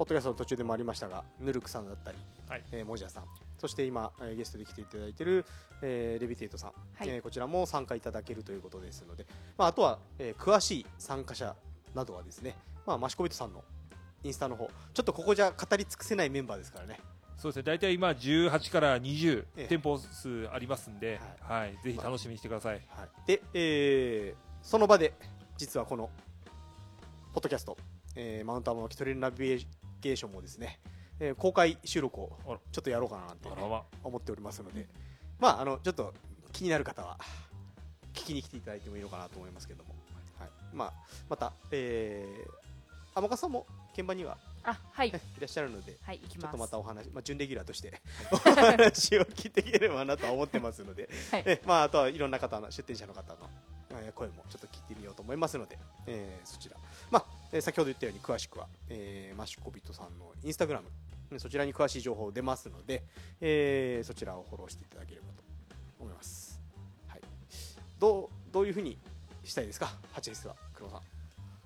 [0.03, 2.19] ポッドキャストの途中でもありましたがヌルクさんだったり、
[2.49, 2.65] はい。
[2.73, 3.25] えー、モジャさん。
[3.57, 5.45] そして今、えーゲストで来ていただいている、
[5.81, 7.09] えーレビテートさん、はい。
[7.09, 9.27] えーこちらも参加いただけるということですので、
[9.57, 11.55] まあ、あとは、えー詳しい参加者
[11.95, 13.63] などはですね、まあ、マシコビットさんの
[14.25, 16.99] インスタの方ちょっとここじゃ語り尽くせないメンバーですからね。
[17.37, 17.63] そうですね。
[17.63, 19.67] 大体今18から20ええ。
[19.69, 21.79] 店舗数ありますんで、はい。
[21.85, 25.15] ぜひ楽しみにしてください、はい、で、えーその場で
[25.57, 26.11] 実はこの
[27.33, 27.77] ポッドキャスト、
[28.17, 29.65] えーマウントアマのキトレルナビ
[30.03, 30.81] ゲーションもですね、
[31.21, 32.33] えー公開収録を
[32.73, 34.87] ちょっとやろうかななんてあらま思っておりますので、
[35.39, 36.13] まあ、あのちょっと
[36.53, 37.17] 気になる方は
[38.13, 39.95] 聞きに来ていただいてもいいのかなと思いますけども、
[40.39, 40.51] はい。
[40.75, 40.93] まあ、
[41.29, 45.09] また、えー、天笠さんも鍵盤にはあはい。
[45.11, 48.01] いらっしゃるので、はいちょっとまたお話、まあ、準レギュラーとして
[48.31, 51.43] お話を聞いていければなとは思ってますので、はい。
[51.47, 53.49] えまあ、あとはいろんな方の出店者の方の、
[53.91, 56.92] えー声もちょっと聞いてみようと思いますので、えーそちら、まあ
[57.53, 60.89] えー先ほど言ったように詳しくは、えーマシュコビットさんのインスタグラム
[61.31, 63.03] えーそちらに詳しい情報出ますので、
[63.41, 65.43] えーそちらをフォローしていただければと
[66.01, 66.61] 思います、
[67.07, 67.21] はい、
[67.99, 68.99] どうどういうふうに
[69.45, 71.01] したいですか？8ですは黒さん。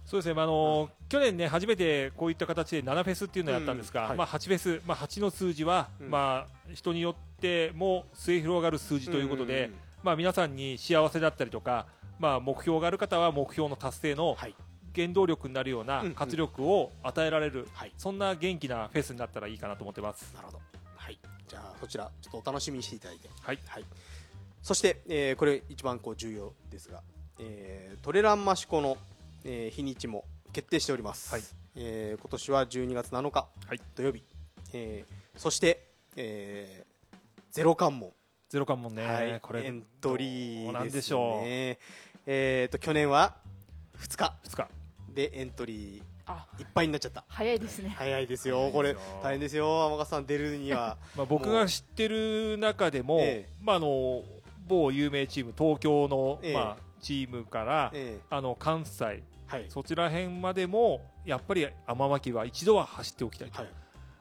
[0.07, 4.09] そうですね、まああの去年ね初めてこういった形で7フェスっていうのをやったんですが、うん。
[4.11, 4.19] はい。
[4.19, 6.11] まあ8フェス、まあ8の数字は、うん。
[6.11, 9.77] まあ人によっても末広がる数字ということで、んんん。
[10.05, 11.87] まあ皆さんに幸せだったりとか、
[12.21, 14.55] まあ目標がある方は目標の達成のはい
[14.97, 20.33] 原動力になるようなうん活力を与えられる、はいそんな元気なフェスになったらいいかなと思ってます。
[20.35, 20.61] なるほど。
[20.97, 21.19] はい。
[21.47, 23.29] じゃあ、そちら、ちょっとお楽しみにしていただいて。
[23.41, 23.59] はい。
[23.67, 23.85] はい。
[24.63, 27.03] そして、えーこれ一番こう重要ですが、
[27.39, 28.97] えートレランマシコの、
[29.45, 31.33] えー日にちも決定しております。
[31.33, 31.43] はい
[31.77, 34.25] えー今年は12月7日、はい土曜日。
[34.73, 35.87] えーそして、
[36.17, 37.17] えー
[37.51, 38.13] ゼロ関門。
[38.49, 39.41] ゼロ関門ね、はい。
[39.41, 40.73] これエントリーです、ね。
[40.73, 41.47] なんでしょう
[42.29, 43.37] えーと、去年は
[43.99, 44.69] 2日2日
[45.17, 47.25] でエントリあーいっぱいになっちゃった。
[47.29, 48.95] 早いですね早いですよ、これ。
[49.23, 50.99] 大変ですよ、天笠さん出るには。
[51.17, 54.23] まあ、僕が知ってる中でも、ええまあ、あの
[54.67, 59.67] 某有名チーム東京の、ええまあ、チームから、えあの関西ーはい。
[59.69, 63.71] そちら辺までもやっぱり天巻は一度は走っておきたいと、はい。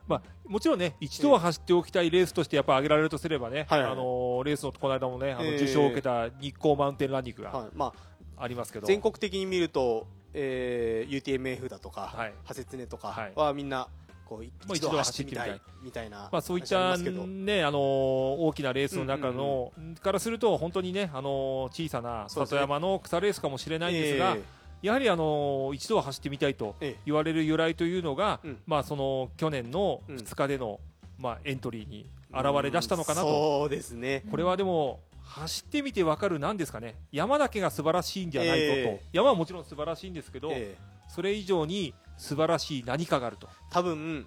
[0.08, 7.70] まあ、もちろんね一度は走っておきたいレースとしてやっぱ挙げられるとすればね、はいはいあのレースのこの間もねあのええ受賞を受けた日光マウンテンランニングがはい。
[7.74, 7.92] ま
[8.38, 12.34] あ、ありますけど、全国的に見ると、えー、UTMF だとか、はい。
[12.44, 13.88] ハセツネとかはみんな
[14.26, 15.62] こう一度は走ってみたい。
[15.82, 19.72] みたいなまあ、そういった、ね、あの大きなレースの中の、
[20.02, 24.42] からすると本当にね、あの小さな里山の草レースかもしれないんですが、え
[24.82, 27.00] やはり、あの一度は走ってみたいとええ。
[27.06, 28.58] 言われる由来というのが、うん。
[28.66, 30.16] まあ、その去年のうん。
[30.16, 30.80] 2日での、
[31.20, 34.24] まあ、エントリーにえ現れ出したのかなと、そうですね。
[34.30, 35.00] これはでも
[35.36, 36.96] 走ってみて分かるなんですかね。
[37.12, 39.06] 山だけが素晴らしいんじゃないぞと、ええ。
[39.12, 40.78] 山はもちろん素晴らしいんですけど、ええ。
[41.10, 43.50] それ以上に素晴らしい何かがあると。
[43.70, 44.26] 多分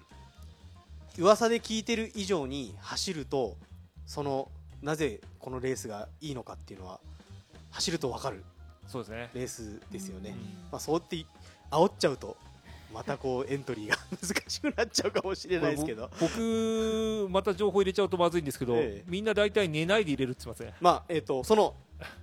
[1.17, 3.57] 噂で聞いてる以上に走ると
[4.05, 4.51] その
[4.83, 6.99] なぜこのレースがいいのかっていうのは
[7.71, 8.43] 走ると分かる。
[8.87, 9.29] そうですね。
[9.33, 10.35] レースですよね、うん。
[10.71, 11.25] まあ、そうやって
[11.71, 12.37] 煽っちゃうと
[12.93, 16.09] またこうエントリーが 難しくなっちゃうかもしれないですけど。
[16.19, 19.03] 僕また情報入れちゃうとまずいんですけど、ええ。
[19.07, 21.75] みんな大体寝ないで入れるって言ってますねまあえー、とその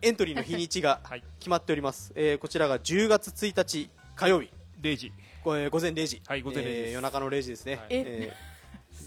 [0.03, 1.25] エントリーの日にちが はい。
[1.39, 4.51] 決まっております、えーこちらが10月1日火曜日。
[4.81, 5.13] 0時
[5.43, 7.87] こえー午前0時、はい午前0時えー夜中の0時ですね、はい。
[7.91, 8.57] えー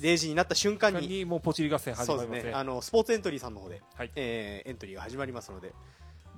[0.02, 2.54] 0時になった瞬間ににもうポチリ合戦始そうでまりますねすね。
[2.54, 4.12] あのスポーツエントリーさんの方で、はい。
[4.16, 5.74] えーエントリーが始まりますので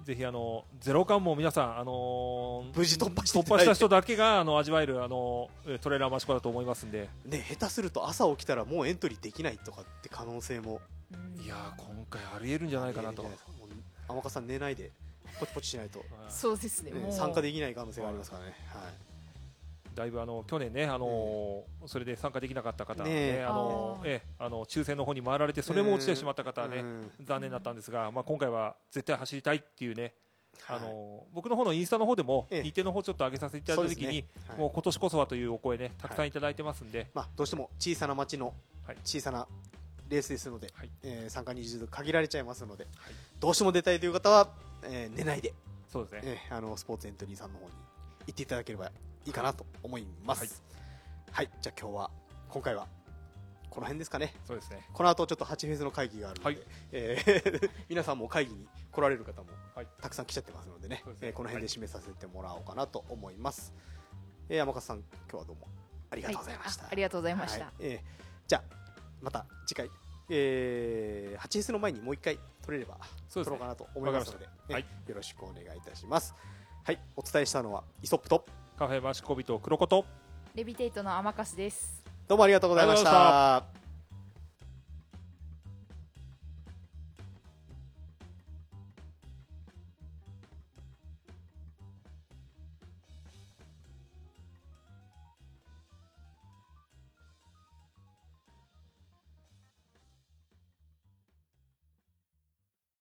[0.04, 7.10] ぜひあのゼロ感も皆さん、あのー無事突破し突破した人だけがあの味わえるあのえトレーラーマシコだと思いますんで。
[7.26, 10.82] ね、下手すると朝起きたらもうエントリーできないとかって可能性も。
[11.14, 13.26] うんいやー今回ありえるんじゃないかなと。
[14.08, 14.92] 天岡さん寝ないで
[15.40, 19.11] ポチポチしないと、 そうですねね参加できない可能性がありますからね、はい
[19.96, 23.46] だいぶあの去年ね、あのーそれで参加できなかった方、ねねえ。
[23.48, 24.10] あのあー。
[24.10, 27.12] ええあの抽選の方に回られてそれも落ちてしまった方はね、うん。
[27.24, 30.14] 残念だったんですが、まあ、今回は絶対走りたいっていうね、
[30.64, 30.78] はい。
[30.78, 32.64] あのー僕の方のインスタの方でもええ。
[32.64, 34.26] 日程の方ちょっと上げさせていただいた時に、そうですね。
[34.50, 34.60] はい。
[34.60, 38.54] もう今年こそはというお声ねたくさんいただいてますんで、まあ、どうしても小さな町の
[38.88, 38.98] はい。
[39.04, 39.48] 小さな
[40.10, 40.90] レースですので、はい。
[41.04, 43.14] えー参加人数限られちゃいますので、はい。
[43.40, 44.50] どうしても出たいという方は、
[44.84, 45.54] えー寝ないで、
[45.92, 47.72] そうですね、えーあのスポーツエントリーさんの方に
[48.28, 48.92] 行っていただければ
[49.26, 50.64] いいかなと思います。
[51.32, 52.12] はい、じゃあ今日は
[52.50, 52.88] 今回は
[53.70, 54.34] この辺ですかね。
[54.46, 56.68] そうですね、この後ちょっと8フェスの会議があるので、はい。
[56.92, 59.88] えー 皆さんも会議に来られる方もはい。
[60.02, 61.28] たくさん来ちゃってますのでね、そうですね。
[61.30, 63.74] えーこの辺で締めさせてもらおうかなと思います。
[64.50, 65.68] えー山勝さん、今日はどうも
[66.10, 66.84] ありがとうございました。
[66.84, 66.90] はい。
[66.90, 67.66] あありがとうございました。
[67.66, 67.74] はい。
[67.80, 68.64] えーじゃあ
[69.22, 69.90] また次回、
[70.30, 73.02] えー、8フェスの前にもう一回取れればね。
[73.34, 74.90] 取ろうかなと思いますので、わかりました。
[74.90, 76.36] ねよろしくお願いいたします。
[76.84, 78.46] はい、お伝えしたのはイソップと
[78.82, 80.06] カフェマシコビと黒子と。
[80.56, 81.16] レビテイトの
[81.56, 82.04] です。
[82.28, 83.81] どうもありがとうございました。